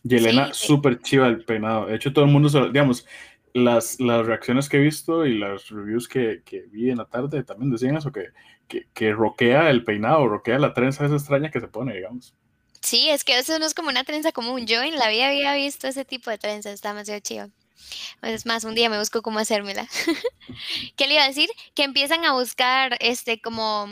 Yelena, 0.02 0.46
Sí, 0.48 0.60
sí. 0.60 0.66
súper 0.66 1.00
chiva 1.00 1.26
el 1.28 1.44
peinado. 1.44 1.86
De 1.86 1.96
hecho, 1.96 2.12
todo 2.12 2.24
el 2.24 2.30
mundo, 2.30 2.48
se 2.48 2.60
lo- 2.60 2.68
digamos, 2.68 3.06
las, 3.54 3.98
las 4.00 4.26
reacciones 4.26 4.68
que 4.68 4.76
he 4.76 4.80
visto 4.80 5.24
y 5.26 5.38
las 5.38 5.68
reviews 5.68 6.08
que, 6.08 6.42
que 6.44 6.62
vi 6.70 6.90
en 6.90 6.98
la 6.98 7.06
tarde 7.06 7.42
también 7.44 7.70
decían 7.70 7.96
eso, 7.96 8.12
que, 8.12 8.26
que, 8.68 8.88
que 8.92 9.12
roquea 9.12 9.70
el 9.70 9.84
peinado, 9.84 10.28
roquea 10.28 10.58
la 10.58 10.74
trenza 10.74 11.06
esa 11.06 11.14
extraña 11.14 11.50
que 11.50 11.60
se 11.60 11.68
pone, 11.68 11.94
digamos. 11.94 12.34
Sí, 12.82 13.08
es 13.08 13.24
que 13.24 13.38
eso 13.38 13.58
no 13.58 13.64
es 13.64 13.72
como 13.72 13.88
una 13.88 14.04
trenza 14.04 14.32
común. 14.32 14.66
Yo 14.66 14.82
en 14.82 14.96
la 14.96 15.08
vida 15.08 15.28
había 15.28 15.54
visto 15.54 15.86
ese 15.88 16.04
tipo 16.04 16.30
de 16.30 16.36
trenza, 16.36 16.70
está 16.70 16.90
demasiado 16.90 17.20
chido. 17.20 17.48
Es 18.22 18.44
más, 18.44 18.64
un 18.64 18.74
día 18.74 18.90
me 18.90 18.98
busco 18.98 19.22
cómo 19.22 19.38
hacérmela. 19.38 19.86
¿Qué 20.96 21.06
le 21.06 21.14
iba 21.14 21.24
a 21.24 21.28
decir? 21.28 21.48
Que 21.74 21.84
empiezan 21.84 22.24
a 22.24 22.32
buscar 22.32 22.96
este 23.00 23.40
como, 23.40 23.88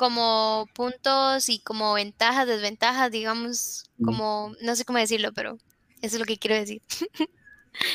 como 0.00 0.66
puntos 0.72 1.50
y 1.50 1.60
como 1.60 1.92
ventajas, 1.92 2.46
desventajas, 2.46 3.10
digamos, 3.10 3.84
como, 4.02 4.54
no 4.62 4.74
sé 4.74 4.86
cómo 4.86 4.98
decirlo, 4.98 5.30
pero 5.34 5.58
eso 6.00 6.16
es 6.16 6.18
lo 6.18 6.24
que 6.24 6.38
quiero 6.38 6.56
decir. 6.56 6.80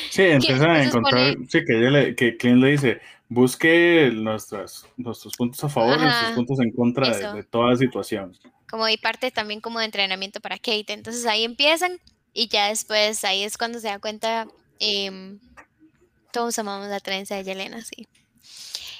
Sí, 0.08 0.22
empiezan 0.22 0.70
a 0.70 0.82
encontrar, 0.82 1.36
sí, 1.50 1.60
que, 1.66 1.78
ella 1.78 1.90
le, 1.90 2.14
que 2.14 2.36
Clint 2.38 2.62
le 2.62 2.70
dice, 2.70 3.00
busque 3.28 4.10
nuestras, 4.14 4.86
nuestros 4.96 5.34
puntos 5.36 5.62
a 5.62 5.68
favor 5.68 5.98
y 5.98 6.02
nuestros 6.02 6.30
Ajá, 6.30 6.36
puntos 6.36 6.60
en 6.60 6.70
contra 6.70 7.14
de, 7.14 7.36
de 7.36 7.42
toda 7.44 7.76
situación. 7.76 8.32
Como 8.70 8.88
y 8.88 8.96
parte 8.96 9.30
también 9.30 9.60
como 9.60 9.78
de 9.80 9.84
entrenamiento 9.84 10.40
para 10.40 10.56
Kate. 10.56 10.94
Entonces 10.94 11.26
ahí 11.26 11.44
empiezan 11.44 11.98
y 12.32 12.48
ya 12.48 12.68
después 12.68 13.22
ahí 13.24 13.42
es 13.42 13.58
cuando 13.58 13.78
se 13.78 13.88
da 13.88 13.98
cuenta, 13.98 14.46
em, 14.80 15.38
todos 16.32 16.58
amamos 16.58 16.88
la 16.88 17.00
trenza 17.00 17.36
de 17.36 17.44
Yelena, 17.44 17.82
sí. 17.82 18.06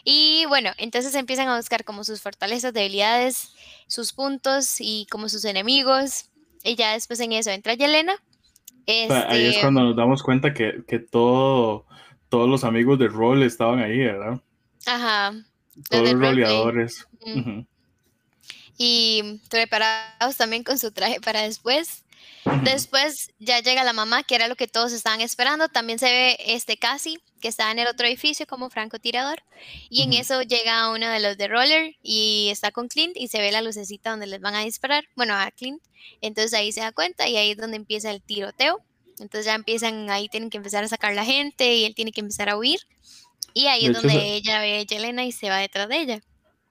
Y 0.08 0.44
bueno, 0.46 0.70
entonces 0.78 1.16
empiezan 1.16 1.48
a 1.48 1.56
buscar 1.56 1.82
como 1.82 2.04
sus 2.04 2.22
fortalezas, 2.22 2.72
debilidades, 2.72 3.50
sus 3.88 4.12
puntos 4.12 4.76
y 4.78 5.08
como 5.10 5.28
sus 5.28 5.44
enemigos. 5.44 6.30
Y 6.62 6.76
ya 6.76 6.92
después 6.92 7.18
en 7.18 7.32
eso 7.32 7.50
entra 7.50 7.74
Yelena. 7.74 8.14
Ahí 8.86 9.00
es 9.00 9.10
Este, 9.48 9.60
cuando 9.62 9.82
nos 9.82 9.96
damos 9.96 10.22
cuenta 10.22 10.54
que, 10.54 10.84
que 10.86 11.00
todo, 11.00 11.86
todos 12.28 12.48
los 12.48 12.62
amigos 12.62 13.00
de 13.00 13.08
rol 13.08 13.42
estaban 13.42 13.80
ahí, 13.80 13.98
¿verdad? 13.98 14.40
ajá. 14.86 15.34
Todos 15.90 16.12
los 16.12 16.20
roleadores. 16.20 17.08
Y 18.78 19.40
preparados 19.50 20.36
también 20.36 20.62
con 20.62 20.78
su 20.78 20.92
traje 20.92 21.20
para 21.20 21.42
después. 21.42 22.04
Después 22.62 23.30
ya 23.38 23.60
llega 23.60 23.84
la 23.84 23.92
mamá, 23.92 24.22
que 24.22 24.34
era 24.34 24.48
lo 24.48 24.56
que 24.56 24.68
todos 24.68 24.92
estaban 24.92 25.20
esperando. 25.20 25.68
También 25.68 25.98
se 25.98 26.06
ve 26.06 26.36
este 26.46 26.76
Casi, 26.76 27.18
que 27.40 27.48
está 27.48 27.70
en 27.70 27.78
el 27.78 27.86
otro 27.88 28.06
edificio 28.06 28.46
como 28.46 28.70
francotirador. 28.70 29.42
Y 29.90 30.02
en 30.02 30.12
eso 30.12 30.42
llega 30.42 30.90
uno 30.90 31.08
de 31.10 31.20
los 31.20 31.36
de 31.36 31.48
Roller 31.48 31.94
y 32.02 32.48
está 32.50 32.70
con 32.70 32.88
Clint 32.88 33.16
y 33.16 33.28
se 33.28 33.40
ve 33.40 33.52
la 33.52 33.62
lucecita 33.62 34.10
donde 34.10 34.26
les 34.26 34.40
van 34.40 34.54
a 34.54 34.60
disparar. 34.64 35.04
Bueno, 35.16 35.34
a 35.34 35.50
Clint. 35.50 35.82
Entonces 36.20 36.54
ahí 36.54 36.72
se 36.72 36.80
da 36.80 36.92
cuenta 36.92 37.28
y 37.28 37.36
ahí 37.36 37.50
es 37.52 37.56
donde 37.56 37.76
empieza 37.76 38.10
el 38.10 38.22
tiroteo. 38.22 38.80
Entonces 39.18 39.46
ya 39.46 39.54
empiezan, 39.54 40.10
ahí 40.10 40.28
tienen 40.28 40.50
que 40.50 40.58
empezar 40.58 40.84
a 40.84 40.88
sacar 40.88 41.14
la 41.14 41.24
gente 41.24 41.74
y 41.74 41.84
él 41.84 41.94
tiene 41.94 42.12
que 42.12 42.20
empezar 42.20 42.48
a 42.48 42.56
huir. 42.56 42.78
Y 43.54 43.66
ahí 43.66 43.86
De 43.86 43.92
es 43.92 43.98
hecho, 43.98 44.02
donde 44.08 44.20
se- 44.20 44.34
ella 44.34 44.60
ve 44.60 44.78
a 44.78 44.82
Yelena 44.82 45.24
y 45.24 45.32
se 45.32 45.48
va 45.48 45.58
detrás 45.58 45.88
de 45.88 46.00
ella. 46.00 46.20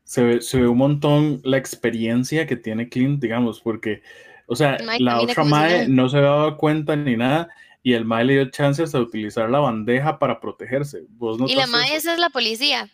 Se 0.04 0.22
ve, 0.22 0.42
se 0.42 0.60
ve 0.62 0.68
un 0.68 0.78
montón 0.78 1.42
la 1.44 1.58
experiencia 1.58 2.46
que 2.46 2.56
tiene 2.56 2.90
Clint, 2.90 3.20
digamos, 3.20 3.60
porque, 3.60 4.04
o 4.48 4.56
sea, 4.56 4.78
Mae 4.86 5.00
la 5.00 5.22
otra 5.22 5.44
si 5.44 5.50
Mae 5.50 5.72
nada. 5.72 5.88
no 5.90 6.10
se 6.10 6.18
había 6.18 6.30
dado 6.30 6.58
cuenta 6.58 6.96
ni 6.96 7.18
nada 7.18 7.50
y 7.84 7.94
el 7.94 8.06
Mae 8.06 8.26
le 8.26 8.34
dio 8.34 8.50
chances 8.50 8.96
a 8.96 9.00
utilizar 9.00 9.50
la 9.50 9.60
bandeja 9.60 10.18
para 10.20 10.40
protegerse. 10.40 11.04
¿Vos 11.10 11.38
Y 11.50 11.56
la 11.56 11.64
eso? 11.66 11.78
esa 11.94 12.14
es 12.14 12.20
la 12.20 12.30
policía. 12.30 12.90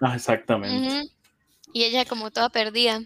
Ah, 0.00 0.14
exactamente. 0.14 1.10
Y 1.72 1.84
ella 1.84 2.04
como 2.04 2.30
toda 2.30 2.48
perdida. 2.50 3.02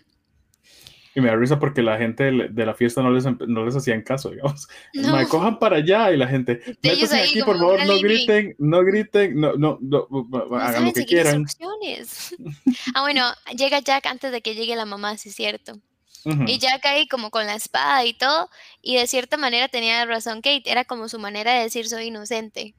Y 1.15 1.21
me 1.21 1.29
da 1.29 1.37
risa 1.37 1.59
porque 1.59 1.83
la 1.83 1.99
gente 1.99 2.25
de 2.25 2.33
la- 2.33 2.47
de 2.49 2.75
fiesta 2.75 3.03
no 3.03 3.11
les, 3.11 3.25
no 3.25 3.65
les 3.65 3.75
hacían 3.75 4.03
caso, 4.03 4.31
digamos. 4.31 4.69
No. 4.95 5.13
Mae, 5.13 5.27
cojan 5.27 5.59
para 5.59 5.77
allá 5.77 6.13
y 6.13 6.17
la 6.17 6.29
gente, 6.29 6.61
métanse 6.83 7.21
aquí, 7.23 7.43
por 7.43 7.59
favor, 7.59 7.85
no 7.85 7.99
griten, 7.99 8.55
no 8.59 8.85
griten, 8.85 9.41
no, 9.41 9.55
no, 9.55 9.79
no, 9.81 10.07
No 10.11 10.57
hagan 10.57 10.85
lo 10.87 10.93
que 10.93 11.05
quieran. 11.05 11.47
ah, 12.95 13.01
bueno, 13.03 13.25
llega 13.57 13.81
Jack 13.81 14.07
antes 14.07 14.31
de 14.31 14.41
que 14.41 14.55
llegue 14.55 14.77
la 14.77 14.85
mamá, 14.85 15.17
sí 15.17 15.31
es 15.31 15.35
cierto. 15.35 15.81
Y 16.25 16.59
Jack 16.59 16.85
ahí 16.87 17.09
como 17.09 17.31
con 17.31 17.47
la 17.47 17.55
espada 17.55 18.05
y 18.05 18.15
todo, 18.15 18.51
y 18.83 18.97
de 18.97 19.07
cierta 19.07 19.37
manera 19.37 19.69
tenía 19.69 20.05
razón 20.05 20.43
Kate, 20.43 20.71
era 20.71 20.85
como 20.85 21.09
su 21.09 21.19
manera 21.19 21.55
de 21.55 21.63
decir 21.63 21.89
soy 21.89 22.07
inocente. 22.07 22.75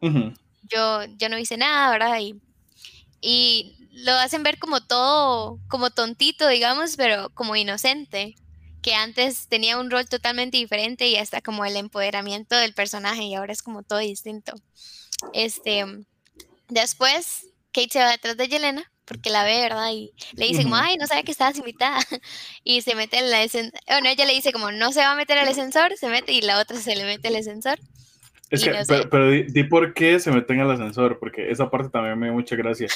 Yo, 0.00 1.04
yo 1.16 1.28
no 1.30 1.38
hice 1.38 1.56
nada, 1.56 1.90
¿verdad? 1.90 2.18
Y, 2.20 2.40
y 3.22 3.88
lo 3.92 4.12
hacen 4.12 4.42
ver 4.42 4.58
como 4.58 4.82
todo, 4.82 5.58
como 5.68 5.90
tontito, 5.90 6.46
digamos, 6.48 6.96
pero 6.96 7.30
como 7.30 7.56
inocente, 7.56 8.34
que 8.82 8.94
antes 8.94 9.48
tenía 9.48 9.78
un 9.78 9.90
rol 9.90 10.06
totalmente 10.06 10.58
diferente 10.58 11.08
y 11.08 11.16
hasta 11.16 11.40
como 11.40 11.64
el 11.64 11.76
empoderamiento 11.76 12.54
del 12.56 12.74
personaje 12.74 13.22
y 13.22 13.34
ahora 13.34 13.52
es 13.52 13.62
como 13.62 13.82
todo 13.82 14.00
distinto. 14.00 14.52
Este, 15.32 15.86
después 16.68 17.46
Kate 17.72 17.88
se 17.90 18.00
va 18.00 18.10
detrás 18.10 18.36
de 18.36 18.48
Yelena 18.48 18.92
porque 19.04 19.30
la 19.30 19.44
ve, 19.44 19.60
¿verdad? 19.60 19.90
Y 19.92 20.12
le 20.34 20.46
dice 20.46 20.62
como, 20.62 20.76
ay, 20.76 20.96
no 20.96 21.06
sabía 21.06 21.22
que 21.22 21.32
estabas 21.32 21.58
invitada. 21.58 21.98
Y 22.64 22.80
se 22.80 22.94
mete 22.94 23.18
en 23.18 23.26
el 23.26 23.34
ascensor. 23.34 23.78
Bueno, 23.86 24.08
ella 24.08 24.24
le 24.24 24.32
dice 24.32 24.52
como, 24.52 24.72
no 24.72 24.92
se 24.92 25.00
va 25.00 25.12
a 25.12 25.16
meter 25.16 25.36
al 25.38 25.48
ascensor, 25.48 25.96
se 25.96 26.08
mete 26.08 26.32
y 26.32 26.40
la 26.40 26.58
otra 26.60 26.78
se 26.78 26.96
le 26.96 27.04
mete 27.04 27.28
al 27.28 27.36
ascensor. 27.36 27.78
Es 28.50 28.64
que, 28.64 28.70
no 28.70 28.84
sé. 28.84 28.86
pero, 28.86 29.10
pero 29.10 29.30
di, 29.30 29.42
di 29.44 29.64
por 29.64 29.92
qué 29.92 30.18
se 30.18 30.30
meten 30.30 30.60
al 30.60 30.70
ascensor, 30.70 31.18
porque 31.18 31.50
esa 31.50 31.70
parte 31.70 31.90
también 31.90 32.18
me 32.18 32.26
dio 32.26 32.34
mucha 32.34 32.56
gracia. 32.56 32.88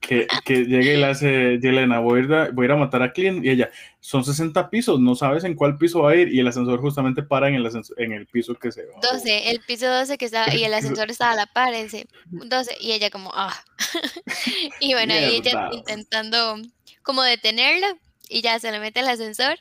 Que, 0.00 0.26
que 0.46 0.64
llegue 0.64 0.94
y 0.94 0.96
le 0.96 1.04
hace 1.06 1.58
Yelena, 1.60 1.98
voy 1.98 2.20
a, 2.20 2.24
ir 2.24 2.32
a, 2.32 2.50
voy 2.50 2.64
a 2.64 2.66
ir 2.68 2.72
a 2.72 2.76
matar 2.76 3.02
a 3.02 3.12
Clint, 3.12 3.44
y 3.44 3.50
ella, 3.50 3.70
son 4.00 4.24
60 4.24 4.70
pisos, 4.70 4.98
no 4.98 5.14
sabes 5.14 5.44
en 5.44 5.54
cuál 5.54 5.76
piso 5.76 6.00
va 6.00 6.12
a 6.12 6.16
ir, 6.16 6.32
y 6.32 6.40
el 6.40 6.48
ascensor 6.48 6.80
justamente 6.80 7.22
para 7.22 7.48
en 7.48 7.54
el, 7.54 7.66
ascens- 7.66 7.92
en 7.98 8.12
el 8.12 8.26
piso 8.26 8.54
que 8.54 8.72
se 8.72 8.86
va. 8.86 8.94
12, 9.02 9.50
el 9.50 9.60
piso 9.60 9.86
12 9.86 10.16
que 10.16 10.24
estaba, 10.24 10.54
y 10.54 10.64
el 10.64 10.72
ascensor 11.04 11.10
estaba 11.10 11.32
a 11.32 11.36
la 11.36 11.46
par, 11.46 11.74
ese 11.74 12.06
12, 12.30 12.78
y 12.80 12.92
ella 12.92 13.10
como, 13.10 13.30
ah. 13.34 13.54
y 14.80 14.94
bueno, 14.94 15.12
ahí 15.12 15.36
ella 15.36 15.68
Mierda. 15.68 15.70
intentando 15.76 16.56
como 17.02 17.22
detenerla, 17.22 17.94
y 18.30 18.40
ya 18.40 18.58
se 18.58 18.72
le 18.72 18.80
mete 18.80 19.00
el 19.00 19.08
ascensor, 19.08 19.58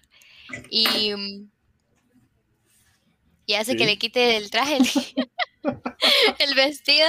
y, 0.70 1.14
mm, 1.14 1.50
y 3.46 3.54
hace 3.56 3.76
que 3.76 3.86
le 3.86 3.98
quite 3.98 4.38
el 4.38 4.50
traje, 4.50 4.78
el 6.40 6.56
vestido. 6.56 7.08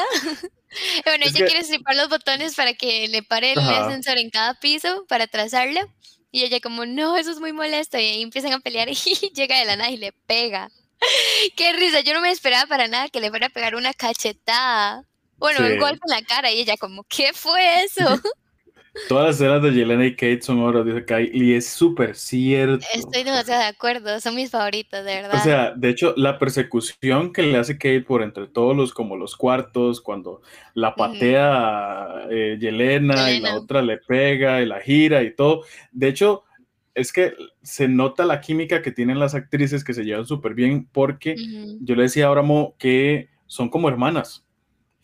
Bueno, 1.05 1.25
Es 1.25 1.31
ella 1.35 1.39
que- 1.47 1.51
quiere 1.53 1.65
stripar 1.65 1.97
los 1.97 2.09
botones 2.09 2.55
para 2.55 2.75
que 2.75 3.09
le 3.09 3.23
pare 3.23 3.53
el 3.53 3.59
Ajá. 3.59 3.87
ascensor 3.87 4.19
en 4.19 4.31
cada 4.31 4.55
piso 4.55 5.05
para 5.09 5.27
trazarlo. 5.27 5.81
Y 6.33 6.45
ella 6.45 6.61
como, 6.61 6.87
no, 6.87 7.17
eso 7.17 7.31
es 7.33 7.41
muy 7.41 7.53
molesto. 7.53 7.99
Y 7.99 8.03
ahí 8.07 8.23
empiezan 8.23 8.53
a 8.53 8.61
pelear 8.61 8.89
y 8.91 8.95
llega 9.35 9.59
de 9.59 9.65
la 9.65 9.77
nada 9.77 9.91
y 9.91 9.97
le 9.97 10.13
pega. 10.13 10.71
Qué 11.57 11.73
risa, 11.73 12.01
yo 12.01 12.15
no 12.15 12.21
me 12.21 12.31
esperaba 12.31 12.67
para 12.67 12.87
nada 12.89 13.09
que 13.09 13.21
le 13.21 13.31
fuera 13.31 13.47
a 13.49 13.51
pegar 13.51 13.75
una 13.75 13.93
cachetada. 13.95 15.05
Bueno, 15.39 15.59
Sí. 15.67 15.73
un 15.73 15.79
golpe 15.79 16.01
en 16.07 16.11
la 16.21 16.23
cara 16.23 16.51
y 16.53 16.61
ella 16.61 16.77
como, 16.77 17.03
¿qué 17.05 17.33
fue 17.33 17.83
eso? 17.85 18.05
Todas 19.09 19.27
las 19.27 19.37
escenas 19.37 19.63
de 19.63 19.73
Yelena 19.73 20.05
y 20.05 20.15
Kate 20.15 20.43
son 20.43 20.61
horas, 20.61 20.85
dice 20.85 21.05
Kai, 21.05 21.31
y 21.33 21.55
es 21.55 21.69
súper 21.69 22.17
cierto. 22.17 22.85
Estoy 22.93 23.23
demasiado 23.23 23.63
de 23.63 23.69
acuerdo, 23.69 24.19
son 24.21 24.35
mis 24.35 24.51
favoritos, 24.51 25.05
de 25.05 25.15
verdad. 25.15 25.35
O 25.35 25.43
sea, 25.43 25.73
de 25.77 25.89
hecho, 25.89 26.13
la 26.17 26.39
persecución 26.39 27.33
que 27.33 27.43
le 27.43 27.57
hace 27.57 27.75
Kate 27.75 28.03
por 28.03 28.23
entre 28.23 28.49
todos 28.49 28.77
los, 28.77 28.93
como 28.93 29.17
los 29.17 29.37
cuartos, 29.37 30.01
cuando 30.01 30.43
la 30.75 30.95
patea 30.95 32.27
eh, 32.31 32.59
Yelena, 32.61 33.31
y 33.31 33.41
la 33.41 33.57
otra 33.57 33.83
le 33.83 33.99
pega 33.99 34.61
y 34.61 34.67
la 34.67 34.81
gira 34.81 35.23
y 35.23 35.35
todo. 35.35 35.63
De 35.93 36.09
hecho, 36.09 36.45
es 36.95 37.13
que 37.13 37.35
se 37.63 37.89
nota 37.89 38.25
la 38.25 38.41
química 38.41 38.83
que 38.83 38.93
tienen 38.93 39.19
las 39.19 39.35
actrices 39.35 39.85
que 39.85 39.95
se 39.95 40.05
llevan 40.05 40.27
súper 40.27 40.55
bien 40.55 40.89
porque 40.91 41.37
yo 41.81 41.95
le 41.95 42.03
decía 42.03 42.27
a 42.27 42.29
Abramo 42.29 42.75
que 42.79 43.29
son 43.47 43.69
como 43.69 43.89
hermanas. 43.89 44.45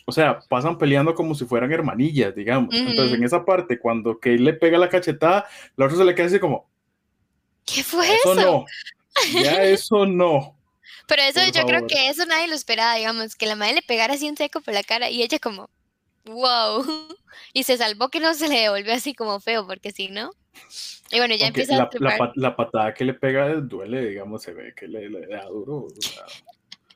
O 0.08 0.12
sea, 0.12 0.38
pasan 0.48 0.78
peleando 0.78 1.14
como 1.14 1.34
si 1.34 1.44
fueran 1.44 1.72
hermanillas, 1.72 2.34
digamos. 2.34 2.72
Entonces, 2.72 3.18
en 3.18 3.24
esa 3.24 3.44
parte, 3.44 3.78
cuando 3.78 4.14
Kate 4.14 4.38
le 4.38 4.52
pega 4.52 4.78
la 4.78 4.88
cachetada, 4.88 5.46
la 5.76 5.86
otra 5.86 5.98
se 5.98 6.04
le 6.04 6.14
queda 6.14 6.26
así 6.26 6.38
como, 6.38 6.68
¿Qué 7.66 7.82
fue 7.82 8.06
eso 8.14 8.32
eso? 8.32 8.40
no, 8.40 8.64
ya 9.42 9.62
eso 9.64 10.06
no. 10.06 10.56
Pero 11.08 11.22
eso 11.22 11.40
Por 11.40 11.52
yo 11.52 11.66
creo 11.66 11.86
que 11.88 12.08
eso 12.08 12.24
nadie 12.24 12.46
lo 12.46 12.54
esperaba, 12.54 12.94
digamos, 12.94 13.34
que 13.34 13.46
la 13.46 13.56
madre 13.56 13.74
le 13.74 13.82
pegara 13.82 14.14
así 14.14 14.28
en 14.28 14.36
seco 14.36 14.60
por 14.60 14.72
la 14.72 14.84
cara 14.84 15.10
y 15.10 15.22
ella 15.22 15.38
como, 15.38 15.68
wow. 16.24 16.84
Y 17.52 17.64
se 17.64 17.76
salvó 17.76 18.08
que 18.08 18.20
no 18.20 18.32
se 18.34 18.48
le 18.48 18.60
devolvió 18.60 18.94
así 18.94 19.12
como 19.12 19.40
feo, 19.40 19.66
porque 19.66 19.90
si 19.90 20.08
no. 20.08 20.30
Y 21.10 21.18
bueno, 21.18 21.34
ya 21.34 21.46
Aunque 21.46 21.62
empieza 21.62 21.82
a 21.82 21.90
la, 22.00 22.16
la 22.16 22.32
la 22.34 22.56
patada 22.56 22.94
que 22.94 23.04
le 23.04 23.14
pega 23.14 23.54
duele, 23.56 24.08
digamos, 24.08 24.42
se 24.42 24.52
ve 24.52 24.72
que 24.74 24.88
le, 24.88 25.10
le 25.10 25.26
da 25.26 25.44
duro. 25.46 25.86
o 25.86 26.00
sea, 26.00 26.24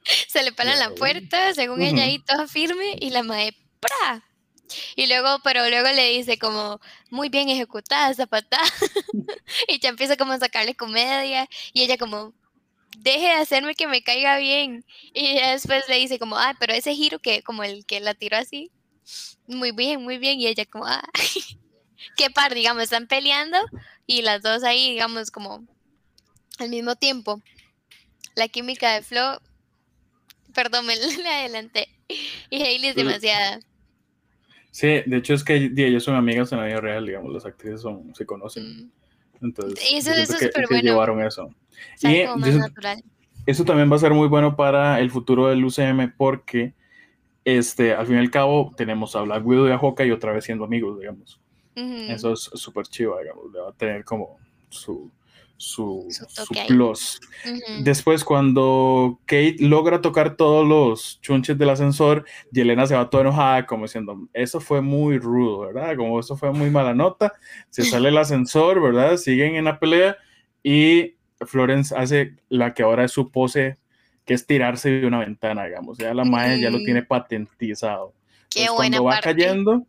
Se 0.29 0.43
le 0.43 0.53
paran 0.53 0.79
la 0.79 0.95
puerta, 0.95 1.55
según 1.55 1.83
ella 1.83 2.05
ahí 2.05 2.19
toda 2.19 2.47
firme, 2.47 2.97
y 3.01 3.11
la 3.11 3.23
madre, 3.23 3.57
¡pra! 3.81 4.25
Y 4.95 5.07
luego, 5.07 5.41
pero 5.43 5.69
luego 5.69 5.89
le 5.89 6.11
dice 6.11 6.39
como, 6.39 6.81
muy 7.11 7.29
bien 7.29 7.49
ejecutada 7.49 8.11
esa 8.11 8.27
patada. 8.27 8.63
y 9.69 9.81
ya 9.81 9.89
empieza 9.89 10.17
como 10.17 10.33
a 10.33 10.39
sacarle 10.39 10.75
comedia, 10.75 11.49
y 11.73 11.83
ella 11.83 11.97
como, 11.99 12.35
deje 12.99 13.27
de 13.27 13.33
hacerme 13.33 13.75
que 13.75 13.87
me 13.87 14.03
caiga 14.03 14.39
bien. 14.39 14.85
Y 15.13 15.35
ya 15.37 15.53
después 15.53 15.89
le 15.89 15.97
dice 15.97 16.19
como, 16.19 16.37
ah, 16.37 16.55
pero 16.59 16.73
ese 16.73 16.95
giro 16.95 17.19
que, 17.19 17.43
como 17.43 17.65
el 17.65 17.85
que 17.85 18.01
la 18.01 18.15
tiró 18.15 18.37
así, 18.37 18.71
muy 19.47 19.73
bien, 19.73 20.03
muy 20.03 20.19
bien, 20.19 20.41
y 20.41 20.47
ella 20.47 20.65
como, 20.67 20.87
ah, 20.87 21.03
qué 22.17 22.31
par, 22.31 22.55
digamos, 22.55 22.85
están 22.85 23.07
peleando, 23.09 23.59
y 24.07 24.23
las 24.23 24.43
dos 24.43 24.63
ahí, 24.63 24.91
digamos, 24.91 25.31
como, 25.31 25.67
al 26.59 26.69
mismo 26.69 26.95
tiempo. 26.97 27.43
La 28.37 28.49
química 28.49 28.95
de 28.95 29.03
Flo 29.03 29.41
Perdón, 30.55 30.87
me 30.87 30.95
adelanté. 31.29 31.89
Y 32.51 32.63
Hailey 32.63 32.89
es 32.91 32.95
Pero- 32.95 33.09
demasiada. 33.09 33.61
Sí, 34.73 34.87
de 35.05 35.17
hecho 35.17 35.35
es 35.35 35.43
que 35.43 35.73
ellas 35.77 36.05
son 36.05 36.15
amigas 36.15 36.53
en 36.53 36.59
la 36.59 36.67
vida 36.67 36.81
real, 36.81 37.05
digamos, 37.05 37.33
las 37.33 37.45
actrices 37.45 37.81
son, 37.81 38.15
se 38.15 38.25
conocen. 38.25 38.65
mm, 38.87 38.91
Entonces, 39.47 39.91
Y 39.91 39.97
eso- 39.97 40.13
eso 40.13 40.21
es 40.35 40.39
que, 40.39 40.47
súper 40.47 40.67
que 40.69 40.75
bueno. 40.75 40.91
llevaron 40.91 41.23
eso. 41.25 41.51
Y 42.03 42.25
más 42.39 42.55
natural. 42.57 43.03
eso 43.47 43.65
también 43.65 43.91
va 43.91 43.97
a 43.97 44.01
ser 44.01 44.13
muy 44.13 44.29
bueno 44.29 44.55
para 44.55 45.01
el 45.01 45.11
futuro 45.11 45.49
del 45.49 45.65
UCM 45.65 46.13
porque, 46.17 46.75
este, 47.45 47.95
al 47.95 48.07
fin 48.07 48.17
y 48.17 48.19
al 48.19 48.31
cabo, 48.31 48.73
tenemos 48.77 49.17
a 49.17 49.23
Black 49.23 49.45
Widow 49.45 49.67
y 49.69 49.73
a 49.73 49.79
Hawkeye 49.79 50.13
otra 50.13 50.33
vez 50.33 50.45
siendo 50.45 50.65
amigos, 50.65 50.99
digamos. 51.01 51.41
Eso 51.75 52.35
es 52.35 52.41
súper 52.55 52.87
chivo, 52.87 53.19
digamos, 53.19 53.51
le 53.53 53.61
va 53.61 53.71
a 53.71 53.73
tener 53.73 54.05
como 54.05 54.37
su, 54.69 55.11
su, 55.61 56.07
Su 56.29 56.55
plus. 56.67 57.21
Después, 57.83 58.25
cuando 58.25 59.21
Kate 59.27 59.57
logra 59.59 60.01
tocar 60.01 60.35
todos 60.35 60.67
los 60.67 61.21
chunches 61.21 61.59
del 61.59 61.69
ascensor, 61.69 62.25
Yelena 62.51 62.87
se 62.87 62.95
va 62.95 63.11
toda 63.11 63.25
enojada, 63.25 63.67
como 63.67 63.85
diciendo, 63.85 64.27
eso 64.33 64.59
fue 64.59 64.81
muy 64.81 65.19
rudo, 65.19 65.61
¿verdad? 65.67 65.97
Como 65.97 66.19
eso 66.19 66.35
fue 66.35 66.51
muy 66.51 66.71
mala 66.71 66.95
nota. 66.95 67.35
Se 67.69 67.85
sale 67.85 68.09
el 68.09 68.17
ascensor, 68.17 68.81
¿verdad? 68.81 69.19
Siguen 69.19 69.55
en 69.55 69.67
la 69.67 69.79
pelea 69.79 70.17
y 70.63 71.17
Florence 71.41 71.95
hace 71.95 72.37
la 72.49 72.73
que 72.73 72.83
ahora 72.83 73.05
es 73.05 73.13
su 73.13 73.31
pose, 73.31 73.77
que 74.25 74.33
es 74.33 74.47
tirarse 74.47 74.89
de 74.89 75.07
una 75.07 75.19
ventana, 75.19 75.67
digamos. 75.67 75.99
Ya 75.99 76.15
la 76.15 76.25
madre 76.25 76.59
ya 76.59 76.71
lo 76.71 76.79
tiene 76.79 77.03
patentizado. 77.03 78.15
Qué 78.49 78.63
Entonces, 78.63 78.77
buena 78.77 78.99
cuando 78.99 79.15
va 79.15 79.21
cayendo, 79.21 79.87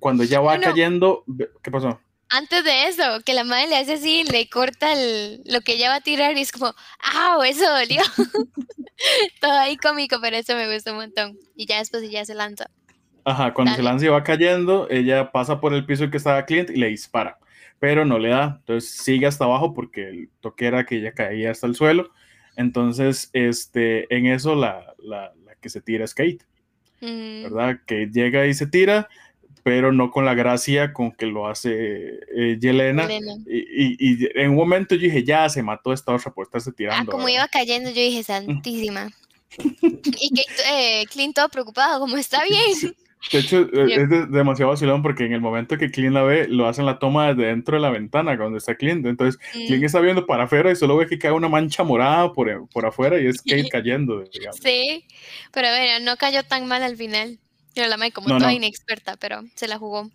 cuando 0.00 0.24
ya 0.24 0.40
va 0.40 0.58
cayendo, 0.58 1.24
¿qué 1.62 1.70
pasó? 1.70 2.00
Antes 2.30 2.64
de 2.64 2.86
eso, 2.88 3.02
que 3.24 3.34
la 3.34 3.44
madre 3.44 3.66
le 3.68 3.76
hace 3.76 3.94
así, 3.94 4.24
le 4.24 4.48
corta 4.48 4.92
el- 4.92 5.42
lo 5.46 5.60
que 5.62 5.74
ella 5.74 5.90
va 5.90 5.96
a 5.96 6.00
tirar 6.00 6.36
y 6.36 6.40
es 6.42 6.52
como, 6.52 6.74
¡ah! 7.00 7.38
Eso 7.46 7.68
dolió. 7.70 8.02
Todo 9.40 9.52
ahí 9.58 9.76
cómico, 9.76 10.16
pero 10.20 10.36
eso 10.36 10.54
me 10.54 10.72
gustó 10.72 10.92
un 10.92 10.98
montón. 10.98 11.38
Y 11.54 11.66
ya 11.66 11.78
después 11.78 12.02
ella 12.02 12.24
se 12.24 12.34
lanza. 12.34 12.66
Ajá, 13.24 13.52
cuando 13.54 13.74
se 13.74 13.82
lanza 13.82 14.06
y 14.06 14.08
va 14.08 14.24
cayendo, 14.24 14.88
ella 14.90 15.30
pasa 15.30 15.60
por 15.60 15.74
el 15.74 15.84
piso 15.86 16.10
que 16.10 16.16
estaba 16.16 16.44
Clint 16.46 16.70
y 16.70 16.76
le 16.76 16.88
dispara, 16.88 17.38
pero 17.78 18.04
no 18.04 18.18
le 18.18 18.30
da. 18.30 18.56
Entonces 18.60 18.90
sigue 18.90 19.26
hasta 19.26 19.44
abajo 19.44 19.74
porque 19.74 20.08
el 20.08 20.30
toque 20.40 20.66
era 20.66 20.84
que 20.86 20.96
ella 20.96 21.12
caía 21.12 21.50
hasta 21.50 21.66
el 21.66 21.74
suelo. 21.74 22.10
Entonces, 22.56 23.30
este, 23.32 24.12
en 24.14 24.26
eso 24.26 24.54
la, 24.54 24.94
la, 24.98 25.32
la 25.44 25.54
que 25.56 25.68
se 25.68 25.80
tira 25.82 26.04
es 26.04 26.14
Kate, 26.14 26.38
Mm, 27.02 27.44
¿verdad? 27.44 27.80
Que 27.86 28.06
llega 28.12 28.46
y 28.46 28.54
se 28.54 28.66
tira, 28.66 29.08
pero 29.62 29.92
no 29.92 30.10
con 30.10 30.24
la 30.24 30.34
gracia 30.34 30.92
con 30.92 31.12
que 31.12 31.26
lo 31.26 31.46
hace 31.46 32.18
eh, 32.36 32.58
Yelena. 32.60 33.04
Elena. 33.04 33.34
Y, 33.46 33.58
y- 33.58 33.96
y 34.24 34.28
en 34.34 34.50
un 34.50 34.56
momento 34.56 34.94
yo 34.94 35.02
dije, 35.02 35.24
ya 35.24 35.48
se 35.48 35.62
mató 35.62 35.92
esta 35.92 36.14
otra 36.14 36.32
por 36.32 36.44
estarse 36.46 36.70
Ah, 36.70 36.74
tirando. 36.76 37.12
como 37.12 37.24
¿verdad? 37.24 37.38
iba 37.38 37.48
cayendo, 37.48 37.90
yo 37.90 37.96
dije, 38.00 38.22
santísima. 38.22 39.10
y 40.20 40.30
que 40.34 40.42
eh, 40.70 41.06
Clint 41.10 41.34
todo 41.34 41.48
preocupado, 41.48 42.00
como 42.00 42.16
está 42.16 42.42
bien. 42.44 42.94
De 43.32 43.38
hecho, 43.40 43.60
eh, 43.72 43.94
es 44.02 44.08
de- 44.08 44.26
demasiado 44.26 44.70
vacilón 44.70 45.02
porque 45.02 45.24
en 45.24 45.32
el 45.32 45.40
momento 45.40 45.76
que 45.76 45.90
Clint 45.90 46.14
la 46.14 46.22
ve, 46.22 46.48
lo 46.48 46.66
hacen 46.66 46.86
la 46.86 46.98
toma 46.98 47.28
desde 47.34 47.48
dentro 47.48 47.76
de 47.76 47.82
la 47.82 47.90
ventana 47.90 48.36
donde 48.36 48.58
está 48.58 48.74
Clint. 48.76 49.04
Entonces, 49.06 49.38
Clint 49.52 49.82
Mm, 49.82 49.84
está 49.84 50.00
viendo 50.00 50.26
para 50.26 50.44
afuera 50.44 50.70
y 50.70 50.76
solo 50.76 50.96
ve 50.96 51.06
que 51.06 51.18
cae 51.18 51.32
una 51.32 51.48
mancha 51.48 51.82
morada 51.84 52.32
por, 52.32 52.68
por 52.70 52.86
afuera 52.86 53.20
y 53.20 53.26
es 53.26 53.42
Kate 53.42 53.68
cayendo, 53.70 54.20
digamos. 54.32 54.58
Sí, 54.62 55.04
pero 55.52 55.68
bueno, 55.68 56.04
no 56.04 56.16
cayó 56.16 56.42
tan 56.44 56.66
mal 56.66 56.82
al 56.82 56.96
final. 56.96 57.38
Pero 57.74 57.88
la 57.88 57.96
madre 57.96 58.12
como 58.12 58.28
No, 58.28 58.38
toda 58.38 58.50
no. 58.50 58.56
inexperta, 58.56 59.16
pero 59.16 59.42
se 59.54 59.68
la 59.68 59.78
jugó. 59.78 60.10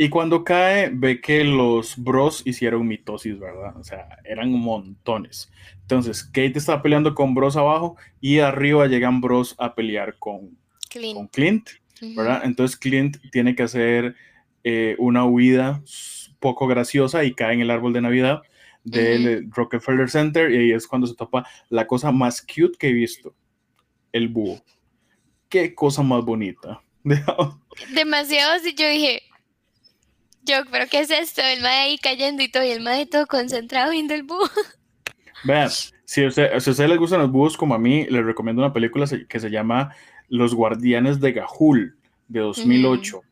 Y 0.00 0.08
cuando 0.10 0.44
cae, 0.44 0.90
ve 0.92 1.20
que 1.20 1.42
los 1.42 1.96
bros 1.96 2.42
hicieron 2.46 2.86
mitosis, 2.86 3.38
¿verdad? 3.38 3.76
O 3.76 3.82
sea, 3.82 4.18
eran 4.24 4.52
montones. 4.52 5.50
Entonces, 5.82 6.22
Kate 6.22 6.52
está 6.56 6.82
peleando 6.82 7.14
con 7.16 7.34
bros 7.34 7.56
abajo 7.56 7.96
y 8.20 8.38
arriba 8.38 8.86
llegan 8.86 9.20
bros 9.20 9.56
a 9.58 9.74
pelear 9.74 10.16
con, 10.18 10.56
Clint. 10.88 11.16
con 11.16 11.26
Clint, 11.28 11.68
Ujú. 12.00 12.14
¿verdad? 12.14 12.42
Entonces, 12.44 12.76
Clint 12.76 13.16
tiene 13.32 13.56
que 13.56 13.64
hacer 13.64 14.14
eh, 14.62 14.94
una 14.98 15.24
huida 15.24 15.82
poco 16.38 16.68
graciosa 16.68 17.24
y 17.24 17.34
cae 17.34 17.54
en 17.54 17.60
el 17.62 17.70
árbol 17.70 17.92
de 17.92 18.00
Navidad 18.00 18.42
del 18.84 19.50
Rockefeller 19.50 20.08
Center 20.08 20.50
y 20.52 20.56
ahí 20.58 20.70
es 20.72 20.86
cuando 20.86 21.06
se 21.08 21.14
topa 21.16 21.44
la 21.68 21.86
cosa 21.88 22.12
más 22.12 22.40
cute 22.40 22.78
que 22.78 22.88
he 22.88 22.92
visto, 22.92 23.34
el 24.12 24.28
búho. 24.28 24.62
Qué 25.48 25.74
cosa 25.74 26.02
más 26.04 26.24
bonita. 26.24 26.80
Demasiado 27.94 28.52
así, 28.52 28.74
yo 28.74 28.88
dije, 28.88 29.22
yo, 30.42 30.56
pero 30.70 30.86
¿qué 30.90 31.00
es 31.00 31.10
esto? 31.10 31.42
El 31.42 31.62
mae 31.62 31.80
ahí 31.80 31.98
cayendo 31.98 32.42
y 32.42 32.48
todo, 32.50 32.64
y 32.64 32.70
el 32.70 32.80
mae 32.82 33.06
todo 33.06 33.26
concentrado 33.26 33.90
viendo 33.92 34.14
el 34.14 34.22
búho. 34.22 34.48
Vean, 35.44 35.68
si 36.04 36.24
a, 36.24 36.28
usted- 36.28 36.58
si 36.58 36.70
a 36.70 36.72
ustedes 36.72 36.90
les 36.90 36.98
gustan 36.98 37.20
los 37.20 37.30
búhos 37.30 37.56
como 37.56 37.74
a 37.74 37.78
mí, 37.78 38.06
les 38.08 38.24
recomiendo 38.24 38.62
una 38.62 38.72
película 38.72 39.06
que 39.28 39.40
se 39.40 39.50
llama 39.50 39.94
Los 40.28 40.54
Guardianes 40.54 41.20
de 41.20 41.32
Gahul, 41.32 41.96
de 42.28 42.40
2008. 42.40 43.22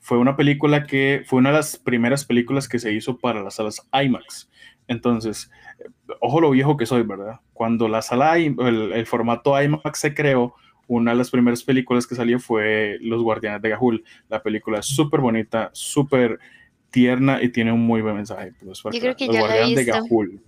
Fue 0.00 0.18
una 0.18 0.34
película 0.36 0.84
que 0.84 1.22
fue 1.26 1.38
una 1.38 1.50
de 1.50 1.56
las 1.56 1.76
primeras 1.76 2.24
películas 2.24 2.68
que 2.68 2.80
se 2.80 2.92
hizo 2.92 3.18
para 3.18 3.42
las 3.42 3.54
salas 3.54 3.86
IMAX. 3.92 4.48
Entonces, 4.88 5.48
eh, 5.78 5.88
ojo 6.20 6.40
lo 6.40 6.50
viejo 6.50 6.76
que 6.76 6.86
soy, 6.86 7.02
¿verdad? 7.02 7.38
Cuando 7.52 7.86
la 7.86 8.02
sala, 8.02 8.36
el, 8.36 8.56
el 8.58 9.06
formato 9.06 9.60
IMAX 9.62 10.00
se 10.00 10.12
creó, 10.14 10.56
una 10.88 11.12
de 11.12 11.16
las 11.18 11.30
primeras 11.30 11.62
películas 11.62 12.06
que 12.06 12.14
salió 12.14 12.38
fue 12.38 12.98
Los 13.00 13.22
Guardianes 13.22 13.62
de 13.62 13.70
Gahul. 13.70 14.04
La 14.28 14.42
película 14.42 14.80
es 14.80 14.86
súper 14.86 15.20
bonita, 15.20 15.70
súper 15.72 16.38
tierna 16.90 17.42
y 17.42 17.48
tiene 17.48 17.72
un 17.72 17.80
muy 17.80 18.02
buen 18.02 18.16
mensaje. 18.16 18.52
Pues, 18.62 18.82
para 18.82 18.94
Yo 18.94 19.00
creo 19.00 19.16
que 19.16 19.26
Los 19.26 19.34
ya 19.34 19.40
he 19.40 19.42
Guardianes 19.44 19.76
de. 19.76 19.84
Gahul. 19.84 20.42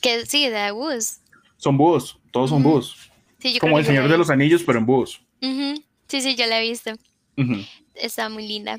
Que 0.00 0.26
sí, 0.26 0.48
de 0.48 0.72
Woos. 0.72 1.18
Son 1.56 1.76
búhos, 1.76 2.18
todos 2.32 2.50
son 2.50 2.62
búhos. 2.62 2.96
Sí, 3.38 3.52
yo 3.54 3.60
Como 3.60 3.78
el 3.78 3.84
Señor 3.84 4.08
de 4.08 4.18
los 4.18 4.30
Anillos, 4.30 4.62
pero 4.64 4.78
en 4.78 4.86
búhos. 4.86 5.22
Sí, 5.40 6.20
sí, 6.20 6.34
yo 6.36 6.46
la 6.46 6.60
he 6.60 6.68
visto. 6.68 6.92
Está 7.94 8.28
muy 8.28 8.46
linda. 8.48 8.78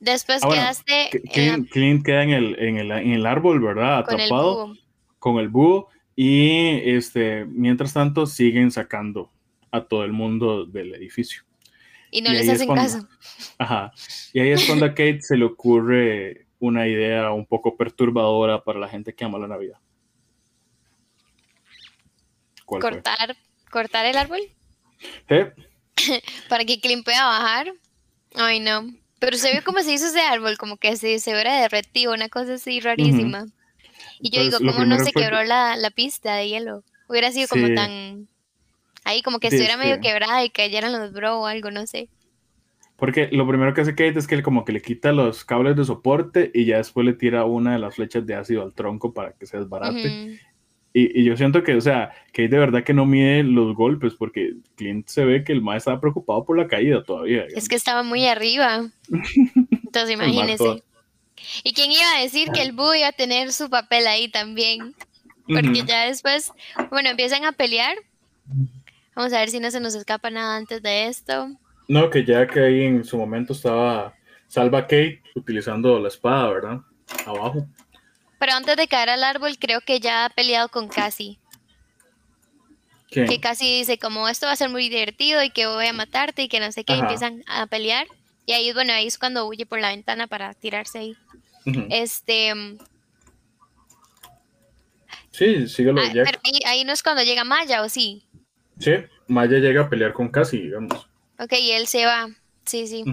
Después 0.00 0.42
Ah, 0.42 0.46
bueno, 0.48 0.62
quedaste 0.62 1.08
Que- 1.12 1.18
eh, 1.18 1.30
Clint, 1.32 1.70
Clint 1.70 2.04
queda 2.04 2.24
en 2.24 2.30
el, 2.30 2.58
en, 2.58 2.76
el, 2.78 2.90
en 2.90 3.12
el 3.12 3.24
árbol, 3.26 3.60
¿verdad? 3.60 4.04
con 4.04 4.14
el 4.16 4.20
Atrapado 4.26 4.66
búho. 4.66 4.76
con 5.20 5.38
el 5.38 5.48
búho. 5.48 5.88
Y 6.16 6.80
este, 6.90 7.44
mientras 7.46 7.92
tanto 7.92 8.26
siguen 8.26 8.70
sacando 8.72 9.30
a 9.72 9.84
todo 9.84 10.04
el 10.04 10.12
mundo 10.12 10.64
del 10.66 10.94
edificio. 10.94 11.42
Y 12.10 12.20
no 12.22 12.30
y 12.30 12.34
les 12.34 12.48
hacen 12.48 12.66
cuando- 12.66 12.84
caso. 12.84 13.08
Ajá. 13.58 13.92
Y 14.32 14.40
ahí 14.40 14.50
es 14.50 14.64
cuando 14.66 14.84
a 14.84 14.90
Kate 14.90 15.22
se 15.22 15.36
le 15.36 15.44
ocurre 15.46 16.46
una 16.58 16.86
idea 16.86 17.32
un 17.32 17.46
poco 17.46 17.76
perturbadora 17.76 18.62
para 18.62 18.78
la 18.78 18.88
gente 18.88 19.14
que 19.14 19.24
ama 19.24 19.38
la 19.38 19.48
Navidad. 19.48 19.78
Cortar, 22.64 23.36
cortar 23.70 24.06
el 24.06 24.16
árbol 24.16 24.40
¿Eh? 25.28 25.52
para 26.48 26.64
que 26.64 26.80
Clint 26.80 27.04
pueda 27.04 27.24
bajar. 27.26 27.72
Ay, 28.34 28.60
no. 28.60 28.90
Pero 29.18 29.36
se 29.36 29.52
vio 29.52 29.62
como 29.62 29.80
se 29.80 29.92
hizo 29.92 30.06
ese 30.06 30.20
árbol, 30.20 30.56
como 30.56 30.76
que 30.78 30.96
se, 30.96 31.18
se 31.18 31.32
hubiera 31.32 31.60
derretido, 31.60 32.12
una 32.12 32.28
cosa 32.28 32.54
así 32.54 32.80
rarísima. 32.80 33.46
Y 34.20 34.30
yo 34.30 34.40
Entonces, 34.40 34.60
digo, 34.60 34.72
¿cómo 34.72 34.84
no 34.86 34.98
se 34.98 35.12
fue 35.12 35.22
quebró 35.22 35.38
que- 35.40 35.46
la, 35.46 35.76
la 35.76 35.90
pista 35.90 36.34
de 36.36 36.48
hielo? 36.48 36.84
Hubiera 37.08 37.30
sido 37.30 37.48
como 37.48 37.72
tan... 37.74 38.28
Ahí 39.04 39.22
como 39.22 39.40
que 39.40 39.48
estuviera 39.48 39.76
medio 39.76 39.94
es 39.94 40.00
que- 40.00 40.08
quebrada 40.08 40.44
y 40.44 40.50
cayeran 40.50 40.92
los 40.92 41.12
bro 41.12 41.40
o 41.40 41.46
algo, 41.46 41.70
no 41.70 41.86
sé. 41.86 42.08
Porque 42.96 43.28
lo 43.32 43.48
primero 43.48 43.74
que 43.74 43.80
hace 43.80 43.96
Kate 43.96 44.16
es 44.18 44.28
que 44.28 44.36
él 44.36 44.42
como 44.44 44.64
que 44.64 44.72
le 44.72 44.80
quita 44.80 45.10
los 45.10 45.44
cables 45.44 45.74
de 45.76 45.84
soporte 45.84 46.52
y 46.54 46.66
ya 46.66 46.76
después 46.76 47.04
le 47.04 47.14
tira 47.14 47.44
una 47.44 47.72
de 47.72 47.80
las 47.80 47.96
flechas 47.96 48.24
de 48.26 48.36
ácido 48.36 48.62
al 48.62 48.74
tronco 48.74 49.12
para 49.12 49.32
que 49.32 49.46
se 49.46 49.58
desbarate. 49.58 50.06
Ujú. 50.06 50.36
y, 50.94 51.20
y 51.20 51.24
yo 51.24 51.36
siento 51.36 51.62
que, 51.64 51.74
o 51.74 51.80
sea, 51.80 52.10
Kate 52.28 52.48
de 52.48 52.58
verdad 52.58 52.84
que 52.84 52.92
no 52.94 53.04
mide 53.06 53.42
los 53.42 53.74
golpes 53.74 54.14
porque 54.14 54.52
Clint 54.76 55.08
se 55.08 55.24
ve 55.24 55.42
que 55.42 55.52
el 55.52 55.62
maestro 55.62 55.92
estaba 55.92 56.00
preocupado 56.00 56.44
por 56.44 56.56
la 56.58 56.68
caída 56.68 57.02
todavía. 57.02 57.44
Es 57.56 57.68
que 57.68 57.74
estaba 57.76 58.02
muy 58.04 58.26
arriba. 58.26 58.88
Entonces 59.08 60.16
mató. 60.16 60.30
imagínese. 60.30 60.82
¿Y 61.64 61.72
quién 61.72 61.90
iba 61.90 62.08
a 62.18 62.22
decir 62.22 62.50
que 62.52 62.62
el 62.62 62.70
búho 62.72 62.94
iba 62.94 63.08
a 63.08 63.12
tener 63.12 63.52
su 63.52 63.68
papel 63.68 64.06
ahí 64.06 64.28
también? 64.28 64.94
Porque 65.48 65.82
ya 65.84 66.04
después, 66.04 66.52
bueno, 66.90 67.08
empiezan 67.10 67.44
a 67.46 67.52
pelear. 67.52 67.96
Vamos 69.14 69.32
a 69.32 69.40
ver 69.40 69.50
si 69.50 69.60
no 69.60 69.70
se 69.70 69.80
nos 69.80 69.94
escapa 69.94 70.30
nada 70.30 70.56
antes 70.56 70.82
de 70.82 71.06
esto. 71.06 71.50
No, 71.88 72.08
que 72.10 72.24
ya 72.24 72.46
que 72.46 72.60
ahí 72.60 72.82
en 72.84 73.04
su 73.04 73.18
momento 73.18 73.52
estaba 73.52 74.14
Salva 74.48 74.82
Kate 74.82 75.22
utilizando 75.34 75.98
la 75.98 76.08
espada, 76.08 76.48
¿verdad? 76.48 76.80
Abajo. 77.26 77.66
Pero 78.38 78.52
antes 78.52 78.76
de 78.76 78.88
caer 78.88 79.10
al 79.10 79.24
árbol, 79.24 79.58
creo 79.58 79.80
que 79.80 80.00
ya 80.00 80.24
ha 80.24 80.30
peleado 80.30 80.68
con 80.68 80.88
Cassie. 80.88 81.38
Que 83.08 83.40
Cassie 83.40 83.78
dice 83.78 83.98
como 83.98 84.28
esto 84.28 84.46
va 84.46 84.52
a 84.52 84.56
ser 84.56 84.70
muy 84.70 84.88
divertido 84.88 85.42
y 85.42 85.50
que 85.50 85.66
voy 85.66 85.86
a 85.86 85.92
matarte 85.92 86.42
y 86.42 86.48
que 86.48 86.60
no 86.60 86.72
sé 86.72 86.82
qué, 86.84 86.94
empiezan 86.94 87.44
a 87.46 87.66
pelear. 87.66 88.06
Y 88.46 88.52
ahí, 88.52 88.72
bueno, 88.72 88.92
ahí 88.94 89.06
es 89.06 89.18
cuando 89.18 89.46
huye 89.46 89.66
por 89.66 89.80
la 89.80 89.90
ventana 89.90 90.26
para 90.26 90.54
tirarse 90.54 90.98
ahí. 90.98 91.16
Este. 91.90 92.52
Sí, 95.30 95.68
síguelo. 95.68 96.00
Ah, 96.00 96.10
pero 96.12 96.38
ahí, 96.66 96.84
no 96.84 96.92
es 96.92 97.02
cuando 97.02 97.22
llega 97.22 97.44
Maya, 97.44 97.82
¿o 97.82 97.88
sí? 97.88 98.24
Sí, 98.82 98.92
Maya 99.28 99.58
llega 99.58 99.82
a 99.82 99.88
pelear 99.88 100.12
con 100.12 100.28
Cassie, 100.28 100.62
digamos. 100.62 101.08
Ok, 101.38 101.52
y 101.60 101.72
él 101.72 101.86
se 101.86 102.04
va. 102.04 102.28
Sí, 102.64 102.86
sí. 102.86 103.04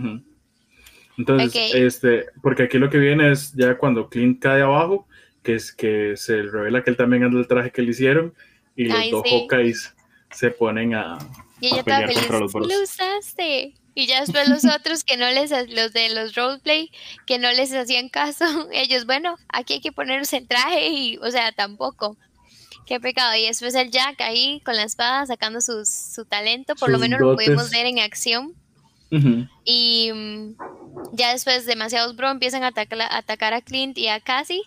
Entonces, 1.17 1.73
este, 1.73 2.25
porque 2.41 2.63
aquí 2.63 2.77
lo 2.77 2.89
que 2.89 2.97
viene 2.97 3.32
es 3.32 3.53
ya 3.53 3.77
cuando 3.77 4.10
Clint 4.10 4.41
cae 4.41 4.62
abajo, 4.62 5.08
que 5.43 5.55
es 5.55 5.73
que 5.73 6.15
se 6.15 6.43
revela 6.43 6.84
que 6.84 6.91
él 6.91 6.97
también 6.97 7.23
anda 7.23 7.39
el 7.39 7.47
traje 7.47 7.71
que 7.71 7.82
le 7.82 7.91
hicieron 7.91 8.34
y 8.75 8.86
los 8.86 9.12
dos 9.12 9.23
Hawkeyes 9.29 9.95
se 10.32 10.51
ponen 10.51 10.93
a, 10.95 11.17
y 11.62 11.67
ella 11.67 11.84
pelear 11.84 12.13
contra 12.13 12.39
los 12.39 12.53
Lo 12.53 12.84
usaste. 12.84 13.73
Y 13.95 14.08
ya 14.08 14.21
después 14.21 14.47
los 14.47 14.63
otros 14.63 15.03
que 15.03 15.17
no 15.17 15.29
les, 15.29 15.51
los 15.51 15.91
de 15.91 16.10
los 16.13 16.36
roleplay, 16.36 16.91
que 17.25 17.38
no 17.38 17.51
les 17.51 17.73
hacían 17.73 18.08
caso, 18.10 18.45
ellos, 18.71 19.05
bueno, 19.05 19.36
aquí 19.49 19.73
hay 19.73 19.82
que 19.82 19.91
ponerse 19.91 20.38
el 20.38 20.47
traje 20.47 20.89
y, 20.89 21.17
o 21.17 21.29
sea, 21.32 21.51
tampoco. 21.51 22.17
Qué 22.89 22.99
pecado. 22.99 23.36
Y 23.36 23.45
después 23.45 23.75
el 23.75 23.91
Jack 23.91 24.19
ahí 24.21 24.62
con 24.65 24.75
la 24.75 24.82
espada 24.82 25.23
sacando 25.28 25.62
su 25.62 26.25
talento, 26.28 26.73
por 26.73 26.89
lo 26.89 26.97
menos 26.97 27.19
lo 27.19 27.36
pudimos 27.36 27.69
ver 27.69 27.86
en 27.86 27.99
acción. 27.99 28.56
Y 29.63 30.12
mm, 30.12 30.56
ya 31.13 31.32
después 31.32 31.67
demasiados 31.67 32.15
bro 32.15 32.32
empiezan 32.32 32.63
a 32.63 32.67
atacar, 32.69 33.02
a 33.02 33.17
atacar 33.17 33.54
a 33.54 33.62
Clint 33.62 33.95
y 33.95 34.08
a 34.08 34.19
Cassie. 34.19 34.63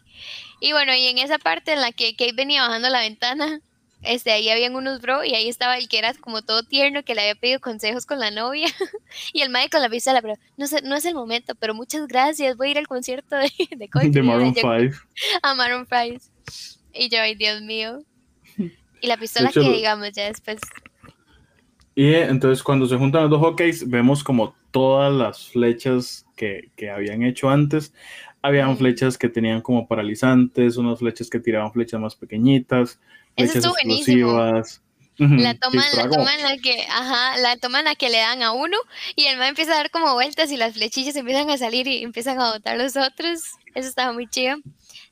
Y 0.61 0.71
bueno, 0.71 0.95
y 0.95 1.09
en 1.09 1.19
esa 1.19 1.39
parte 1.39 1.73
en 1.73 1.81
la 1.81 1.91
que 1.91 2.15
Kate 2.15 2.33
venía 2.35 2.63
bajando 2.63 2.91
la 2.91 3.01
ventana, 3.01 3.61
este, 4.03 4.31
ahí 4.31 4.49
habían 4.51 4.77
unos 4.77 5.01
bro 5.01 5.25
y 5.25 5.35
ahí 5.35 5.49
estaba 5.49 5.77
el 5.77 5.89
que 5.89 5.99
era 5.99 6.15
como 6.15 6.43
todo 6.43 6.63
tierno, 6.63 7.03
que 7.03 7.17
le 7.17 7.23
había 7.23 7.35
pedido 7.35 7.59
consejos 7.59 8.07
con 8.07 8.21
la 8.21 8.31
novia. 8.31 8.69
y 9.33 9.41
el 9.41 9.51
mae 9.51 9.69
con 9.69 9.83
la 9.83 9.91
pistola, 9.91 10.23
pero 10.23 10.37
no, 10.57 10.69
sé, 10.69 10.81
no 10.83 10.95
es 10.95 11.05
el 11.07 11.17
momento, 11.17 11.57
pero 11.57 11.75
muchas 11.75 12.07
gracias, 12.07 12.57
voy 12.57 12.69
a 12.69 12.71
ir 12.71 12.79
al 12.79 12.87
concierto 12.87 13.35
de, 13.35 13.51
de, 13.77 13.91
de 14.11 14.23
Maroon 14.23 14.55
5. 14.55 14.69
A 15.43 15.55
Maroon 15.57 15.89
5. 15.91 16.25
Y 16.95 17.09
yo, 17.09 17.21
ay 17.21 17.35
Dios 17.35 17.63
mío. 17.63 18.05
Y 19.03 19.09
la 19.09 19.19
pistola 19.19 19.51
que 19.53 19.61
digamos 19.61 20.13
ya 20.13 20.25
después 20.25 20.59
y 21.95 22.15
entonces 22.15 22.63
cuando 22.63 22.87
se 22.87 22.97
juntan 22.97 23.23
los 23.23 23.31
dos 23.31 23.41
hockeys, 23.41 23.89
vemos 23.89 24.25
como 24.25 24.55
todas 24.71 25.13
las 25.13 25.49
flechas 25.49 26.25
que, 26.37 26.71
que 26.77 26.91
habían 26.91 27.23
hecho 27.23 27.51
antes. 27.51 27.93
Habían 28.41 28.77
flechas 28.77 29.19
que 29.19 29.29
tenían 29.29 29.61
como 29.61 29.87
paralizantes, 29.87 30.77
unas 30.77 30.99
flechas 30.99 31.29
que 31.29 31.39
tiraban 31.39 31.73
flechas 31.73 32.01
más 32.01 32.17
pequeñitas, 32.17 32.99
flechas 33.37 33.65
explosivas. 33.65 34.83
La 35.19 35.55
toma, 35.55 35.85
la 35.95 36.09
toma 36.09 36.35
en 36.35 36.43
la 36.43 36.57
que, 36.57 36.85
ajá, 36.89 37.37
la 37.37 37.57
toma 37.59 37.81
en 37.81 37.85
la 37.85 37.95
que 37.95 38.09
le 38.09 38.19
dan 38.19 38.43
a 38.43 38.53
uno 38.53 38.79
y 39.15 39.27
el 39.27 39.37
man 39.37 39.49
empieza 39.49 39.73
a 39.73 39.77
dar 39.77 39.91
como 39.91 40.15
vueltas 40.15 40.51
y 40.51 40.57
las 40.57 40.73
flechillas 40.73 41.15
empiezan 41.15 41.51
a 41.51 41.59
salir 41.59 41.87
y 41.87 42.03
empiezan 42.03 42.41
a 42.41 42.53
botar 42.53 42.79
los 42.79 42.97
otros. 42.97 43.43
Eso 43.75 43.89
estaba 43.89 44.13
muy 44.13 44.27
chido. 44.27 44.57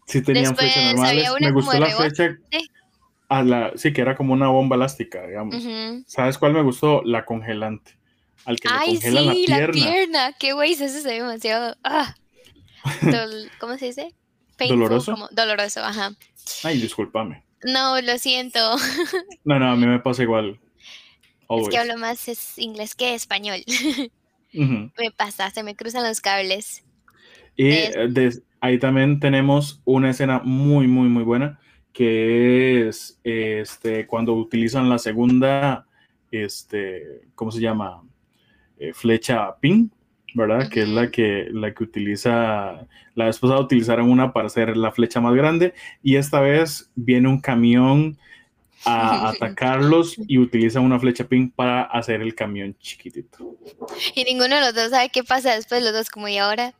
Sí 0.07 0.22
tenían 0.22 0.57
flechas 0.57 0.94
normales. 0.94 1.29
Me 1.40 1.53
gustó 1.53 1.79
la 1.79 1.90
flecha 1.90 2.38
la, 3.30 3.72
sí, 3.76 3.92
que 3.92 4.00
era 4.00 4.16
como 4.16 4.32
una 4.32 4.48
bomba 4.48 4.76
elástica, 4.76 5.26
digamos. 5.26 5.56
¿Sabes 6.06 6.36
cuál 6.36 6.52
me 6.52 6.62
gustó? 6.62 7.02
La 7.04 7.24
congelante. 7.24 7.96
Al 8.44 8.58
que 8.58 8.68
Ay, 8.70 8.94
le 8.94 9.00
congelan 9.00 9.34
sí, 9.34 9.46
la 9.46 9.56
pierna. 9.56 9.66
la 9.66 9.72
pierna. 9.72 10.32
Qué 10.38 10.52
güey, 10.52 10.72
eso 10.72 10.88
se 10.88 11.06
ve 11.06 11.14
demasiado. 11.14 11.76
Ah. 11.84 12.14
¿Cómo 13.60 13.78
se 13.78 13.86
dice? 13.86 14.14
doloroso. 14.58 15.14
doloroso, 15.30 15.80
ajá. 15.82 16.12
Ay, 16.64 16.80
discúlpame. 16.80 17.44
No, 17.62 18.00
lo 18.00 18.18
siento. 18.18 18.58
no, 19.44 19.58
no, 19.58 19.70
a 19.70 19.76
mí 19.76 19.86
me 19.86 20.00
pasa 20.00 20.22
igual. 20.22 20.58
Es 21.48 21.68
que 21.68 21.78
hablo 21.78 21.96
más 21.96 22.28
es 22.28 22.58
inglés 22.58 22.94
que 22.94 23.14
español. 23.14 23.60
Me 24.52 25.12
pasa, 25.16 25.48
se 25.50 25.62
me 25.62 25.76
cruzan 25.76 26.02
los 26.02 26.20
cables. 26.20 26.82
Y 27.54 27.68
eh, 27.68 28.30
ahí 28.60 28.80
también 28.80 29.20
tenemos 29.20 29.80
una 29.84 30.10
escena 30.10 30.40
muy, 30.42 30.88
muy, 30.88 31.08
muy 31.08 31.22
buena 31.22 31.60
que 31.92 32.88
es 32.88 33.18
este, 33.24 34.07
cuando 34.07 34.35
utilizan 34.35 34.88
la 34.88 34.98
segunda, 34.98 35.87
este, 36.31 37.22
¿cómo 37.35 37.50
se 37.50 37.61
llama? 37.61 38.03
Eh, 38.79 38.92
flecha 38.94 39.57
pin, 39.61 39.92
¿verdad? 40.35 40.68
Que 40.68 40.83
es 40.83 40.88
la 40.88 41.11
que, 41.11 41.48
la 41.53 41.74
que 41.74 41.85
utiliza, 41.85 42.87
la 43.14 43.26
vez 43.26 43.38
pasada 43.38 43.61
utilizaron 43.61 44.11
una 44.11 44.33
para 44.33 44.46
hacer 44.46 44.76
la 44.76 44.92
flecha 44.92 45.20
más 45.20 45.35
grande 45.35 45.74
y 46.03 46.16
esta 46.16 46.40
vez 46.40 46.90
viene 46.94 47.29
un 47.29 47.40
camión 47.40 48.16
a 48.85 49.29
atacarlos 49.31 50.16
y 50.26 50.38
utiliza 50.38 50.81
una 50.81 50.98
flecha 50.98 51.24
pin 51.24 51.50
para 51.50 51.83
hacer 51.83 52.22
el 52.22 52.35
camión 52.35 52.76
chiquitito. 52.79 53.57
Y 54.14 54.24
ninguno 54.24 54.55
de 54.57 54.61
los 54.62 54.74
dos 54.74 54.90
sabe 54.90 55.11
qué 55.11 55.24
pasa 55.24 55.55
después, 55.55 55.83
los 55.83 55.92
dos 55.92 56.09
como 56.09 56.29
y 56.29 56.38
ahora. 56.38 56.74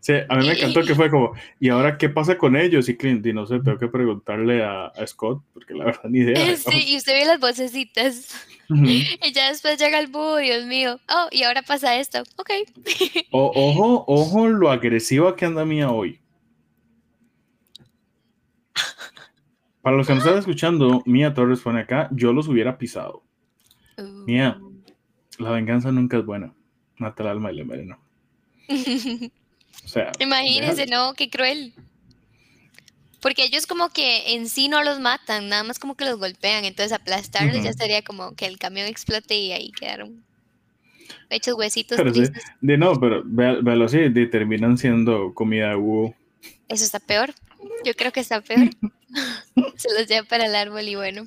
Sí, 0.00 0.12
a 0.28 0.36
mí 0.36 0.46
me 0.46 0.52
encantó 0.52 0.82
que 0.82 0.94
fue 0.94 1.10
como, 1.10 1.32
¿y 1.58 1.70
ahora 1.70 1.96
qué 1.96 2.08
pasa 2.08 2.36
con 2.36 2.56
ellos? 2.56 2.88
Y 2.88 2.96
Clint, 2.96 3.24
y 3.26 3.32
no 3.32 3.46
sé, 3.46 3.58
tengo 3.60 3.78
que 3.78 3.88
preguntarle 3.88 4.62
a, 4.62 4.92
Scott, 5.06 5.42
porque 5.52 5.74
la 5.74 5.86
verdad 5.86 6.04
ni 6.04 6.20
idea. 6.20 6.56
Sí, 6.56 6.92
y 6.92 6.96
usted 6.96 7.12
ve 7.14 7.24
las 7.26 7.40
vocecitas. 7.40 8.34
Y 8.70 9.32
ya 9.32 9.48
después 9.48 9.78
llega 9.78 9.98
el 9.98 10.08
búho, 10.08 10.36
Dios 10.36 10.66
mío. 10.66 11.00
Oh, 11.08 11.28
y 11.30 11.42
ahora 11.44 11.62
pasa 11.62 11.98
esto. 11.98 12.22
Ok. 12.36 12.50
ojo, 13.30 14.04
ojo 14.06 14.46
lo 14.48 14.70
agresiva 14.70 15.34
que 15.34 15.46
anda 15.46 15.64
Mía 15.64 15.90
hoy. 15.90 16.20
Para 19.80 19.96
los 19.96 20.06
que 20.06 20.14
nos 20.14 20.22
están 20.22 20.38
escuchando, 20.38 21.02
Mía 21.06 21.32
Torres 21.32 21.60
pone 21.60 21.80
acá, 21.80 22.10
yo 22.12 22.34
los 22.34 22.46
hubiera 22.46 22.76
pisado. 22.76 23.22
Mía, 24.26 24.58
uh. 24.60 25.42
la 25.42 25.52
venganza 25.52 25.90
nunca 25.90 26.18
es 26.18 26.26
buena. 26.26 26.52
Mata 26.98 27.22
el 27.22 27.30
alma 27.30 27.50
y 27.50 27.56
le 27.56 27.62
envenena. 27.62 27.98
Imagínense, 30.18 30.86
¿no? 30.86 31.14
Qué 31.14 31.30
cruel. 31.30 31.72
Porque 33.20 33.44
ellos 33.44 33.66
como 33.66 33.88
que 33.88 34.34
en 34.34 34.48
sí 34.48 34.68
no 34.68 34.84
los 34.84 35.00
matan, 35.00 35.48
nada 35.48 35.64
más 35.64 35.78
como 35.78 35.96
que 35.96 36.04
los 36.04 36.18
golpean, 36.18 36.64
entonces 36.64 36.92
aplastarlos 36.92 37.62
ya 37.64 37.72
sería 37.72 38.02
como 38.02 38.36
que 38.36 38.46
el 38.46 38.58
camión 38.58 38.86
explote 38.86 39.36
y 39.36 39.52
ahí 39.52 39.72
quedaron 39.72 40.24
hechos 41.30 41.54
huesitos. 41.56 41.96
Pero 41.96 42.12
de, 42.12 42.78
no, 42.78 42.98
pero 43.00 43.22
véalo 43.24 43.86
así, 43.86 43.98
terminan 44.30 44.78
siendo 44.78 45.34
comida 45.34 45.70
de 45.70 46.14
Eso 46.68 46.84
está 46.84 47.00
peor. 47.00 47.34
Yo 47.84 47.94
creo 47.94 48.12
que 48.12 48.20
está 48.20 48.40
peor. 48.40 48.70
se 49.76 49.88
los 49.98 50.06
lleva 50.06 50.26
para 50.26 50.46
el 50.46 50.54
árbol 50.54 50.86
y 50.86 50.94
bueno. 50.94 51.26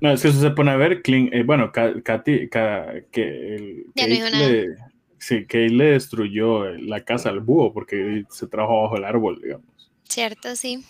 No, 0.00 0.12
es 0.12 0.22
que 0.22 0.28
eso 0.28 0.40
se 0.40 0.50
pone 0.50 0.70
a 0.70 0.76
ver, 0.76 1.02
eh, 1.04 1.42
bueno, 1.42 1.72
Katy, 1.72 2.48
que 2.48 3.56
el, 3.56 3.86
ya 3.96 4.06
no 4.06 4.14
dijo 4.14 4.30
nada. 4.30 4.87
Sí, 5.18 5.46
que 5.46 5.66
él 5.66 5.78
le 5.78 5.92
destruyó 5.92 6.70
la 6.74 7.04
casa 7.04 7.30
al 7.30 7.40
búho 7.40 7.72
porque 7.72 8.24
se 8.30 8.46
trajo 8.46 8.82
bajo 8.82 8.96
el 8.96 9.04
árbol, 9.04 9.40
digamos. 9.42 9.66
Cierto, 10.04 10.54
sí. 10.56 10.84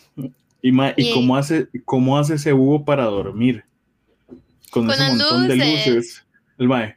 Y, 0.62 0.72
y, 0.96 1.12
cómo, 1.12 1.36
hace, 1.36 1.68
cómo 1.84 2.18
hace 2.18 2.34
ese 2.34 2.52
búho 2.52 2.84
para 2.84 3.04
dormir. 3.04 3.64
Con, 4.70 4.90
ese 4.90 5.08
montón 5.08 5.48
de 5.48 5.56
luces. 5.56 6.26
El 6.58 6.68
mae. 6.68 6.96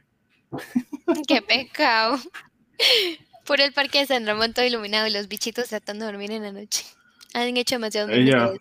Qué 1.28 1.40
pecado. 1.40 2.18
Por 3.46 3.60
el 3.60 3.72
parque 3.72 4.00
de 4.00 4.06
San 4.06 4.26
Ramón 4.26 4.52
todo 4.52 4.64
iluminado 4.64 5.06
y 5.06 5.10
los 5.10 5.28
bichitos 5.28 5.68
tratando 5.68 6.04
de 6.04 6.12
dormir 6.12 6.30
en 6.32 6.42
la 6.42 6.52
noche. 6.52 6.84
Han 7.34 7.56
hecho 7.56 7.76
demasiado 7.76 8.10
Ella, 8.10 8.52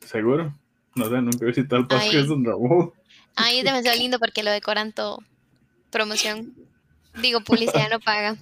¿Seguro? 0.00 0.54
No 0.96 1.08
sé, 1.08 1.22
nunca 1.22 1.38
he 1.42 1.46
visitado 1.46 1.82
el 1.82 1.86
parque 1.86 2.16
de 2.16 2.26
San 2.26 2.44
Ramón. 2.44 2.92
Ay, 3.36 3.58
es 3.58 3.64
demasiado 3.64 3.96
lindo 3.96 4.18
porque 4.18 4.42
lo 4.42 4.50
decoran 4.50 4.92
todo. 4.92 5.20
Promoción. 5.90 6.54
Digo, 7.20 7.40
policía 7.40 7.88
no 7.90 8.00
paga. 8.00 8.36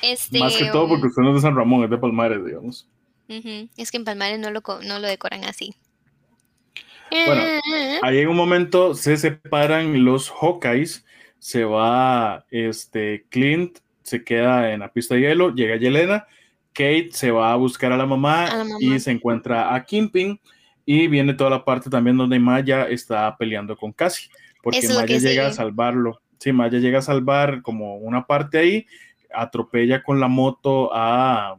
Este, 0.00 0.38
Más 0.38 0.56
que 0.56 0.66
todo 0.66 0.88
porque 0.88 1.06
usted 1.06 1.22
no 1.22 1.30
es 1.30 1.36
de 1.36 1.40
San 1.42 1.56
Ramón, 1.56 1.84
es 1.84 1.90
de 1.90 1.98
Palmares, 1.98 2.44
digamos. 2.44 2.88
Es 3.76 3.90
que 3.90 3.96
en 3.96 4.04
Palmares 4.04 4.38
no 4.38 4.50
lo, 4.50 4.62
no 4.84 4.98
lo 4.98 5.06
decoran 5.06 5.44
así. 5.44 5.74
Bueno, 7.10 7.42
ahí 8.02 8.18
en 8.18 8.28
un 8.28 8.36
momento 8.36 8.94
se 8.94 9.16
separan 9.18 10.04
los 10.04 10.30
Hawkeyes, 10.30 11.04
se 11.38 11.64
va 11.64 12.46
este 12.50 13.26
Clint, 13.28 13.78
se 14.02 14.24
queda 14.24 14.72
en 14.72 14.80
la 14.80 14.92
pista 14.92 15.14
de 15.14 15.20
hielo, 15.20 15.54
llega 15.54 15.76
Yelena, 15.76 16.26
Kate 16.72 17.10
se 17.12 17.30
va 17.30 17.52
a 17.52 17.56
buscar 17.56 17.92
a 17.92 17.98
la 17.98 18.06
mamá, 18.06 18.64
y 18.80 18.98
se 18.98 19.10
encuentra 19.10 19.74
a 19.74 19.84
Kimping 19.84 20.40
y 20.86 21.06
viene 21.06 21.34
toda 21.34 21.50
la 21.50 21.64
parte 21.64 21.90
también 21.90 22.16
donde 22.16 22.38
Maya 22.38 22.88
está 22.88 23.36
peleando 23.36 23.76
con 23.76 23.92
Cassie, 23.92 24.30
porque 24.62 24.88
Maya 24.88 25.18
llega 25.18 25.48
a 25.48 25.52
salvarlo. 25.52 26.21
Sí, 26.42 26.52
Maya 26.52 26.80
llega 26.80 26.98
a 26.98 27.02
salvar 27.02 27.62
como 27.62 27.98
una 27.98 28.26
parte 28.26 28.58
ahí, 28.58 28.86
atropella 29.32 30.02
con 30.02 30.18
la 30.18 30.26
moto 30.26 30.92
a, 30.92 31.56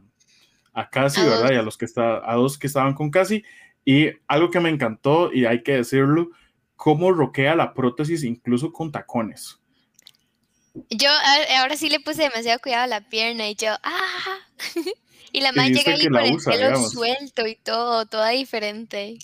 a 0.74 0.90
Cassie, 0.90 1.24
¿verdad? 1.24 1.52
Y 1.52 1.56
a 1.56 1.62
los 1.62 1.78
que 1.78 1.86
está, 1.86 2.20
a 2.30 2.34
dos 2.34 2.58
que 2.58 2.66
estaban 2.66 2.92
con 2.92 3.10
Cassie, 3.10 3.44
Y 3.86 4.10
algo 4.28 4.50
que 4.50 4.60
me 4.60 4.68
encantó, 4.68 5.32
y 5.32 5.46
hay 5.46 5.62
que 5.62 5.72
decirlo, 5.72 6.28
cómo 6.76 7.12
roquea 7.12 7.54
la 7.54 7.72
prótesis 7.72 8.24
incluso 8.24 8.74
con 8.74 8.92
tacones. 8.92 9.58
Yo 10.90 11.08
ahora 11.58 11.78
sí 11.78 11.88
le 11.88 12.00
puse 12.00 12.24
demasiado 12.24 12.58
cuidado 12.58 12.84
a 12.84 12.88
la 12.88 13.08
pierna 13.08 13.48
y 13.48 13.54
yo, 13.54 13.70
¡ah! 13.82 14.38
y 15.32 15.40
la 15.40 15.52
madre 15.52 15.72
llega 15.72 15.92
ahí 15.92 16.08
con 16.08 16.16
el 16.18 16.36
pelo 16.44 16.88
suelto 16.90 17.46
y 17.46 17.56
todo, 17.56 18.04
toda 18.04 18.28
diferente. 18.30 19.16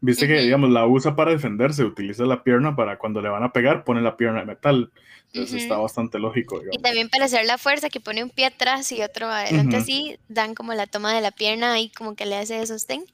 Viste 0.00 0.28
que, 0.28 0.40
digamos, 0.40 0.70
la 0.70 0.86
usa 0.86 1.16
para 1.16 1.32
defenderse, 1.32 1.82
utiliza 1.84 2.24
la 2.24 2.44
pierna 2.44 2.76
para 2.76 2.98
cuando 2.98 3.20
le 3.20 3.28
van 3.28 3.42
a 3.42 3.52
pegar, 3.52 3.84
pone 3.84 4.00
la 4.00 4.16
pierna 4.16 4.40
de 4.40 4.46
metal. 4.46 4.90
Entonces 5.32 5.62
está 5.62 5.76
bastante 5.76 6.18
lógico. 6.18 6.62
Y 6.70 6.78
también 6.78 7.10
para 7.10 7.26
hacer 7.26 7.44
la 7.44 7.58
fuerza, 7.58 7.90
que 7.90 8.00
pone 8.00 8.22
un 8.22 8.30
pie 8.30 8.46
atrás 8.46 8.90
y 8.92 9.02
otro 9.02 9.26
adelante 9.26 9.76
así, 9.76 10.16
dan 10.28 10.54
como 10.54 10.72
la 10.72 10.86
toma 10.86 11.12
de 11.14 11.20
la 11.20 11.32
pierna 11.32 11.78
y 11.80 11.90
como 11.90 12.14
que 12.14 12.24
le 12.24 12.36
hace 12.36 12.54
de 12.54 12.66
sostén. 12.66 13.04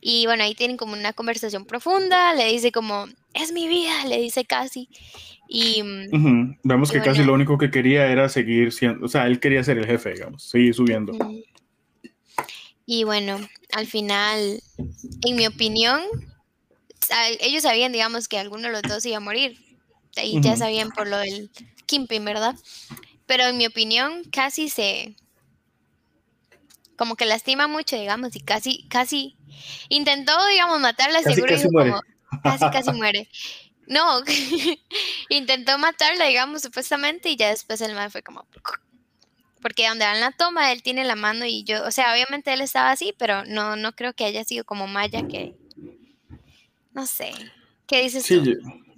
Y 0.00 0.26
bueno, 0.26 0.42
ahí 0.42 0.54
tienen 0.54 0.76
como 0.76 0.92
una 0.92 1.14
conversación 1.14 1.64
profunda, 1.64 2.34
le 2.34 2.46
dice 2.52 2.70
como, 2.70 3.06
es 3.32 3.52
mi 3.52 3.66
vida, 3.66 4.04
le 4.06 4.20
dice 4.20 4.44
casi. 4.44 4.88
Y 5.48 5.82
mm, 5.82 6.58
vemos 6.62 6.90
que 6.90 7.00
casi 7.00 7.24
lo 7.24 7.32
único 7.32 7.56
que 7.56 7.70
quería 7.70 8.08
era 8.08 8.28
seguir 8.28 8.72
siendo, 8.72 9.06
o 9.06 9.08
sea, 9.08 9.26
él 9.26 9.40
quería 9.40 9.62
ser 9.64 9.78
el 9.78 9.86
jefe, 9.86 10.12
digamos, 10.12 10.42
seguir 10.42 10.74
subiendo. 10.74 11.16
Y 12.86 13.04
bueno, 13.04 13.40
al 13.72 13.86
final, 13.86 14.62
en 15.24 15.36
mi 15.36 15.46
opinión, 15.46 16.02
ellos 17.40 17.62
sabían, 17.62 17.92
digamos, 17.92 18.28
que 18.28 18.38
alguno 18.38 18.68
de 18.68 18.72
los 18.72 18.82
dos 18.82 19.06
iba 19.06 19.16
a 19.16 19.20
morir. 19.20 19.58
Ahí 20.16 20.40
ya 20.40 20.56
sabían 20.56 20.90
por 20.90 21.08
lo 21.08 21.18
del 21.18 21.50
Kimping, 21.86 22.24
¿verdad? 22.24 22.54
Pero 23.26 23.44
en 23.44 23.56
mi 23.56 23.66
opinión, 23.66 24.22
casi 24.30 24.68
se. 24.68 25.16
Como 26.96 27.16
que 27.16 27.26
lastima 27.26 27.66
mucho, 27.66 27.96
digamos, 27.96 28.36
y 28.36 28.40
casi, 28.40 28.86
casi 28.88 29.36
intentó, 29.88 30.32
digamos, 30.46 30.78
matarla, 30.80 31.22
casi, 31.22 31.34
seguro. 31.34 31.54
Casi 31.54 31.68
muere. 31.68 31.92
casi, 32.42 32.64
casi 32.70 32.92
muere. 32.92 33.28
No, 33.86 34.22
intentó 35.28 35.76
matarla, 35.78 36.26
digamos, 36.26 36.62
supuestamente, 36.62 37.30
y 37.30 37.36
ya 37.36 37.48
después 37.48 37.80
el 37.80 37.94
man 37.94 38.10
fue 38.10 38.22
como 38.22 38.46
porque 39.64 39.88
donde 39.88 40.04
van 40.04 40.20
la 40.20 40.30
toma, 40.30 40.72
él 40.72 40.82
tiene 40.82 41.04
la 41.04 41.16
mano 41.16 41.46
y 41.46 41.64
yo, 41.64 41.86
o 41.86 41.90
sea, 41.90 42.12
obviamente 42.12 42.52
él 42.52 42.60
estaba 42.60 42.90
así, 42.90 43.14
pero 43.18 43.46
no, 43.46 43.76
no 43.76 43.92
creo 43.92 44.12
que 44.12 44.26
haya 44.26 44.44
sido 44.44 44.62
como 44.62 44.86
Maya 44.86 45.26
que, 45.26 45.54
no 46.92 47.06
sé, 47.06 47.30
¿qué 47.86 48.02
dices 48.02 48.24
sí, 48.24 48.42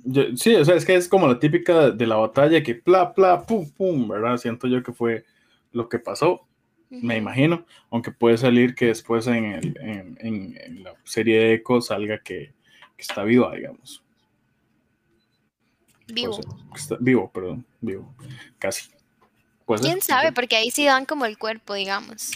tú? 0.02 0.36
sí, 0.36 0.56
o 0.56 0.64
sea, 0.64 0.74
es 0.74 0.84
que 0.84 0.96
es 0.96 1.08
como 1.08 1.28
la 1.28 1.38
típica 1.38 1.92
de 1.92 2.06
la 2.08 2.16
batalla 2.16 2.64
que 2.64 2.74
pla, 2.74 3.14
pla, 3.14 3.46
pum, 3.46 3.70
pum, 3.70 4.08
¿verdad? 4.08 4.38
Siento 4.38 4.66
yo 4.66 4.82
que 4.82 4.92
fue 4.92 5.24
lo 5.70 5.88
que 5.88 6.00
pasó, 6.00 6.48
me 6.90 7.16
imagino, 7.16 7.64
aunque 7.88 8.10
puede 8.10 8.36
salir 8.36 8.74
que 8.74 8.86
después 8.86 9.28
en, 9.28 9.44
el, 9.44 9.78
en, 10.18 10.82
la 10.82 10.94
serie 11.04 11.38
de 11.38 11.54
Echo 11.54 11.80
salga 11.80 12.18
que, 12.18 12.54
que 12.96 13.02
está 13.02 13.22
viva, 13.22 13.54
digamos. 13.54 14.02
Vivo. 16.08 16.40
vivo, 16.98 17.30
perdón, 17.30 17.64
vivo, 17.80 18.12
casi. 18.58 18.95
¿Quién 19.66 20.00
sabe? 20.00 20.32
Porque 20.32 20.56
ahí 20.56 20.70
sí 20.70 20.84
dan 20.84 21.06
como 21.06 21.26
el 21.26 21.38
cuerpo, 21.38 21.74
digamos. 21.74 22.30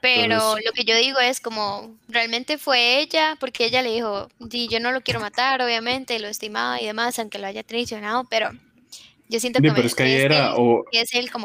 Pero 0.00 0.56
lo 0.56 0.72
que 0.72 0.84
yo 0.84 0.96
digo 0.96 1.18
es 1.18 1.40
como, 1.40 1.94
realmente 2.08 2.58
fue 2.58 3.00
ella, 3.00 3.36
porque 3.38 3.66
ella 3.66 3.82
le 3.82 3.92
dijo, 3.92 4.28
sí, 4.50 4.68
yo 4.68 4.80
no 4.80 4.92
lo 4.92 5.00
quiero 5.02 5.20
matar, 5.20 5.62
obviamente, 5.62 6.18
lo 6.18 6.28
estimaba 6.28 6.80
y 6.80 6.86
demás, 6.86 7.18
aunque 7.18 7.38
lo 7.38 7.46
haya 7.46 7.62
traicionado, 7.62 8.24
pero 8.24 8.50
yo 9.28 9.40
siento 9.40 9.60
que, 9.60 9.70
pero 9.70 9.86
es 9.86 9.94
que 9.94 10.02
ahí 10.04 10.14
era, 10.14 10.54
o, 10.56 10.84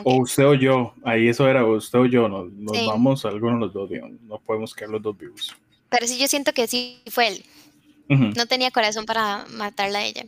usted 0.06 0.46
o 0.46 0.54
yo, 0.54 0.94
ahí 1.04 1.28
eso 1.28 1.48
era, 1.50 1.66
usted 1.66 2.00
o 2.00 2.06
yo, 2.06 2.30
nos, 2.30 2.50
vamos 2.88 3.26
algunos 3.26 3.56
de 3.56 3.66
los 3.66 3.74
dos, 3.74 3.90
digamos, 3.90 4.22
no 4.22 4.40
podemos 4.40 4.74
quedar 4.74 4.92
los 4.92 5.02
dos 5.02 5.18
vivos. 5.18 5.56
Pero 5.90 6.08
sí, 6.08 6.18
yo 6.18 6.28
siento 6.28 6.54
que 6.54 6.68
sí 6.68 7.02
fue 7.08 7.28
él. 7.28 7.46
No 8.08 8.46
tenía 8.46 8.70
corazón 8.70 9.06
para 9.06 9.46
matarla 9.50 10.00
a 10.00 10.06
ella. 10.06 10.24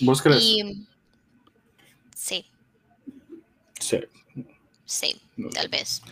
¿Vos 0.00 0.22
crees? 0.22 0.42
sí. 2.14 2.46
Sí. 3.88 4.00
Sí, 4.84 5.20
tal 5.52 5.68
vez. 5.68 6.02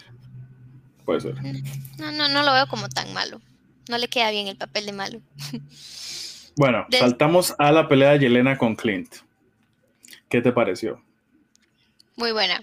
Puede 1.04 1.20
ser. 1.20 1.34
No, 1.98 2.12
no, 2.12 2.28
no 2.28 2.42
lo 2.42 2.52
veo 2.52 2.66
como 2.66 2.88
tan 2.88 3.12
malo. 3.12 3.40
No 3.88 3.98
le 3.98 4.08
queda 4.08 4.30
bien 4.30 4.48
el 4.48 4.56
papel 4.56 4.86
de 4.86 4.92
malo. 4.92 5.20
Bueno, 6.58 6.86
saltamos 6.90 7.54
a 7.58 7.70
la 7.70 7.86
pelea 7.86 8.12
de 8.12 8.20
Yelena 8.20 8.56
con 8.56 8.76
Clint. 8.76 9.16
¿Qué 10.30 10.40
te 10.40 10.52
pareció? 10.52 11.02
Muy 12.16 12.32
buena. 12.32 12.62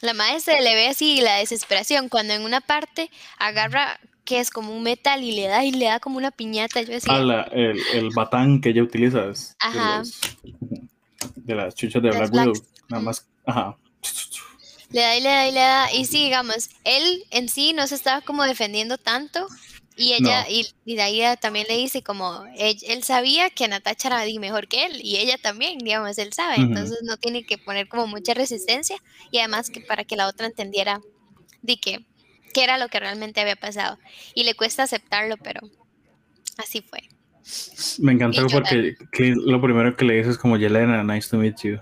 La 0.00 0.14
maestra 0.14 0.58
le 0.62 0.74
ve 0.74 0.88
así 0.88 1.20
la 1.20 1.36
desesperación 1.36 2.08
cuando 2.08 2.32
en 2.32 2.42
una 2.42 2.62
parte 2.62 3.10
agarra 3.38 4.00
que 4.24 4.40
es 4.40 4.50
como 4.50 4.74
un 4.74 4.82
metal 4.82 5.22
y 5.22 5.32
le 5.32 5.46
da 5.46 5.62
y 5.62 5.72
le 5.72 5.84
da 5.86 6.00
como 6.00 6.16
una 6.16 6.30
piñata. 6.30 6.80
Yo 6.80 6.92
decía, 6.92 7.12
ah, 7.12 7.48
el, 7.52 7.78
el, 7.92 8.08
batán 8.14 8.62
que 8.62 8.70
ella 8.70 8.82
utiliza 8.82 9.26
es 9.26 9.54
Ajá. 9.60 10.02
De, 11.36 11.54
las 11.54 11.74
chuchas 11.74 12.02
de 12.02 12.08
Black 12.08 12.32
Widow. 12.32 12.54
Nada 12.88 13.02
más. 13.02 13.28
Ajá. 13.44 13.76
Le 14.90 15.00
da 15.00 15.16
y 15.16 15.20
le 15.20 15.28
da 15.28 15.48
y 15.48 15.52
le 15.52 15.60
da. 15.60 15.92
Y 15.92 16.04
sí, 16.04 16.24
digamos, 16.24 16.70
él 16.84 17.24
en 17.30 17.48
sí 17.48 17.72
no 17.72 17.86
se 17.86 17.94
estaba 17.94 18.20
como 18.20 18.44
defendiendo 18.44 18.98
tanto. 18.98 19.46
Y 19.96 20.14
ella, 20.14 20.46
y, 20.48 20.66
de 20.86 21.02
ahí 21.02 21.22
también 21.42 21.66
le 21.68 21.76
dice 21.76 22.02
como, 22.02 22.44
él, 22.56 23.02
sabía 23.02 23.50
que 23.50 23.68
Natacha 23.68 24.08
era 24.08 24.40
mejor 24.40 24.66
que 24.66 24.86
él, 24.86 24.98
y 25.02 25.18
ella 25.18 25.36
también, 25.36 25.78
digamos, 25.78 26.16
él 26.16 26.32
sabe, 26.32 26.54
entonces 26.54 27.00
no 27.02 27.18
tiene 27.18 27.44
que 27.44 27.58
poner 27.58 27.86
como 27.86 28.06
mucha 28.06 28.32
resistencia, 28.32 28.96
y 29.30 29.40
además 29.40 29.68
que 29.68 29.82
para 29.82 30.04
que 30.04 30.16
la 30.16 30.26
otra 30.26 30.46
entendiera 30.46 31.02
de 31.60 31.76
que, 31.76 32.06
qué 32.54 32.64
era 32.64 32.78
lo 32.78 32.88
que 32.88 32.98
realmente 32.98 33.42
había 33.42 33.56
pasado. 33.56 33.98
Y 34.34 34.44
le 34.44 34.54
cuesta 34.54 34.84
aceptarlo, 34.84 35.36
pero 35.36 35.60
así 36.56 36.80
fue. 36.80 37.00
Me 37.98 38.12
encantó 38.12 38.46
porque 38.46 38.96
lo 39.36 39.60
primero 39.60 39.96
que 39.96 40.06
le 40.06 40.14
dice 40.14 40.30
es 40.30 40.38
como, 40.38 40.56
Yelena, 40.56 41.04
nice 41.04 41.28
to 41.28 41.36
meet 41.36 41.56
you. 41.62 41.78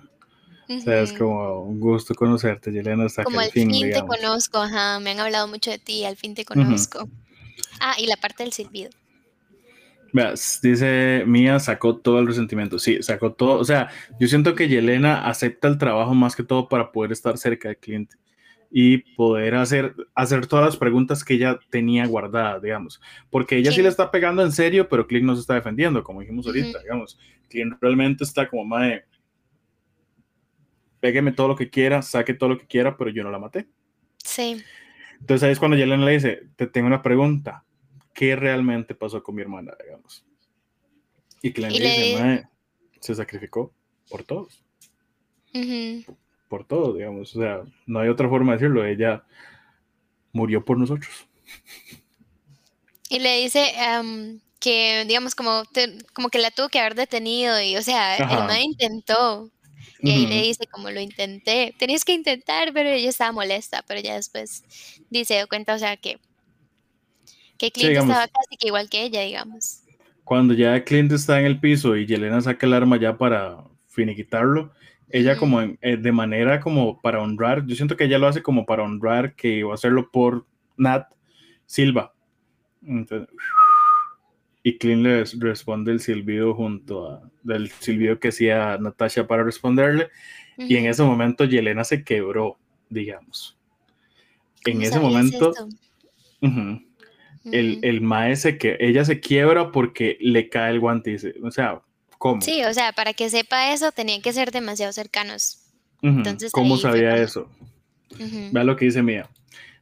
O 0.68 0.80
sea, 0.80 1.00
es 1.00 1.12
como 1.14 1.62
un 1.62 1.80
gusto 1.80 2.14
conocerte, 2.14 2.70
Yelena, 2.70 3.06
hasta 3.06 3.24
como 3.24 3.40
al 3.40 3.50
fin, 3.50 3.70
te 3.70 4.02
conozco, 4.06 4.58
ajá, 4.58 5.00
me 5.00 5.10
han 5.10 5.20
hablado 5.20 5.48
mucho 5.48 5.70
de 5.70 5.78
ti, 5.78 6.04
al 6.04 6.16
fin 6.16 6.34
te 6.34 6.44
conozco. 6.44 7.08
Ah, 7.80 7.94
y 7.98 8.06
la 8.06 8.16
parte 8.16 8.42
del 8.42 8.52
silbido. 8.52 8.90
Veas, 10.12 10.60
dice 10.62 11.24
Mía, 11.26 11.58
sacó 11.58 11.96
todo 11.96 12.18
el 12.18 12.26
resentimiento. 12.26 12.78
Sí, 12.78 13.02
sacó 13.02 13.32
todo. 13.32 13.58
O 13.58 13.64
sea, 13.64 13.90
yo 14.18 14.28
siento 14.28 14.54
que 14.54 14.68
Yelena 14.68 15.28
acepta 15.28 15.68
el 15.68 15.78
trabajo 15.78 16.14
más 16.14 16.34
que 16.34 16.42
todo 16.42 16.68
para 16.68 16.92
poder 16.92 17.12
estar 17.12 17.36
cerca 17.38 17.68
del 17.68 17.78
cliente 17.78 18.16
y 18.70 18.98
poder 19.14 19.54
hacer, 19.54 19.94
hacer 20.14 20.46
todas 20.46 20.66
las 20.66 20.76
preguntas 20.76 21.24
que 21.24 21.34
ella 21.34 21.58
tenía 21.70 22.06
guardadas, 22.06 22.62
digamos. 22.62 23.00
Porque 23.30 23.56
ella 23.56 23.72
sí, 23.72 23.82
le 23.82 23.88
está 23.88 24.10
pegando 24.10 24.42
en 24.42 24.52
serio, 24.52 24.88
pero 24.88 25.06
Clint 25.06 25.26
no 25.26 25.34
se 25.34 25.40
está 25.40 25.54
defendiendo, 25.54 26.02
como 26.02 26.20
dijimos 26.20 26.46
ahorita, 26.46 26.80
digamos. 26.82 27.18
Clint 27.48 27.74
realmente 27.80 28.24
está 28.24 28.48
como, 28.48 28.64
madre, 28.64 29.04
pégueme 31.00 31.32
todo 31.32 31.48
lo 31.48 31.56
que 31.56 31.70
quiera, 31.70 32.02
saque 32.02 32.34
todo 32.34 32.50
lo 32.50 32.58
que 32.58 32.66
quiera, 32.66 32.96
pero 32.96 33.10
yo 33.10 33.22
no 33.24 33.30
la 33.30 33.38
maté. 33.38 33.68
Sí. 34.24 34.62
Entonces 35.20 35.44
ahí 35.44 35.52
es 35.52 35.58
cuando 35.58 35.76
Yelena 35.76 36.04
le 36.04 36.12
dice, 36.12 36.42
te 36.56 36.66
tengo 36.66 36.86
una 36.86 37.02
pregunta, 37.02 37.64
¿qué 38.14 38.36
realmente 38.36 38.94
pasó 38.94 39.22
con 39.22 39.34
mi 39.34 39.42
hermana, 39.42 39.72
digamos? 39.82 40.24
Y 41.42 41.52
que 41.52 41.60
le 41.60 41.68
dice, 41.68 42.48
se 43.00 43.14
sacrificó 43.14 43.72
por 44.08 44.24
todos. 44.24 44.64
Por 46.48 46.64
todos, 46.64 46.96
digamos. 46.96 47.34
O 47.36 47.40
sea, 47.40 47.62
no 47.86 48.00
hay 48.00 48.08
otra 48.08 48.28
forma 48.28 48.52
de 48.52 48.58
decirlo. 48.58 48.84
Ella 48.84 49.24
murió 50.32 50.64
por 50.64 50.78
nosotros. 50.78 51.28
Y 53.08 53.20
le 53.20 53.40
dice 53.40 53.72
que, 54.60 55.04
digamos, 55.06 55.34
como, 55.34 55.62
como 56.12 56.28
que 56.28 56.38
la 56.38 56.50
tuvo 56.50 56.68
que 56.68 56.80
haber 56.80 56.94
detenido 56.94 57.60
y, 57.60 57.76
o 57.76 57.82
sea, 57.82 58.16
el 58.16 58.46
man 58.46 58.60
intentó, 58.60 59.50
y 60.00 60.10
ahí 60.10 60.26
le 60.26 60.42
dice, 60.42 60.66
como 60.66 60.90
lo 60.90 61.00
intenté, 61.00 61.74
tenías 61.78 62.04
que 62.04 62.12
intentar, 62.12 62.72
pero 62.72 62.88
ella 62.88 63.08
estaba 63.08 63.32
molesta, 63.32 63.84
pero 63.86 64.00
ya 64.00 64.14
después 64.14 64.62
dice, 65.10 65.44
cuenta, 65.48 65.74
o 65.74 65.78
sea, 65.78 65.96
que, 65.96 66.18
que 67.56 67.70
Clint 67.70 67.96
estaba 67.96 68.28
casi 68.28 68.56
que 68.58 68.68
igual 68.68 68.88
que 68.88 69.02
ella, 69.02 69.22
digamos. 69.22 69.82
Cuando 70.24 70.54
ya 70.54 70.84
Clint 70.84 71.12
está 71.12 71.40
en 71.40 71.46
el 71.46 71.58
piso 71.58 71.96
y 71.96 72.06
Yelena 72.06 72.40
saca 72.40 72.66
el 72.66 72.74
arma 72.74 72.98
ya 72.98 73.16
para 73.16 73.64
finiquitarlo, 73.88 74.72
ella 75.10 75.36
como 75.36 75.62
eh, 75.62 75.96
de 75.98 76.12
manera 76.12 76.60
como 76.60 77.00
para 77.00 77.20
honrar, 77.20 77.66
yo 77.66 77.74
siento 77.74 77.96
que 77.96 78.04
ella 78.04 78.18
lo 78.18 78.28
hace 78.28 78.42
como 78.42 78.66
para 78.66 78.82
honrar 78.82 79.34
que 79.34 79.48
iba 79.48 79.72
a 79.72 79.74
hacerlo 79.74 80.10
por 80.10 80.46
Nat 80.76 81.06
Silva. 81.66 82.12
Entonces, 82.86 83.28
y 84.62 84.78
Clint 84.78 85.02
le 85.02 85.24
responde 85.38 85.92
el 85.92 86.00
silbido 86.00 86.54
junto 86.54 87.10
a 87.10 87.30
del 87.42 87.70
silbido 87.70 88.18
que 88.18 88.28
hacía 88.28 88.76
Natasha 88.78 89.26
para 89.26 89.44
responderle 89.44 90.08
y 90.56 90.76
en 90.76 90.86
ese 90.86 91.02
momento 91.02 91.44
Yelena 91.44 91.84
se 91.84 92.02
quebró, 92.02 92.58
digamos. 92.90 93.56
En 94.66 94.82
ese 94.82 94.98
momento 94.98 95.54
el, 96.40 97.78
el 97.82 98.00
maese 98.00 98.58
que 98.58 98.76
ella 98.80 99.04
se 99.04 99.20
quiebra 99.20 99.70
porque 99.72 100.18
le 100.20 100.48
cae 100.48 100.72
el 100.72 100.80
guante 100.80 101.16
o 101.42 101.50
sea, 101.50 101.80
¿cómo? 102.18 102.42
Sí, 102.42 102.62
o 102.64 102.74
sea, 102.74 102.92
para 102.92 103.12
que 103.14 103.30
sepa 103.30 103.72
eso 103.72 103.92
tenían 103.92 104.20
que 104.20 104.32
ser 104.32 104.50
demasiado 104.50 104.92
cercanos. 104.92 105.64
Entonces, 106.02 106.52
¿Cómo 106.52 106.76
sabía 106.76 107.16
eso? 107.16 107.50
Vea 108.52 108.64
lo 108.64 108.76
que 108.76 108.86
dice 108.86 109.02
Mía. 109.02 109.28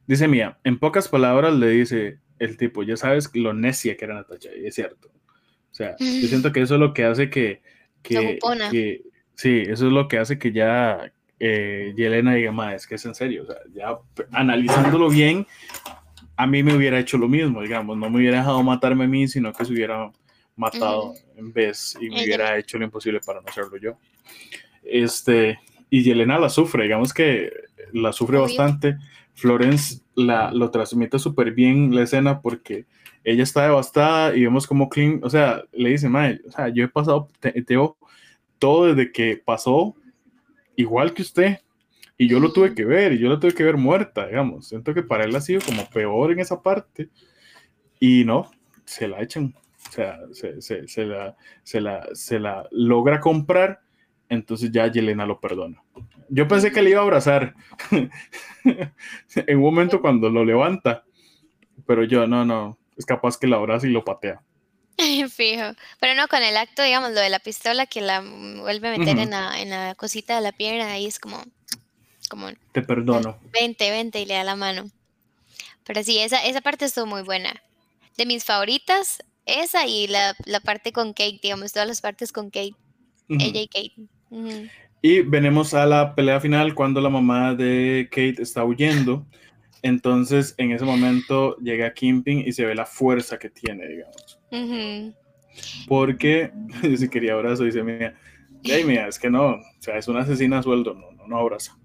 Dice 0.07 0.27
Mía, 0.27 0.57
en 0.63 0.79
pocas 0.79 1.07
palabras 1.07 1.53
le 1.53 1.69
dice, 1.69 2.19
el 2.39 2.57
tipo, 2.57 2.83
ya 2.83 2.97
sabes 2.97 3.29
lo 3.33 3.53
necia 3.53 3.97
que 3.97 4.05
era 4.05 4.15
Natasha, 4.15 4.49
y 4.55 4.67
es 4.67 4.75
cierto. 4.75 5.09
O 5.71 5.75
sea, 5.75 5.95
yo 5.99 6.05
siento 6.27 6.51
que 6.51 6.61
eso 6.61 6.75
es 6.75 6.79
lo 6.79 6.93
que 6.93 7.05
hace 7.05 7.29
que, 7.29 7.61
que, 8.01 8.39
que 8.71 9.03
sí, 9.35 9.63
eso 9.67 9.87
es 9.87 9.93
lo 9.93 10.07
que 10.07 10.17
hace 10.17 10.39
que 10.39 10.51
ya 10.51 11.11
eh, 11.39 11.93
Yelena 11.95 12.33
diga, 12.33 12.51
más 12.51 12.75
es 12.75 12.87
que 12.87 12.95
es 12.95 13.05
en 13.05 13.15
serio, 13.15 13.43
o 13.43 13.45
sea, 13.45 13.57
ya 13.73 13.97
analizándolo 14.31 15.09
bien, 15.09 15.45
a 16.35 16.47
mí 16.47 16.63
me 16.63 16.75
hubiera 16.75 16.99
hecho 16.99 17.17
lo 17.17 17.27
mismo, 17.27 17.61
digamos, 17.61 17.97
no 17.97 18.09
me 18.09 18.17
hubiera 18.17 18.37
dejado 18.37 18.61
matarme 18.63 19.05
a 19.05 19.07
mí, 19.07 19.27
sino 19.27 19.53
que 19.53 19.65
se 19.65 19.73
hubiera 19.73 20.11
matado 20.55 21.13
en 21.35 21.53
vez 21.53 21.97
y 22.01 22.09
me 22.09 22.23
hubiera 22.23 22.57
hecho 22.57 22.77
lo 22.77 22.85
imposible 22.85 23.19
para 23.25 23.41
no 23.41 23.47
hacerlo 23.47 23.77
yo. 23.77 23.97
Este, 24.83 25.59
y 25.89 26.03
Yelena 26.03 26.39
la 26.39 26.49
sufre, 26.49 26.83
digamos 26.83 27.13
que 27.13 27.51
la 27.93 28.11
sufre 28.11 28.37
bastante. 28.37 28.97
Florence 29.37 30.01
la, 30.15 30.51
lo 30.51 30.71
transmite 30.71 31.19
súper 31.19 31.51
bien 31.51 31.95
la 31.95 32.01
escena 32.01 32.41
porque 32.41 32.87
ella 33.23 33.43
está 33.43 33.63
devastada 33.63 34.35
y 34.35 34.41
vemos 34.41 34.65
como 34.65 34.89
Clint, 34.89 35.23
o 35.23 35.29
sea, 35.29 35.63
le 35.73 35.91
dice, 35.91 36.09
Mae, 36.09 36.41
o 36.47 36.51
sea, 36.51 36.69
yo 36.69 36.83
he 36.83 36.87
pasado, 36.87 37.29
todo 38.57 38.87
desde 38.87 39.11
que 39.11 39.37
pasó 39.37 39.95
igual 40.75 41.13
que 41.13 41.21
usted 41.21 41.59
y 42.17 42.27
yo 42.27 42.39
lo 42.39 42.51
tuve 42.51 42.73
que 42.73 42.83
ver 42.83 43.13
y 43.13 43.19
yo 43.19 43.29
lo 43.29 43.39
tuve 43.39 43.53
que 43.53 43.63
ver 43.63 43.77
muerta, 43.77 44.25
digamos. 44.25 44.69
Siento 44.69 44.93
que 44.95 45.03
para 45.03 45.25
él 45.25 45.35
ha 45.35 45.41
sido 45.41 45.61
como 45.61 45.87
peor 45.87 46.31
en 46.31 46.39
esa 46.39 46.63
parte 46.63 47.09
y 47.99 48.25
no, 48.25 48.49
se 48.85 49.07
la 49.07 49.21
echan, 49.21 49.53
o 49.87 49.91
sea, 49.91 50.19
se, 50.31 50.61
se, 50.61 50.87
se 50.87 51.05
la, 51.05 51.37
se, 51.63 51.79
la, 51.79 52.07
se 52.13 52.39
la 52.39 52.67
logra 52.71 53.19
comprar 53.19 53.81
entonces 54.29 54.71
ya 54.71 54.87
Yelena 54.87 55.25
lo 55.25 55.39
perdona. 55.39 55.83
Yo 56.29 56.47
pensé 56.47 56.71
que 56.71 56.81
le 56.81 56.91
iba 56.91 56.99
a 56.99 57.03
abrazar 57.03 57.55
en 58.63 59.57
un 59.57 59.63
momento 59.63 60.01
cuando 60.01 60.29
lo 60.29 60.43
levanta, 60.43 61.05
pero 61.85 62.03
yo 62.03 62.27
no, 62.27 62.45
no, 62.45 62.77
es 62.97 63.05
capaz 63.05 63.37
que 63.37 63.47
la 63.47 63.57
abraza 63.57 63.87
y 63.87 63.91
lo 63.91 64.03
patea. 64.03 64.41
Fijo. 65.29 65.73
Pero 65.99 66.15
no, 66.15 66.27
con 66.27 66.43
el 66.43 66.57
acto, 66.57 66.83
digamos, 66.83 67.11
lo 67.11 67.21
de 67.21 67.29
la 67.29 67.39
pistola 67.39 67.85
que 67.85 68.01
la 68.01 68.21
vuelve 68.21 68.87
a 68.87 68.97
meter 68.97 69.17
en, 69.19 69.29
la, 69.29 69.61
en, 69.61 69.69
la, 69.69 69.95
cosita 69.95 70.35
de 70.35 70.41
la 70.41 70.51
pierna, 70.51 70.91
ahí 70.91 71.05
es 71.05 71.19
como, 71.19 71.43
como... 72.29 72.49
Te 72.71 72.81
perdono. 72.81 73.39
Vente, 73.53 73.89
vente 73.91 74.21
y 74.21 74.25
le 74.25 74.33
da 74.33 74.43
la 74.43 74.55
mano. 74.55 74.89
Pero 75.83 76.03
sí, 76.03 76.19
esa, 76.19 76.43
esa 76.45 76.61
parte 76.61 76.85
estuvo 76.85 77.05
muy 77.05 77.21
buena. 77.21 77.61
De 78.17 78.25
mis 78.25 78.43
favoritas, 78.43 79.23
esa 79.45 79.85
y 79.85 80.07
la, 80.07 80.35
la 80.45 80.59
parte 80.59 80.91
con 80.91 81.13
Kate, 81.13 81.39
digamos, 81.41 81.71
todas 81.71 81.87
las 81.87 82.01
partes 82.01 82.31
con 82.31 82.49
Kate. 82.49 82.75
Ella 83.29 83.61
y 83.61 83.67
Kate. 83.67 84.16
Y 85.01 85.21
venimos 85.21 85.73
a 85.73 85.85
la 85.85 86.15
pelea 86.15 86.39
final 86.39 86.73
cuando 86.73 87.01
la 87.01 87.09
mamá 87.09 87.53
de 87.53 88.07
Kate 88.11 88.41
está 88.41 88.63
huyendo. 88.63 89.25
Entonces, 89.83 90.55
en 90.57 90.71
ese 90.71 90.85
momento 90.85 91.55
llega 91.57 91.93
Kimping 91.93 92.39
y 92.45 92.51
se 92.51 92.65
ve 92.65 92.75
la 92.75 92.85
fuerza 92.85 93.37
que 93.37 93.49
tiene, 93.49 93.87
digamos. 93.87 94.39
Porque, 95.87 96.51
si 96.97 97.09
quería 97.09 97.33
abrazo, 97.33 97.63
dice, 97.63 97.83
mira, 97.83 98.15
mira, 98.63 99.07
es 99.07 99.19
que 99.19 99.29
no, 99.29 99.55
o 99.55 99.61
sea, 99.79 99.97
es 99.97 100.07
una 100.07 100.21
asesina 100.21 100.59
a 100.59 100.63
sueldo, 100.63 100.93
no, 100.93 101.11
no, 101.11 101.27
no 101.27 101.37
abraza. 101.37 101.77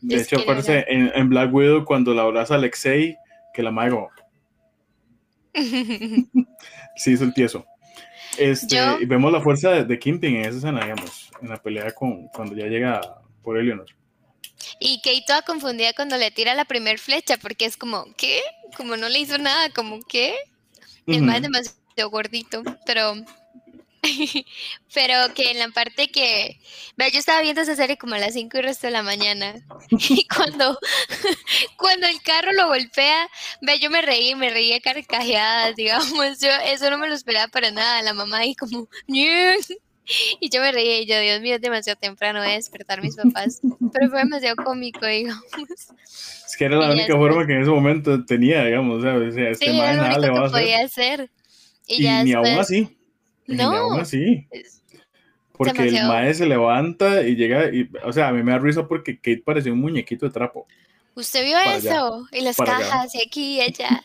De 0.00 0.16
hecho, 0.16 0.38
aparece 0.38 0.84
en, 0.88 1.28
Black 1.28 1.52
Widow 1.52 1.84
cuando 1.84 2.14
la 2.14 2.22
abraza 2.22 2.54
Alexei, 2.54 3.16
que 3.52 3.62
la 3.62 3.72
mago. 3.72 4.10
sí, 5.54 7.12
es 7.12 7.20
el 7.20 7.34
tieso. 7.34 7.66
Este, 8.36 8.76
y 9.00 9.04
vemos 9.04 9.32
la 9.32 9.40
fuerza 9.40 9.70
de, 9.70 9.84
de 9.84 9.98
Kimping 9.98 10.36
en 10.36 10.42
esa 10.42 10.58
escena, 10.58 10.82
digamos, 10.82 11.30
en 11.40 11.48
la 11.48 11.56
pelea 11.56 11.92
con 11.92 12.28
cuando 12.28 12.54
ya 12.54 12.66
llega 12.66 13.00
por 13.42 13.58
Eleanor. 13.58 13.86
Y 14.80 15.00
Kate 15.00 15.24
toda 15.26 15.42
confundida 15.42 15.92
cuando 15.92 16.16
le 16.16 16.30
tira 16.30 16.54
la 16.54 16.64
primer 16.64 16.98
flecha, 16.98 17.36
porque 17.36 17.64
es 17.64 17.76
como, 17.76 18.06
¿qué? 18.16 18.40
Como 18.76 18.96
no 18.96 19.08
le 19.08 19.20
hizo 19.20 19.38
nada, 19.38 19.70
como, 19.70 20.00
¿qué? 20.02 20.34
El 21.06 21.22
más 21.22 21.40
demasiado 21.40 22.10
gordito, 22.10 22.62
pero 22.84 23.14
pero 24.94 25.34
que 25.34 25.50
en 25.50 25.58
la 25.58 25.68
parte 25.68 26.08
que, 26.08 26.58
vea, 26.96 27.08
yo 27.08 27.18
estaba 27.18 27.42
viendo 27.42 27.62
esa 27.62 27.76
serie 27.76 27.96
como 27.96 28.14
a 28.14 28.18
las 28.18 28.34
5 28.34 28.56
y 28.56 28.60
resto 28.60 28.86
de 28.86 28.92
la 28.92 29.02
mañana, 29.02 29.54
y 29.90 30.26
cuando, 30.26 30.78
cuando 31.76 32.06
el 32.06 32.20
carro 32.22 32.52
lo 32.52 32.68
golpea, 32.68 33.28
ve, 33.62 33.78
yo 33.78 33.90
me 33.90 34.02
reí, 34.02 34.34
me 34.34 34.50
reí 34.50 34.78
carcajeadas, 34.80 35.76
digamos, 35.76 36.40
yo 36.40 36.50
eso 36.66 36.90
no 36.90 36.98
me 36.98 37.08
lo 37.08 37.14
esperaba 37.14 37.48
para 37.48 37.70
nada, 37.70 38.02
la 38.02 38.14
mamá 38.14 38.38
ahí 38.38 38.54
como, 38.54 38.88
y 40.40 40.48
yo 40.50 40.60
me 40.62 40.72
reí, 40.72 41.02
y 41.02 41.06
yo, 41.06 41.20
Dios 41.20 41.40
mío, 41.40 41.56
es 41.56 41.60
demasiado 41.60 41.98
temprano 42.00 42.40
de 42.40 42.52
despertar 42.52 43.02
mis 43.02 43.16
papás, 43.16 43.60
pero 43.92 44.08
fue 44.08 44.20
demasiado 44.20 44.56
cómico, 44.56 45.06
digamos. 45.06 45.44
Es 46.46 46.56
que 46.56 46.64
era 46.64 46.76
la 46.76 46.92
única 46.92 47.14
forma 47.14 47.46
que 47.46 47.52
en 47.52 47.62
ese 47.62 47.70
momento 47.70 48.24
tenía, 48.24 48.64
digamos, 48.64 48.98
o 48.98 49.02
sea, 49.02 49.16
este 49.48 49.66
sí, 49.66 49.78
era 49.78 50.16
lo 50.16 50.18
único 50.18 50.44
que 50.44 50.50
podía 50.50 50.80
hacer. 50.80 51.30
Y, 51.86 52.00
ni 52.00 52.32
aún 52.32 52.46
así 52.46 52.97
no. 53.48 53.72
aún 53.72 54.00
así. 54.00 54.46
Porque 55.52 55.88
el 55.88 56.06
mae 56.06 56.32
se 56.34 56.46
levanta 56.46 57.22
y 57.22 57.34
llega, 57.34 57.74
y, 57.74 57.90
o 58.04 58.12
sea, 58.12 58.28
a 58.28 58.32
mí 58.32 58.44
me 58.44 58.52
da 58.52 58.58
risa 58.58 58.86
porque 58.86 59.16
Kate 59.16 59.42
parecía 59.44 59.72
un 59.72 59.80
muñequito 59.80 60.26
de 60.26 60.32
trapo. 60.32 60.66
¿Usted 61.14 61.44
vio 61.44 61.58
eso? 61.58 62.28
y 62.30 62.42
las 62.42 62.56
cajas, 62.56 63.12
y 63.16 63.20
aquí 63.20 63.56
y 63.56 63.60
allá. 63.62 64.04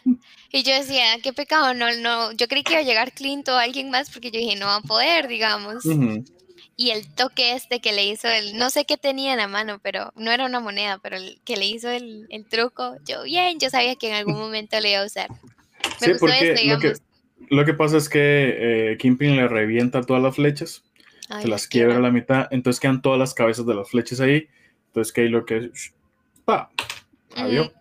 y 0.51 0.63
yo 0.63 0.73
decía, 0.73 1.03
qué 1.21 1.31
pecado, 1.31 1.75
no, 1.75 1.95
no, 1.97 2.31
yo 2.31 2.47
creí 2.47 2.63
que 2.63 2.73
iba 2.73 2.81
a 2.81 2.85
llegar 2.85 3.11
Clint 3.11 3.47
o 3.49 3.55
alguien 3.55 3.91
más 3.91 4.09
porque 4.09 4.31
yo 4.31 4.39
dije, 4.39 4.55
no 4.55 4.65
va 4.65 4.77
a 4.77 4.81
poder, 4.81 5.27
digamos. 5.27 5.85
Y 6.75 6.89
el 6.89 7.07
toque 7.13 7.53
este 7.53 7.81
que 7.81 7.93
le 7.93 8.03
hizo, 8.03 8.27
el, 8.27 8.57
no 8.57 8.71
sé 8.71 8.85
qué 8.85 8.97
tenía 8.97 9.33
en 9.33 9.37
la 9.37 9.47
mano, 9.47 9.79
pero 9.83 10.11
no 10.15 10.31
era 10.31 10.47
una 10.47 10.59
moneda, 10.59 10.97
pero 11.03 11.17
el 11.17 11.39
que 11.45 11.55
le 11.55 11.67
hizo 11.67 11.87
el, 11.87 12.25
el 12.31 12.45
truco, 12.47 12.97
yo 13.05 13.23
bien, 13.23 13.59
yo 13.59 13.69
sabía 13.69 13.95
que 13.95 14.07
en 14.07 14.15
algún 14.15 14.39
momento 14.39 14.79
le 14.79 14.93
iba 14.93 15.01
a 15.01 15.05
usar. 15.05 15.29
Me 16.01 16.07
sí, 16.07 16.13
porque 16.19 16.55
digamos. 16.55 16.83
Lo 16.83 16.93
que 16.93 17.12
pasa 17.77 17.97
es 17.97 18.09
que 18.09 18.91
eh, 18.91 18.97
Kimping 18.97 19.35
le 19.35 19.47
revienta 19.47 20.01
todas 20.01 20.21
las 20.21 20.35
flechas, 20.35 20.83
se 21.41 21.47
las 21.47 21.67
quiebra 21.67 21.97
a 21.97 22.01
la 22.01 22.11
mitad, 22.11 22.47
entonces 22.51 22.79
quedan 22.79 23.01
todas 23.01 23.19
las 23.19 23.33
cabezas 23.33 23.65
de 23.65 23.75
las 23.75 23.89
flechas 23.89 24.19
ahí. 24.19 24.47
Entonces, 24.87 25.11
que 25.11 25.23
lo 25.23 25.45
que 25.45 25.71
¡pa! 26.45 26.69
Adiós. 27.35 27.71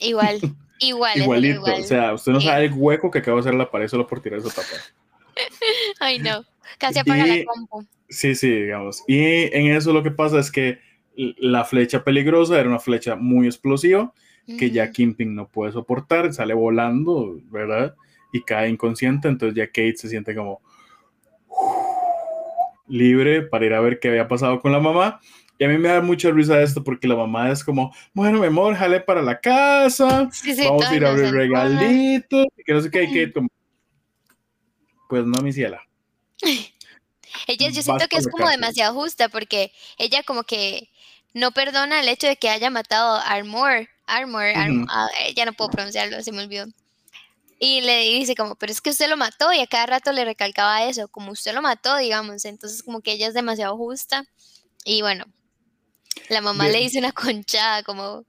igual, 0.00 0.38
igual. 0.78 1.18
Igualito. 1.18 1.62
O 1.62 1.82
sea, 1.82 2.14
usted 2.14 2.32
no 2.32 2.40
sabe 2.40 2.66
el 2.66 2.72
hueco 2.74 3.10
que 3.10 3.18
acaba 3.18 3.36
de 3.36 3.40
hacer 3.40 3.54
la 3.54 3.70
pared 3.70 3.88
solo 3.88 4.06
por 4.06 4.20
tirar 4.20 4.38
esa 4.38 4.50
tapa. 4.50 4.76
Ay, 6.00 6.18
no. 6.18 6.44
Casi 6.78 6.98
apaga 6.98 7.26
la 7.26 7.44
compu. 7.44 7.84
Sí, 8.08 8.34
sí, 8.34 8.50
digamos. 8.50 9.02
Y 9.06 9.18
en 9.18 9.74
eso 9.74 9.92
lo 9.92 10.02
que 10.02 10.10
pasa 10.10 10.38
es 10.38 10.50
que 10.50 10.78
la 11.16 11.64
flecha 11.64 12.04
peligrosa 12.04 12.58
era 12.58 12.68
una 12.68 12.78
flecha 12.78 13.16
muy 13.16 13.46
explosiva 13.46 14.12
que 14.58 14.70
ya 14.70 14.90
Kimping 14.90 15.34
no 15.34 15.48
puede 15.48 15.72
soportar, 15.72 16.32
sale 16.32 16.54
volando, 16.54 17.38
¿verdad? 17.50 17.94
Y 18.32 18.42
cae 18.42 18.68
inconsciente, 18.68 19.28
entonces 19.28 19.56
ya 19.56 19.66
Kate 19.66 19.96
se 19.96 20.08
siente 20.08 20.34
como 20.34 20.60
libre 22.86 23.42
para 23.42 23.66
ir 23.66 23.74
a 23.74 23.80
ver 23.80 24.00
qué 24.00 24.08
había 24.08 24.28
pasado 24.28 24.60
con 24.60 24.72
la 24.72 24.80
mamá. 24.80 25.20
Y 25.58 25.64
a 25.64 25.68
mí 25.68 25.76
me 25.76 25.88
da 25.88 26.00
mucha 26.00 26.30
risa 26.30 26.60
esto 26.62 26.82
porque 26.82 27.06
la 27.06 27.16
mamá 27.16 27.50
es 27.50 27.62
como, 27.62 27.94
bueno, 28.14 28.40
mi 28.40 28.46
amor, 28.46 28.74
jale 28.74 29.00
para 29.00 29.20
la 29.20 29.38
casa, 29.38 30.30
vamos 30.64 30.86
a 30.86 30.96
ir 30.96 31.04
a 31.04 31.10
abrir 31.10 31.32
regalitos, 31.32 32.46
y 32.56 32.64
que 32.64 32.72
no 32.72 32.80
sé 32.80 32.90
qué, 32.90 33.04
Kate 33.06 33.32
como, 33.34 33.48
pues 35.08 35.26
no, 35.26 35.42
mi 35.42 35.52
ciela. 35.52 35.82
ella, 37.46 37.68
yo 37.68 37.82
siento 37.82 38.08
que 38.08 38.16
es 38.16 38.28
como 38.28 38.48
demasiado 38.48 38.94
justa 38.94 39.28
porque 39.28 39.72
ella 39.98 40.22
como 40.22 40.44
que 40.44 40.88
no 41.34 41.52
perdona 41.52 42.00
el 42.00 42.08
hecho 42.08 42.26
de 42.26 42.36
que 42.36 42.48
haya 42.48 42.70
matado 42.70 43.16
a 43.16 43.22
Armor, 43.22 43.88
Armor, 44.06 44.46
ah, 44.56 45.08
ya 45.36 45.44
no 45.44 45.52
puedo 45.52 45.70
pronunciarlo, 45.70 46.22
se 46.22 46.32
me 46.32 46.42
olvidó. 46.42 46.66
Y 47.62 47.82
le 47.82 48.04
dice 48.04 48.34
como, 48.34 48.54
pero 48.54 48.72
es 48.72 48.80
que 48.80 48.88
usted 48.88 49.10
lo 49.10 49.18
mató 49.18 49.52
y 49.52 49.60
a 49.60 49.66
cada 49.66 49.84
rato 49.84 50.12
le 50.12 50.24
recalcaba 50.24 50.84
eso, 50.84 51.08
como 51.08 51.30
usted 51.32 51.52
lo 51.52 51.60
mató, 51.60 51.94
digamos. 51.98 52.46
Entonces 52.46 52.82
como 52.82 53.02
que 53.02 53.12
ella 53.12 53.28
es 53.28 53.34
demasiado 53.34 53.76
justa. 53.76 54.24
Y 54.82 55.02
bueno, 55.02 55.26
la 56.30 56.40
mamá 56.40 56.68
le 56.68 56.78
dice 56.78 56.98
una 56.98 57.12
conchada 57.12 57.82
como, 57.82 58.24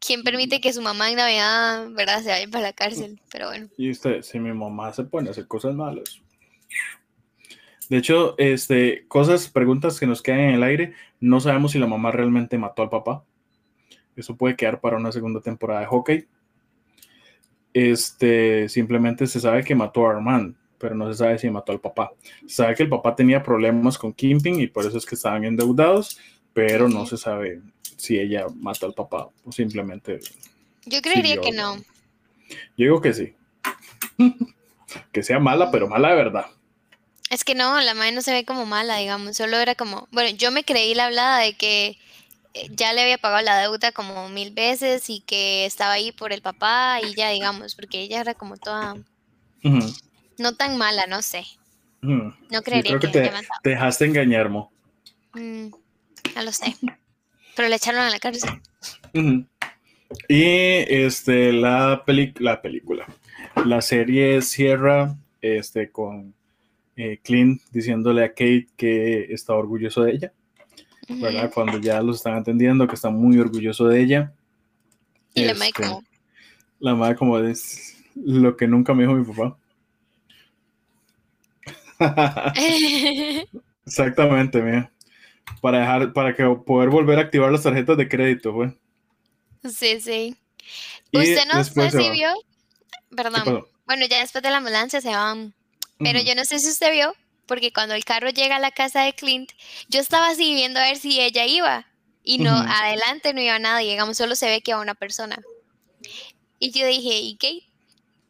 ¿quién 0.00 0.24
permite 0.24 0.60
que 0.60 0.72
su 0.72 0.82
mamá 0.82 1.08
en 1.08 1.18
Navidad, 1.18 1.88
verdad, 1.90 2.20
se 2.20 2.30
vaya 2.30 2.48
para 2.50 2.64
la 2.64 2.72
cárcel? 2.72 3.20
Pero 3.30 3.46
bueno. 3.46 3.68
Y 3.78 3.92
usted, 3.92 4.22
si 4.22 4.40
mi 4.40 4.52
mamá 4.52 4.92
se 4.92 5.04
pone 5.04 5.28
a 5.28 5.30
hacer 5.30 5.46
cosas 5.46 5.76
malas. 5.76 6.20
De 7.88 7.96
hecho, 7.96 8.34
este, 8.38 9.06
cosas, 9.06 9.48
preguntas 9.48 10.00
que 10.00 10.06
nos 10.08 10.20
quedan 10.20 10.40
en 10.40 10.54
el 10.56 10.64
aire, 10.64 10.94
no 11.20 11.38
sabemos 11.38 11.70
si 11.70 11.78
la 11.78 11.86
mamá 11.86 12.10
realmente 12.10 12.58
mató 12.58 12.82
al 12.82 12.90
papá. 12.90 13.24
Eso 14.16 14.36
puede 14.36 14.56
quedar 14.56 14.80
para 14.80 14.96
una 14.96 15.12
segunda 15.12 15.40
temporada 15.40 15.80
de 15.80 15.86
hockey 15.86 16.26
este, 17.78 18.68
simplemente 18.68 19.26
se 19.26 19.40
sabe 19.40 19.64
que 19.64 19.74
mató 19.74 20.06
a 20.06 20.10
Armand, 20.10 20.54
pero 20.78 20.94
no 20.94 21.12
se 21.12 21.18
sabe 21.18 21.38
si 21.38 21.50
mató 21.50 21.72
al 21.72 21.80
papá. 21.80 22.12
Se 22.46 22.56
sabe 22.56 22.74
que 22.74 22.82
el 22.84 22.88
papá 22.88 23.14
tenía 23.14 23.42
problemas 23.42 23.98
con 23.98 24.12
Kimping 24.12 24.60
y 24.60 24.66
por 24.66 24.86
eso 24.86 24.98
es 24.98 25.06
que 25.06 25.14
estaban 25.14 25.44
endeudados, 25.44 26.18
pero 26.52 26.88
no 26.88 27.06
se 27.06 27.16
sabe 27.16 27.60
si 27.96 28.18
ella 28.18 28.46
mató 28.56 28.86
al 28.86 28.94
papá 28.94 29.28
o 29.44 29.52
simplemente. 29.52 30.20
Yo 30.86 31.02
creería 31.02 31.40
que 31.40 31.52
no. 31.52 31.76
Yo 32.76 32.84
digo 32.84 33.00
que 33.00 33.12
sí. 33.12 33.34
que 35.12 35.22
sea 35.22 35.38
mala, 35.38 35.70
pero 35.70 35.88
mala 35.88 36.10
de 36.10 36.16
verdad. 36.16 36.46
Es 37.30 37.44
que 37.44 37.54
no, 37.54 37.78
la 37.80 37.94
madre 37.94 38.12
no 38.12 38.22
se 38.22 38.32
ve 38.32 38.44
como 38.44 38.64
mala, 38.64 38.96
digamos, 38.96 39.36
solo 39.36 39.58
era 39.58 39.74
como, 39.74 40.08
bueno, 40.12 40.34
yo 40.36 40.50
me 40.50 40.64
creí 40.64 40.94
la 40.94 41.06
hablada 41.06 41.40
de 41.40 41.54
que 41.54 41.98
ya 42.70 42.92
le 42.92 43.02
había 43.02 43.18
pagado 43.18 43.44
la 43.44 43.58
deuda 43.58 43.92
como 43.92 44.28
mil 44.28 44.52
veces 44.52 45.08
y 45.10 45.20
que 45.20 45.66
estaba 45.66 45.92
ahí 45.92 46.12
por 46.12 46.32
el 46.32 46.42
papá 46.42 47.00
y 47.02 47.14
ya, 47.14 47.30
digamos, 47.30 47.74
porque 47.74 48.00
ella 48.00 48.20
era 48.20 48.34
como 48.34 48.56
toda... 48.56 48.96
No 50.38 50.54
tan 50.54 50.76
mala, 50.76 51.06
no 51.06 51.20
sé. 51.22 51.44
No 52.00 52.62
creería 52.62 52.98
que, 52.98 53.08
te, 53.08 53.32
dejaste 53.64 54.04
engañar, 54.04 54.48
Mo. 54.48 54.70
Mm, 55.34 55.68
no 56.36 56.42
lo 56.42 56.52
sé. 56.52 56.76
Pero 57.56 57.68
le 57.68 57.76
echaron 57.76 58.02
a 58.02 58.10
la 58.10 58.20
cárcel. 58.20 58.50
Y 60.28 60.42
este, 60.42 61.52
la, 61.52 62.04
la 62.38 62.62
película, 62.62 63.06
la 63.64 63.82
serie 63.82 64.40
cierra 64.42 65.16
este, 65.40 65.90
con 65.90 66.34
eh, 66.96 67.18
Clint 67.22 67.62
diciéndole 67.70 68.24
a 68.24 68.28
Kate 68.28 68.68
que 68.76 69.32
está 69.32 69.54
orgulloso 69.54 70.02
de 70.02 70.12
ella, 70.12 70.32
¿verdad? 71.08 71.50
Cuando 71.52 71.78
ya 71.78 72.02
los 72.02 72.16
están 72.16 72.36
entendiendo, 72.36 72.86
que 72.86 72.94
está 72.94 73.10
muy 73.10 73.38
orgulloso 73.38 73.86
de 73.86 74.00
ella. 74.00 74.32
Y 75.34 75.44
la 75.44 75.54
madre 75.54 75.68
este, 75.68 75.82
como... 75.82 76.04
La 76.80 76.94
madre 76.94 77.16
como 77.16 77.38
es 77.38 77.96
lo 78.14 78.56
que 78.56 78.66
nunca 78.66 78.94
me 78.94 79.02
dijo 79.02 79.14
mi 79.14 79.24
papá. 79.24 79.58
Exactamente, 83.86 84.62
mira. 84.62 84.92
Para 85.60 85.80
dejar, 85.80 86.12
para 86.12 86.34
que 86.34 86.44
poder 86.66 86.90
volver 86.90 87.18
a 87.18 87.22
activar 87.22 87.50
las 87.50 87.62
tarjetas 87.62 87.96
de 87.96 88.08
crédito, 88.08 88.52
güey. 88.52 88.78
Sí, 89.64 90.00
sí. 90.00 90.36
Usted 91.12 91.44
no 91.52 91.64
sé 91.64 91.90
si 91.90 92.10
vio, 92.10 92.30
perdón. 93.16 93.64
Bueno, 93.86 94.06
ya 94.08 94.20
después 94.20 94.42
de 94.44 94.50
la 94.50 94.58
ambulancia 94.58 95.00
se 95.00 95.08
van. 95.08 95.54
Pero 95.98 96.20
yo 96.20 96.34
no 96.34 96.44
sé 96.44 96.58
si 96.58 96.68
usted 96.68 96.92
vio, 96.92 97.12
porque 97.48 97.72
cuando 97.72 97.94
el 97.94 98.04
carro 98.04 98.30
llega 98.30 98.56
a 98.56 98.60
la 98.60 98.70
casa 98.70 99.02
de 99.02 99.14
Clint, 99.14 99.50
yo 99.88 100.00
estaba 100.00 100.28
así 100.28 100.54
viendo 100.54 100.78
a 100.78 100.84
ver 100.84 100.96
si 100.96 101.20
ella 101.20 101.44
iba. 101.44 101.86
Y 102.22 102.38
no, 102.38 102.50
adelante 102.50 103.34
no 103.34 103.40
iba 103.40 103.58
nadie, 103.58 103.90
digamos, 103.90 104.16
solo 104.16 104.36
se 104.36 104.46
ve 104.46 104.60
que 104.60 104.70
iba 104.70 104.80
una 104.80 104.94
persona. 104.94 105.42
Y 106.60 106.70
yo 106.70 106.86
dije, 106.86 107.18
¿y 107.20 107.36
qué? 107.36 107.62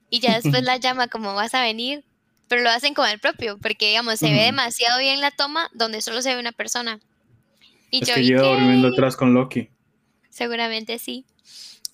Y 0.08 0.20
ya 0.20 0.40
después 0.40 0.62
la 0.62 0.76
llama 0.76 1.08
como 1.08 1.34
vas 1.34 1.52
a 1.52 1.62
venir 1.62 2.04
pero 2.48 2.62
lo 2.62 2.70
hacen 2.70 2.94
con 2.94 3.08
el 3.08 3.20
propio, 3.20 3.58
porque 3.58 3.88
digamos, 3.88 4.18
se 4.18 4.32
ve 4.32 4.42
demasiado 4.44 4.98
bien 4.98 5.20
la 5.20 5.30
toma 5.30 5.70
donde 5.74 6.00
solo 6.00 6.22
se 6.22 6.34
ve 6.34 6.40
una 6.40 6.52
persona. 6.52 6.98
Y 7.90 8.02
es 8.02 8.08
yo 8.08 8.14
que 8.14 8.22
lleva 8.22 8.48
durmiendo 8.48 8.88
atrás 8.88 9.16
con 9.16 9.34
Loki. 9.34 9.68
Seguramente 10.30 10.98
sí. 10.98 11.24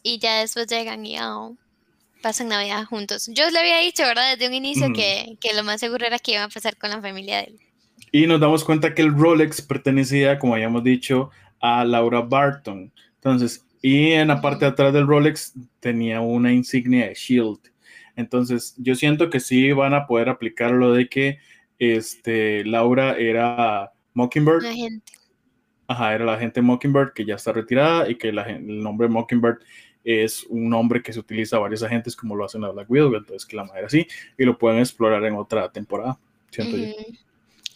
Y 0.03 0.19
ya 0.19 0.41
después 0.41 0.67
llegan 0.69 1.05
y 1.05 1.19
oh, 1.19 1.57
pasan 2.25 2.49
Navidad 2.49 2.87
juntos. 2.87 3.31
Yo 3.35 3.51
le 3.51 3.59
había 3.59 3.81
dicho, 3.81 4.03
¿verdad? 4.03 4.33
Desde 4.33 4.49
un 4.49 4.55
inicio 4.55 4.91
que, 4.95 5.37
que, 5.43 5.53
lo 5.55 5.63
más 5.63 5.79
seguro 5.79 6.07
era 6.07 6.19
que 6.19 6.33
iba 6.33 6.45
a 6.45 6.49
pasar 6.49 6.79
con 6.79 6.89
la 6.89 7.03
familia 7.03 7.37
de 7.37 7.45
él. 7.45 7.59
Y 8.13 8.27
nos 8.27 8.41
damos 8.41 8.65
cuenta 8.65 8.95
que 8.95 9.03
el 9.03 9.15
Rolex 9.15 9.61
pertenecía, 9.61 10.39
como 10.39 10.55
habíamos 10.55 10.83
dicho, 10.83 11.31
a 11.61 11.85
Laura 11.85 12.23
Barton. 12.23 12.91
Entonces, 13.17 13.67
y 13.83 14.13
en 14.13 14.29
la 14.29 14.41
parte 14.41 14.65
de 14.65 14.71
atrás 14.71 14.95
del 14.95 15.07
Rolex 15.07 15.53
tenía 15.81 16.23
una 16.23 16.51
insignia 16.51 17.09
de 17.09 17.15
Shield. 17.15 17.59
Entonces, 18.17 18.75
yo 18.79 18.95
siento 18.95 19.29
que 19.29 19.39
sí 19.39 19.73
van 19.73 19.93
a 19.93 20.07
poder 20.07 20.31
aplicar 20.31 20.71
lo 20.71 20.95
de 20.95 21.11
que 21.11 21.39
este, 21.79 22.65
Laura 22.65 23.19
era 23.19 23.93
Mockingbird. 24.15 24.63
La 24.63 24.73
gente. 24.73 25.13
Ajá, 25.89 26.15
era 26.15 26.25
la 26.25 26.39
gente 26.39 26.63
Mockingbird 26.63 27.13
que 27.13 27.27
ya 27.27 27.35
está 27.35 27.53
retirada 27.53 28.09
y 28.09 28.15
que 28.15 28.31
el 28.31 28.83
nombre 28.83 29.09
Mockingbird 29.09 29.59
es 30.05 30.45
un 30.49 30.69
nombre 30.69 31.03
que 31.03 31.13
se 31.13 31.19
utiliza 31.19 31.57
a 31.57 31.61
varios 31.61 31.83
agentes 31.83 32.15
como 32.15 32.37
lo 32.37 32.45
hacen 32.45 32.61
la 32.61 32.71
Black 32.71 32.91
Widow, 32.91 33.15
entonces 33.17 33.47
que 33.47 33.57
la 33.57 33.65
madre 33.65 33.87
así 33.87 34.07
y 34.39 34.45
lo 34.45 34.59
pueden 34.59 34.79
explorar 34.79 35.25
en 35.25 35.35
otra 35.35 35.73
temporada, 35.73 36.19
siento 36.51 36.77
yo. 36.77 36.93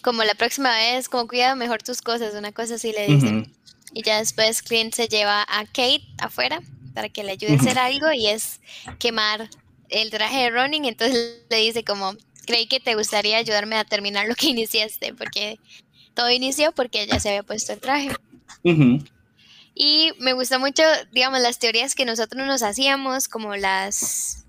Como 0.02 0.22
la 0.22 0.34
próxima 0.34 0.76
vez, 0.76 1.08
como 1.08 1.26
cuida 1.26 1.54
mejor 1.54 1.82
tus 1.82 2.02
cosas, 2.02 2.34
una 2.34 2.52
cosa 2.52 2.74
así 2.74 2.92
le 2.92 3.06
dicen. 3.06 3.52
Y 3.94 4.02
ya 4.02 4.18
después 4.18 4.62
Clint 4.62 4.94
se 4.94 5.08
lleva 5.08 5.42
a 5.48 5.64
Kate 5.64 6.06
afuera 6.18 6.60
para 6.94 7.08
que 7.08 7.24
le 7.24 7.32
ayude 7.32 7.52
a 7.52 7.56
hacer 7.56 7.78
algo 7.78 8.12
y 8.12 8.26
es 8.26 8.60
quemar 8.98 9.48
el 9.88 10.10
traje 10.10 10.42
de 10.42 10.50
Ronin, 10.50 10.84
entonces 10.84 11.42
le 11.48 11.56
dice 11.56 11.82
como, 11.82 12.14
creí 12.46 12.66
que 12.66 12.80
te 12.80 12.94
gustaría 12.94 13.38
ayudarme 13.38 13.76
a 13.76 13.84
terminar 13.84 14.28
lo 14.28 14.34
que 14.34 14.48
iniciaste, 14.50 15.14
porque 15.14 15.58
todo 16.14 16.30
inició 16.30 16.72
porque 16.72 17.02
ella 17.02 17.18
se 17.20 17.30
había 17.30 17.42
puesto 17.42 17.72
el 17.72 17.80
traje. 17.80 18.10
Y 19.80 20.10
me 20.18 20.32
gustó 20.32 20.58
mucho, 20.58 20.82
digamos, 21.12 21.40
las 21.40 21.60
teorías 21.60 21.94
que 21.94 22.04
nosotros 22.04 22.44
nos 22.44 22.64
hacíamos, 22.64 23.28
como 23.28 23.54
las... 23.54 24.44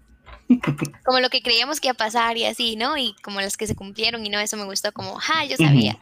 Como 1.06 1.20
lo 1.20 1.30
que 1.30 1.44
creíamos 1.44 1.80
que 1.80 1.90
iba 1.90 1.94
a 1.94 1.98
pasar 1.98 2.36
y 2.36 2.46
así, 2.46 2.76
¿no? 2.76 2.98
Y 2.98 3.14
como 3.22 3.40
las 3.40 3.56
que 3.56 3.68
se 3.68 3.76
cumplieron 3.76 4.26
y 4.26 4.30
no, 4.30 4.40
eso 4.40 4.58
me 4.58 4.64
gustó 4.64 4.92
como, 4.92 5.14
ja, 5.14 5.46
yo 5.46 5.56
sabía. 5.58 6.00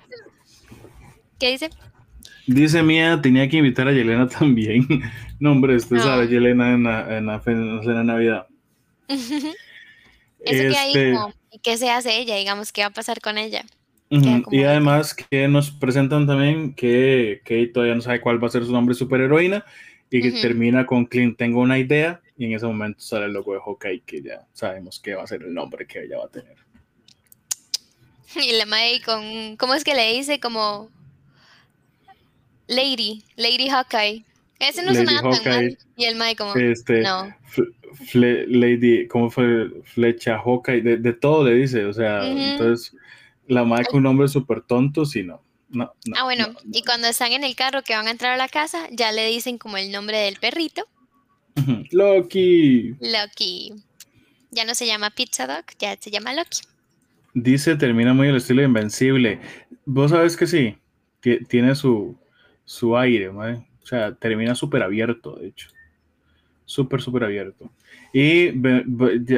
¿Qué 1.38 1.52
dice? 1.52 1.70
Dice 2.46 2.82
Mía, 2.82 3.20
tenía 3.22 3.50
que 3.50 3.58
invitar 3.58 3.90
a 3.90 3.92
Yelena 3.92 4.30
también. 4.40 4.88
no, 5.42 5.52
hombre, 5.52 5.76
usted 5.76 5.98
sabe, 5.98 6.30
Yelena 6.30 6.72
en 6.72 6.84
la, 6.84 7.18
en 7.18 7.26
la 7.26 8.04
Navidad. 8.06 8.48
Eso 9.10 9.54
que 10.46 10.78
hay 10.78 10.94
este 10.94 11.14
como, 11.14 11.34
¿qué 11.62 11.76
se 11.76 11.90
hace 11.90 12.18
ella? 12.18 12.38
Digamos, 12.38 12.72
¿qué 12.72 12.84
va 12.84 12.88
a 12.88 12.92
pasar 12.92 13.20
con 13.20 13.38
ella? 13.38 13.66
Y 14.10 14.64
además 14.64 15.14
que 15.14 15.48
nos 15.48 15.70
presentan 15.70 16.26
también 16.28 16.74
que 16.74 17.42
Kate 17.44 17.68
todavía 17.68 17.96
no 17.96 18.02
sabe 18.02 18.22
cuál 18.22 18.42
va 18.42 18.48
a 18.48 18.52
ser 18.52 18.66
su 18.66 18.72
nombre 18.72 18.96
superheroína 18.96 19.66
y 20.10 20.22
que 20.22 20.32
termina 20.32 20.86
con 20.86 21.06
Clint, 21.06 21.38
tengo 21.38 21.60
una 21.60 21.78
idea 21.78 22.22
y 22.38 22.46
en 22.46 22.54
ese 22.54 22.66
momento 22.66 23.02
sale 23.02 23.26
el 23.26 23.34
logo 23.34 23.54
de 23.54 23.60
Hawkeye 23.60 24.02
que 24.06 24.22
ya 24.22 24.46
sabemos 24.54 25.00
que 25.00 25.16
va 25.16 25.24
a 25.24 25.28
ser 25.28 25.44
el 25.44 25.54
nombre 25.54 25.86
que 25.86 26.04
ella 26.04 26.20
va 26.20 26.26
a 26.26 26.30
tener. 26.30 26.56
Y 28.36 28.58
la 28.58 28.66
May 28.66 29.02
con, 29.02 29.56
¿cómo 29.58 29.74
es 29.74 29.84
que 29.84 29.96
le 29.96 30.14
dice? 30.14 30.40
Como 30.40 30.90
Lady, 32.68 33.24
Lady 33.36 33.70
Hawkeye. 33.70 34.26
Ese 34.60 34.84
no 34.84 34.94
suena 34.94 35.22
tan 35.22 35.44
mal. 35.46 35.78
Y 35.96 36.06
el 36.06 36.16
May 36.16 36.36
como, 36.36 36.54
este, 36.56 37.02
no. 37.02 37.34
Lady, 38.14 39.08
¿cómo 39.08 39.30
fue? 39.30 39.70
Flecha, 39.84 40.40
Hawkeye, 40.40 40.82
de, 40.82 40.98
de 40.98 41.14
todo 41.14 41.46
le 41.46 41.56
dice, 41.56 41.86
o 41.86 41.94
sea, 41.94 42.28
entonces 42.28 42.94
la 43.48 43.64
madre 43.64 43.86
con 43.86 43.98
un 43.98 44.04
nombre 44.04 44.28
súper 44.28 44.62
tonto, 44.62 45.06
sí, 45.06 45.24
no. 45.24 45.42
No, 45.70 45.92
ah, 46.18 46.24
bueno, 46.24 46.48
y 46.72 46.82
cuando 46.84 47.08
están 47.08 47.34
en 47.34 47.44
el 47.44 47.54
carro 47.56 47.82
que 47.84 47.94
van 47.94 48.08
a 48.08 48.12
entrar 48.12 48.32
a 48.32 48.38
la 48.38 48.48
casa, 48.48 48.88
ya 48.90 49.12
le 49.12 49.28
dicen 49.28 49.58
como 49.58 49.76
el 49.76 49.92
nombre 49.92 50.18
del 50.18 50.38
perrito. 50.38 50.88
Loki. 51.92 52.96
Loki. 53.02 53.74
Ya 54.52 54.64
no 54.64 54.74
se 54.76 54.88
llama 54.88 55.10
Pizza 55.10 55.46
Dog, 55.46 55.66
ya 55.78 55.98
se 56.00 56.10
llama 56.10 56.34
Loki. 56.34 56.62
Dice, 57.34 57.76
termina 57.76 58.14
muy 58.14 58.30
el 58.30 58.38
estilo 58.38 58.64
Invencible. 58.64 59.42
Vos 59.86 60.12
sabes 60.12 60.38
que 60.38 60.48
sí, 60.48 60.78
tiene 61.50 61.76
su, 61.76 62.18
su 62.64 62.98
aire, 62.98 63.28
¿vale? 63.28 63.68
o 63.84 63.86
sea, 63.86 64.16
termina 64.16 64.56
súper 64.56 64.84
abierto, 64.84 65.36
de 65.36 65.48
hecho 65.48 65.68
súper, 66.68 67.02
súper 67.02 67.24
abierto. 67.24 67.72
Y, 68.14 68.50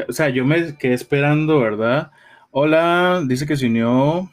o 0.08 0.12
sea, 0.12 0.28
yo 0.30 0.44
me 0.46 0.78
quedé 0.78 0.94
esperando, 0.94 1.60
¿verdad? 1.60 2.12
Hola, 2.52 3.24
dice 3.26 3.46
que 3.46 3.56
se 3.56 3.68
unió 3.68 4.32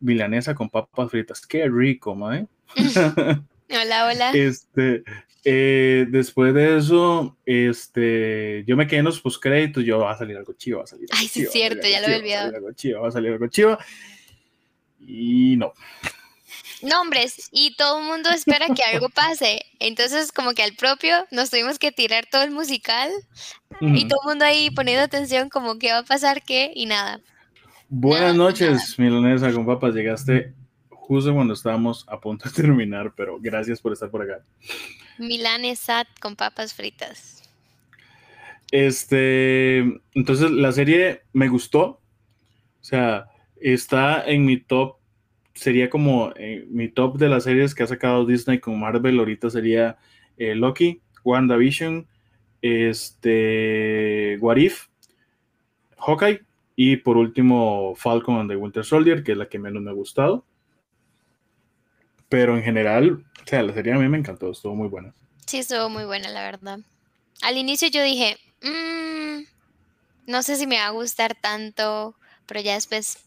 milanesa 0.00 0.54
con 0.54 0.68
papas 0.68 1.10
fritas. 1.10 1.46
Qué 1.46 1.68
rico, 1.68 2.14
mae. 2.14 2.46
hola, 3.70 4.06
hola. 4.06 4.30
Este, 4.32 5.02
eh, 5.44 6.06
después 6.08 6.54
de 6.54 6.76
eso, 6.78 7.36
este, 7.46 8.64
yo 8.66 8.76
me 8.76 8.86
quedé 8.86 8.98
en 8.98 9.06
los 9.06 9.20
postcréditos, 9.20 9.84
yo 9.84 9.98
va 10.00 10.12
a 10.12 10.18
salir 10.18 10.36
algo 10.36 10.52
chivo, 10.52 10.78
va 10.78 10.84
a 10.84 10.88
salir 10.88 11.08
Ay, 11.12 11.28
sí, 11.28 11.42
es 11.42 11.52
cierto, 11.52 11.86
ya 11.88 12.00
lo 12.00 12.08
he 12.08 12.16
olvidado. 12.16 12.52
Va 12.52 13.08
a 13.08 13.12
salir 13.12 13.32
algo 13.32 13.46
chivo. 13.48 13.78
Y 15.00 15.56
no 15.56 15.72
nombres 16.82 17.48
y 17.50 17.74
todo 17.74 17.98
el 17.98 18.06
mundo 18.06 18.30
espera 18.30 18.66
que 18.74 18.82
algo 18.82 19.08
pase. 19.14 19.64
Entonces, 19.78 20.32
como 20.32 20.52
que 20.52 20.62
al 20.62 20.74
propio 20.74 21.26
nos 21.30 21.50
tuvimos 21.50 21.78
que 21.78 21.92
tirar 21.92 22.26
todo 22.30 22.42
el 22.42 22.50
musical 22.50 23.10
y 23.80 24.08
todo 24.08 24.20
el 24.24 24.28
mundo 24.28 24.44
ahí 24.44 24.70
poniendo 24.70 25.04
atención 25.04 25.48
como 25.48 25.78
qué 25.78 25.92
va 25.92 25.98
a 25.98 26.04
pasar, 26.04 26.42
qué 26.42 26.72
y 26.74 26.86
nada. 26.86 27.20
Buenas 27.90 28.36
noches, 28.36 28.98
milanesa 28.98 29.50
con 29.52 29.64
papas. 29.64 29.94
Llegaste 29.94 30.52
justo 30.90 31.32
cuando 31.32 31.54
estábamos 31.54 32.04
a 32.08 32.20
punto 32.20 32.46
de 32.46 32.54
terminar, 32.62 33.14
pero 33.16 33.38
gracias 33.40 33.80
por 33.80 33.94
estar 33.94 34.10
por 34.10 34.22
acá. 34.22 34.44
Milanesat 35.18 36.06
con 36.20 36.36
papas 36.36 36.74
fritas. 36.74 37.42
Este, 38.70 39.78
entonces 40.12 40.50
la 40.50 40.70
serie 40.72 41.22
me 41.32 41.48
gustó. 41.48 41.82
O 41.84 42.84
sea, 42.84 43.28
está 43.56 44.22
en 44.26 44.44
mi 44.44 44.58
top 44.58 44.98
sería 45.54 45.90
como 45.90 46.32
eh, 46.36 46.66
mi 46.68 46.88
top 46.88 47.18
de 47.18 47.28
las 47.28 47.44
series 47.44 47.74
que 47.74 47.82
ha 47.82 47.86
sacado 47.86 48.26
Disney 48.26 48.60
con 48.60 48.78
Marvel. 48.78 49.18
Ahorita 49.18 49.50
sería 49.50 49.96
eh, 50.36 50.54
Loki, 50.54 51.00
WandaVision, 51.24 52.06
este, 52.62 54.36
What 54.40 54.58
If, 54.58 54.86
Hawkeye 55.96 56.47
y 56.80 56.94
por 56.94 57.16
último 57.16 57.96
Falcon 57.96 58.38
and 58.38 58.48
the 58.48 58.54
Winter 58.54 58.84
Soldier, 58.84 59.24
que 59.24 59.32
es 59.32 59.38
la 59.38 59.48
que 59.48 59.58
menos 59.58 59.82
me 59.82 59.90
ha 59.90 59.94
gustado. 59.94 60.44
Pero 62.28 62.56
en 62.56 62.62
general, 62.62 63.24
o 63.42 63.48
sea, 63.48 63.64
la 63.64 63.74
serie 63.74 63.94
a 63.94 63.98
mí 63.98 64.08
me 64.08 64.16
encantó, 64.16 64.52
estuvo 64.52 64.76
muy 64.76 64.86
buena. 64.86 65.12
Sí, 65.44 65.58
estuvo 65.58 65.88
muy 65.88 66.04
buena, 66.04 66.28
la 66.28 66.44
verdad. 66.44 66.78
Al 67.42 67.56
inicio 67.56 67.88
yo 67.88 68.00
dije, 68.04 68.36
mm, 68.62 69.42
no 70.30 70.44
sé 70.44 70.54
si 70.54 70.68
me 70.68 70.78
va 70.78 70.86
a 70.86 70.90
gustar 70.90 71.34
tanto, 71.34 72.14
pero 72.46 72.60
ya 72.60 72.74
después 72.74 73.24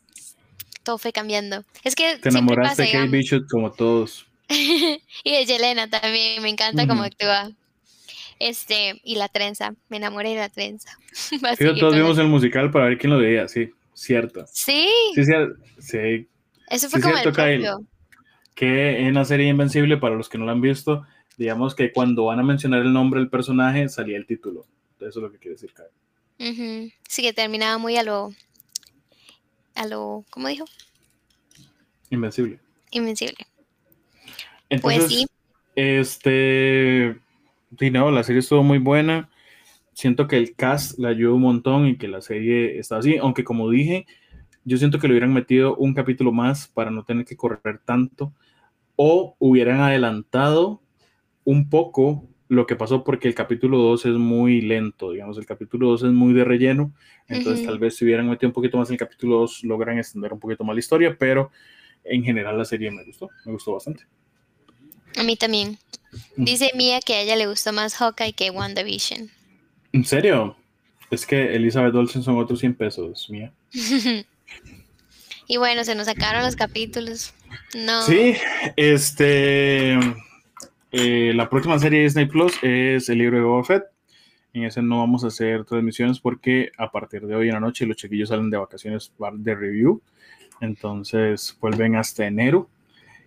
todo 0.83 0.97
fue 0.97 1.11
cambiando. 1.11 1.65
Es 1.83 1.95
que. 1.95 2.19
Te 2.19 2.29
enamoraste 2.29 2.83
de 2.83 2.91
Kate 2.93 3.09
Bishop 3.09 3.49
como 3.49 3.73
todos. 3.73 4.27
y 4.47 5.01
de 5.29 5.45
Yelena 5.45 5.89
también, 5.89 6.41
me 6.41 6.47
encanta 6.47 6.87
cómo 6.87 7.03
actúa. 7.03 7.51
Este, 8.41 8.99
y 9.03 9.17
la 9.17 9.27
trenza, 9.29 9.75
me 9.87 9.97
enamoré 9.97 10.29
de 10.29 10.37
la 10.37 10.49
trenza. 10.49 10.97
Sí, 11.57 11.65
todos 11.79 11.95
vimos 11.95 12.17
el 12.17 12.27
musical 12.27 12.71
para 12.71 12.85
ver 12.85 12.97
quién 12.97 13.13
lo 13.13 13.19
veía, 13.19 13.47
sí, 13.47 13.69
cierto. 13.93 14.45
Sí. 14.51 14.89
Sí, 15.13 15.23
sí. 15.77 16.27
Eso 16.67 16.89
fue 16.89 17.01
como 17.01 17.17
el 17.17 17.21
propio. 17.21 17.85
Que 18.55 19.01
en 19.01 19.13
la 19.13 19.25
serie 19.25 19.47
Invencible, 19.47 19.97
para 19.97 20.15
los 20.15 20.27
que 20.27 20.39
no 20.39 20.45
lo 20.45 20.51
han 20.51 20.61
visto, 20.61 21.05
digamos 21.37 21.75
que 21.75 21.91
cuando 21.91 22.25
van 22.25 22.39
a 22.39 22.43
mencionar 22.43 22.81
el 22.81 22.91
nombre 22.91 23.19
del 23.19 23.29
personaje, 23.29 23.87
salía 23.89 24.17
el 24.17 24.25
título. 24.25 24.65
Eso 24.99 25.07
es 25.07 25.15
lo 25.17 25.31
que 25.31 25.37
quiere 25.37 25.53
decir 25.53 25.71
Kyle. 25.75 26.91
Sí, 27.07 27.21
que 27.21 27.33
terminaba 27.33 27.77
muy 27.77 27.97
a 27.97 28.03
lo. 28.03 28.31
a 29.75 29.85
lo. 29.85 30.25
¿Cómo 30.31 30.47
dijo? 30.47 30.65
Invencible. 32.09 32.59
Invencible. 32.89 33.37
pues 34.81 35.07
sí. 35.07 35.27
Este. 35.75 37.19
Sí, 37.79 37.91
no, 37.91 38.11
la 38.11 38.23
serie 38.23 38.39
estuvo 38.39 38.63
muy 38.63 38.77
buena. 38.77 39.29
Siento 39.93 40.27
que 40.27 40.37
el 40.37 40.55
cast 40.55 40.97
la 40.99 41.09
ayudó 41.09 41.35
un 41.35 41.41
montón 41.41 41.87
y 41.87 41.97
que 41.97 42.07
la 42.07 42.21
serie 42.21 42.79
está 42.79 42.97
así. 42.97 43.17
Aunque, 43.17 43.43
como 43.43 43.69
dije, 43.69 44.05
yo 44.63 44.77
siento 44.77 44.99
que 44.99 45.07
le 45.07 45.13
hubieran 45.13 45.33
metido 45.33 45.75
un 45.75 45.93
capítulo 45.93 46.31
más 46.31 46.67
para 46.67 46.91
no 46.91 47.03
tener 47.03 47.25
que 47.25 47.37
correr 47.37 47.79
tanto. 47.83 48.33
O 48.95 49.35
hubieran 49.39 49.79
adelantado 49.79 50.81
un 51.43 51.69
poco 51.69 52.27
lo 52.51 52.67
que 52.67 52.75
pasó 52.75 53.05
porque 53.05 53.29
el 53.29 53.33
capítulo 53.33 53.77
2 53.77 54.07
es 54.07 54.15
muy 54.15 54.59
lento, 54.59 55.11
digamos, 55.11 55.37
el 55.37 55.45
capítulo 55.45 55.87
2 55.91 56.03
es 56.03 56.11
muy 56.11 56.33
de 56.33 56.43
relleno, 56.43 56.93
entonces 57.29 57.65
tal 57.65 57.79
vez 57.79 57.95
si 57.95 58.03
hubieran 58.03 58.29
metido 58.29 58.49
un 58.49 58.53
poquito 58.53 58.77
más 58.77 58.89
en 58.89 58.95
el 58.95 58.99
capítulo 58.99 59.37
2 59.39 59.63
logran 59.63 59.97
extender 59.97 60.33
un 60.33 60.39
poquito 60.39 60.65
más 60.65 60.75
la 60.75 60.81
historia, 60.81 61.15
pero 61.17 61.49
en 62.03 62.21
general 62.25 62.57
la 62.57 62.65
serie 62.65 62.91
me 62.91 63.05
gustó, 63.05 63.29
me 63.45 63.53
gustó 63.53 63.71
bastante. 63.71 64.03
A 65.17 65.23
mí 65.23 65.37
también. 65.37 65.77
Mm. 66.35 66.43
Dice 66.43 66.71
Mía 66.75 66.99
que 67.05 67.15
a 67.15 67.21
ella 67.21 67.35
le 67.35 67.47
gustó 67.47 67.73
más 67.73 67.95
Hawkeye 67.95 68.33
que 68.33 68.49
WandaVision. 68.49 69.29
¿En 69.93 70.05
serio? 70.05 70.55
Es 71.09 71.25
que 71.25 71.55
Elizabeth 71.55 71.93
Olsen 71.93 72.23
son 72.23 72.37
otros 72.37 72.59
100 72.59 72.75
pesos, 72.75 73.29
Mía. 73.29 73.51
y 75.47 75.57
bueno, 75.57 75.83
se 75.83 75.95
nos 75.95 76.05
sacaron 76.05 76.43
los 76.43 76.55
capítulos. 76.55 77.33
No. 77.75 78.01
Sí, 78.03 78.35
este 78.75 79.97
eh, 80.93 81.31
la 81.33 81.49
próxima 81.49 81.79
serie 81.79 81.99
de 81.99 82.03
Disney 82.05 82.25
Plus 82.25 82.53
es 82.61 83.07
el 83.07 83.17
libro 83.17 83.37
de 83.37 83.43
Boba 83.43 83.63
Fett. 83.63 83.83
En 84.53 84.65
ese 84.65 84.81
no 84.81 84.99
vamos 84.99 85.23
a 85.23 85.27
hacer 85.27 85.63
transmisiones 85.63 86.19
porque 86.19 86.71
a 86.77 86.91
partir 86.91 87.25
de 87.25 87.35
hoy 87.35 87.47
en 87.47 87.53
la 87.53 87.61
noche 87.61 87.85
los 87.85 87.95
chiquillos 87.95 88.27
salen 88.29 88.49
de 88.49 88.57
vacaciones 88.57 89.13
de 89.35 89.55
review. 89.55 90.01
Entonces 90.59 91.57
vuelven 91.61 91.95
hasta 91.95 92.25
enero. 92.25 92.69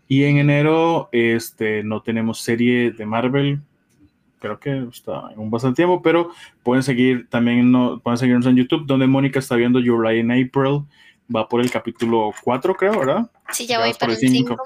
Y 0.09 0.25
en 0.25 0.39
enero 0.39 1.09
este, 1.13 1.83
no 1.83 2.03
tenemos 2.03 2.41
serie 2.41 2.91
de 2.91 3.07
Marvel. 3.07 3.61
Creo 4.39 4.61
que 4.61 4.87
está 4.91 5.31
en 5.33 5.39
un 5.39 5.51
bastante 5.51 5.77
tiempo, 5.77 6.03
pero 6.03 6.31
pueden 6.63 6.83
seguir 6.83 7.29
también, 7.31 7.73
no, 7.73 8.01
pueden 8.01 8.19
seguirnos 8.19 8.47
en 8.47 8.57
YouTube, 8.57 8.87
donde 8.87 9.07
Mónica 9.07 9.39
está 9.39 9.57
viendo 9.57 9.81
Your 9.81 10.07
Lie 10.07 10.21
in 10.21 10.31
April. 10.31 10.83
Va 11.35 11.49
por 11.49 11.63
el 11.63 11.71
capítulo 11.71 12.33
4, 12.43 12.75
creo, 12.77 12.99
¿verdad? 12.99 13.31
Sí, 13.51 13.67
ya, 13.67 13.79
voy 13.79 13.95
para 13.95 14.13
el 14.13 14.19
5. 14.19 14.57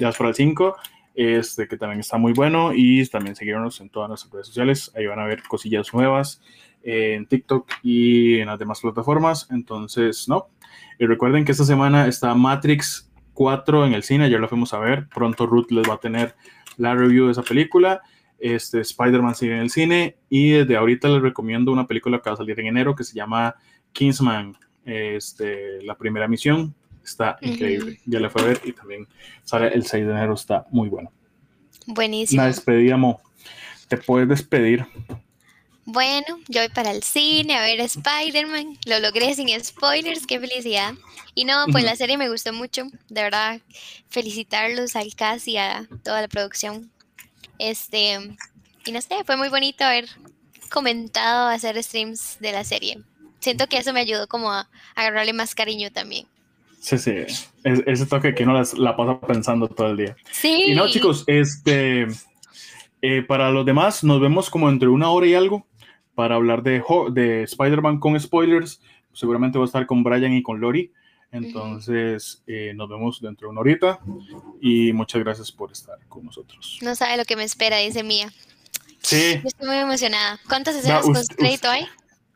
Ya 0.00 0.06
vas 0.06 0.16
por 0.16 0.26
el 0.26 0.34
5 0.34 0.76
este 1.18 1.66
que 1.66 1.76
también 1.76 1.98
está 1.98 2.16
muy 2.16 2.32
bueno 2.32 2.70
y 2.72 3.04
también 3.08 3.34
seguirnos 3.34 3.80
en 3.80 3.88
todas 3.88 4.08
nuestras 4.08 4.32
redes 4.32 4.46
sociales, 4.46 4.92
ahí 4.94 5.04
van 5.04 5.18
a 5.18 5.24
ver 5.24 5.42
cosillas 5.42 5.92
nuevas 5.92 6.40
en 6.84 7.26
TikTok 7.26 7.68
y 7.82 8.38
en 8.38 8.46
las 8.46 8.58
demás 8.58 8.80
plataformas, 8.80 9.48
entonces, 9.50 10.28
no. 10.28 10.46
Y 10.96 11.06
recuerden 11.06 11.44
que 11.44 11.50
esta 11.50 11.64
semana 11.64 12.06
está 12.06 12.34
Matrix 12.34 13.07
4 13.38 13.86
en 13.86 13.94
el 13.94 14.02
cine, 14.02 14.28
ya 14.28 14.38
lo 14.38 14.48
fuimos 14.48 14.74
a 14.74 14.80
ver, 14.80 15.06
pronto 15.14 15.46
Ruth 15.46 15.70
les 15.70 15.88
va 15.88 15.94
a 15.94 16.00
tener 16.00 16.34
la 16.76 16.96
review 16.96 17.26
de 17.26 17.32
esa 17.32 17.44
película, 17.44 18.02
este 18.40 18.80
Spider-Man 18.80 19.36
sigue 19.36 19.54
en 19.54 19.60
el 19.60 19.70
cine 19.70 20.16
y 20.28 20.50
desde 20.50 20.76
ahorita 20.76 21.06
les 21.06 21.22
recomiendo 21.22 21.70
una 21.70 21.86
película 21.86 22.18
que 22.18 22.30
va 22.30 22.34
a 22.34 22.36
salir 22.36 22.58
en 22.58 22.66
enero 22.66 22.96
que 22.96 23.04
se 23.04 23.14
llama 23.14 23.54
Kingsman, 23.92 24.56
este, 24.84 25.80
la 25.84 25.96
primera 25.96 26.26
misión, 26.26 26.74
está 27.04 27.38
increíble. 27.40 28.00
Ya 28.06 28.18
la 28.18 28.28
fue 28.28 28.42
a 28.42 28.46
ver 28.46 28.60
y 28.64 28.72
también 28.72 29.06
sale 29.44 29.68
el 29.68 29.86
6 29.86 30.04
de 30.04 30.10
enero, 30.10 30.34
está 30.34 30.66
muy 30.72 30.88
bueno. 30.88 31.12
Buenísimo. 31.86 32.42
La 32.42 32.48
despedida, 32.48 32.98
Te 33.86 33.98
puedes 33.98 34.28
despedir. 34.28 34.84
Bueno, 35.90 36.26
yo 36.48 36.60
voy 36.60 36.68
para 36.68 36.90
el 36.90 37.02
cine 37.02 37.56
a 37.56 37.62
ver 37.62 37.80
Spider-Man. 37.80 38.76
Lo 38.84 39.00
logré 39.00 39.34
sin 39.34 39.48
spoilers, 39.58 40.26
qué 40.26 40.38
felicidad. 40.38 40.92
Y 41.34 41.46
no, 41.46 41.64
pues 41.72 41.82
la 41.82 41.96
serie 41.96 42.18
me 42.18 42.28
gustó 42.28 42.52
mucho. 42.52 42.82
De 43.08 43.22
verdad, 43.22 43.62
felicitarlos 44.10 44.96
al 44.96 45.14
cast 45.14 45.48
y 45.48 45.56
a 45.56 45.88
toda 46.04 46.20
la 46.20 46.28
producción. 46.28 46.90
Este, 47.58 48.18
y 48.84 48.92
no 48.92 49.00
sé, 49.00 49.24
fue 49.24 49.38
muy 49.38 49.48
bonito 49.48 49.82
haber 49.82 50.04
comentado, 50.70 51.48
hacer 51.48 51.82
streams 51.82 52.36
de 52.38 52.52
la 52.52 52.64
serie. 52.64 52.98
Siento 53.40 53.66
que 53.66 53.78
eso 53.78 53.94
me 53.94 54.00
ayudó 54.00 54.28
como 54.28 54.52
a 54.52 54.68
agarrarle 54.94 55.32
más 55.32 55.54
cariño 55.54 55.90
también. 55.90 56.26
Sí, 56.80 56.98
sí, 56.98 57.14
ese 57.64 58.04
toque 58.04 58.34
que 58.34 58.44
uno 58.44 58.62
la 58.76 58.94
pasa 58.94 59.18
pensando 59.20 59.68
todo 59.68 59.86
el 59.86 59.96
día. 59.96 60.16
Sí. 60.32 60.64
Y 60.66 60.74
no, 60.74 60.86
chicos, 60.90 61.24
este, 61.26 62.08
eh, 63.00 63.22
para 63.22 63.50
los 63.50 63.64
demás, 63.64 64.04
nos 64.04 64.20
vemos 64.20 64.50
como 64.50 64.68
entre 64.68 64.88
una 64.88 65.08
hora 65.08 65.26
y 65.26 65.32
algo 65.32 65.66
para 66.18 66.34
hablar 66.34 66.64
de, 66.64 66.82
de 67.12 67.44
Spider-Man 67.44 68.00
con 68.00 68.18
spoilers. 68.18 68.80
Seguramente 69.12 69.56
voy 69.56 69.66
a 69.66 69.70
estar 69.70 69.86
con 69.86 70.02
Brian 70.02 70.32
y 70.32 70.42
con 70.42 70.58
Lori. 70.58 70.90
Entonces, 71.30 72.42
eh, 72.48 72.72
nos 72.74 72.88
vemos 72.88 73.20
dentro 73.20 73.46
de 73.46 73.52
una 73.52 73.60
horita 73.60 74.00
y 74.60 74.92
muchas 74.92 75.22
gracias 75.22 75.52
por 75.52 75.70
estar 75.70 75.96
con 76.08 76.24
nosotros. 76.24 76.80
No 76.82 76.96
sabe 76.96 77.18
lo 77.18 77.24
que 77.24 77.36
me 77.36 77.44
espera, 77.44 77.76
dice 77.76 78.02
Mía. 78.02 78.32
Sí. 79.00 79.40
estoy 79.44 79.68
muy 79.68 79.76
emocionada. 79.76 80.40
¿Cuántas 80.48 80.74
escenas 80.74 81.06
post 81.06 81.34
crédito 81.36 81.68
hay? 81.68 81.86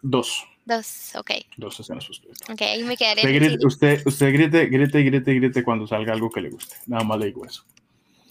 Dos. 0.01 0.47
Dos, 0.64 1.16
ok. 1.16 1.33
Dos 1.57 1.80
escenas 1.80 2.09
Ok, 2.53 2.62
ahí 2.62 2.85
me 2.85 2.97
quedaré. 2.97 3.22
Usted, 3.22 3.35
grite, 3.35 3.66
usted, 3.66 4.07
usted, 4.07 4.33
grite, 4.33 4.66
grite, 4.66 5.03
grite, 5.03 5.35
grite 5.35 5.64
cuando 5.64 5.89
salga 5.89 6.12
algo 6.12 6.30
que 6.30 6.41
le 6.41 6.51
guste. 6.51 6.76
Nada 6.87 7.03
más 7.03 7.18
le 7.18 7.26
digo 7.26 7.45
eso. 7.45 7.64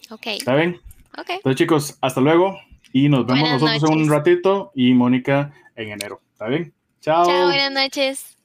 Ok. 0.08 0.28
¿Está 0.28 0.54
bien? 0.54 0.80
Ok. 1.18 1.28
Entonces, 1.28 1.58
chicos, 1.58 1.98
hasta 2.00 2.22
luego. 2.22 2.58
Y 2.92 3.08
nos 3.08 3.26
vemos 3.26 3.48
nosotros 3.62 3.90
en 3.90 4.02
un 4.02 4.10
ratito 4.10 4.70
y 4.74 4.92
Mónica 4.94 5.52
en 5.76 5.90
enero. 5.90 6.20
¿Está 6.32 6.46
bien? 6.48 6.72
Chao. 7.00 7.26
Chao, 7.26 7.46
buenas 7.46 7.72
noches. 7.72 8.36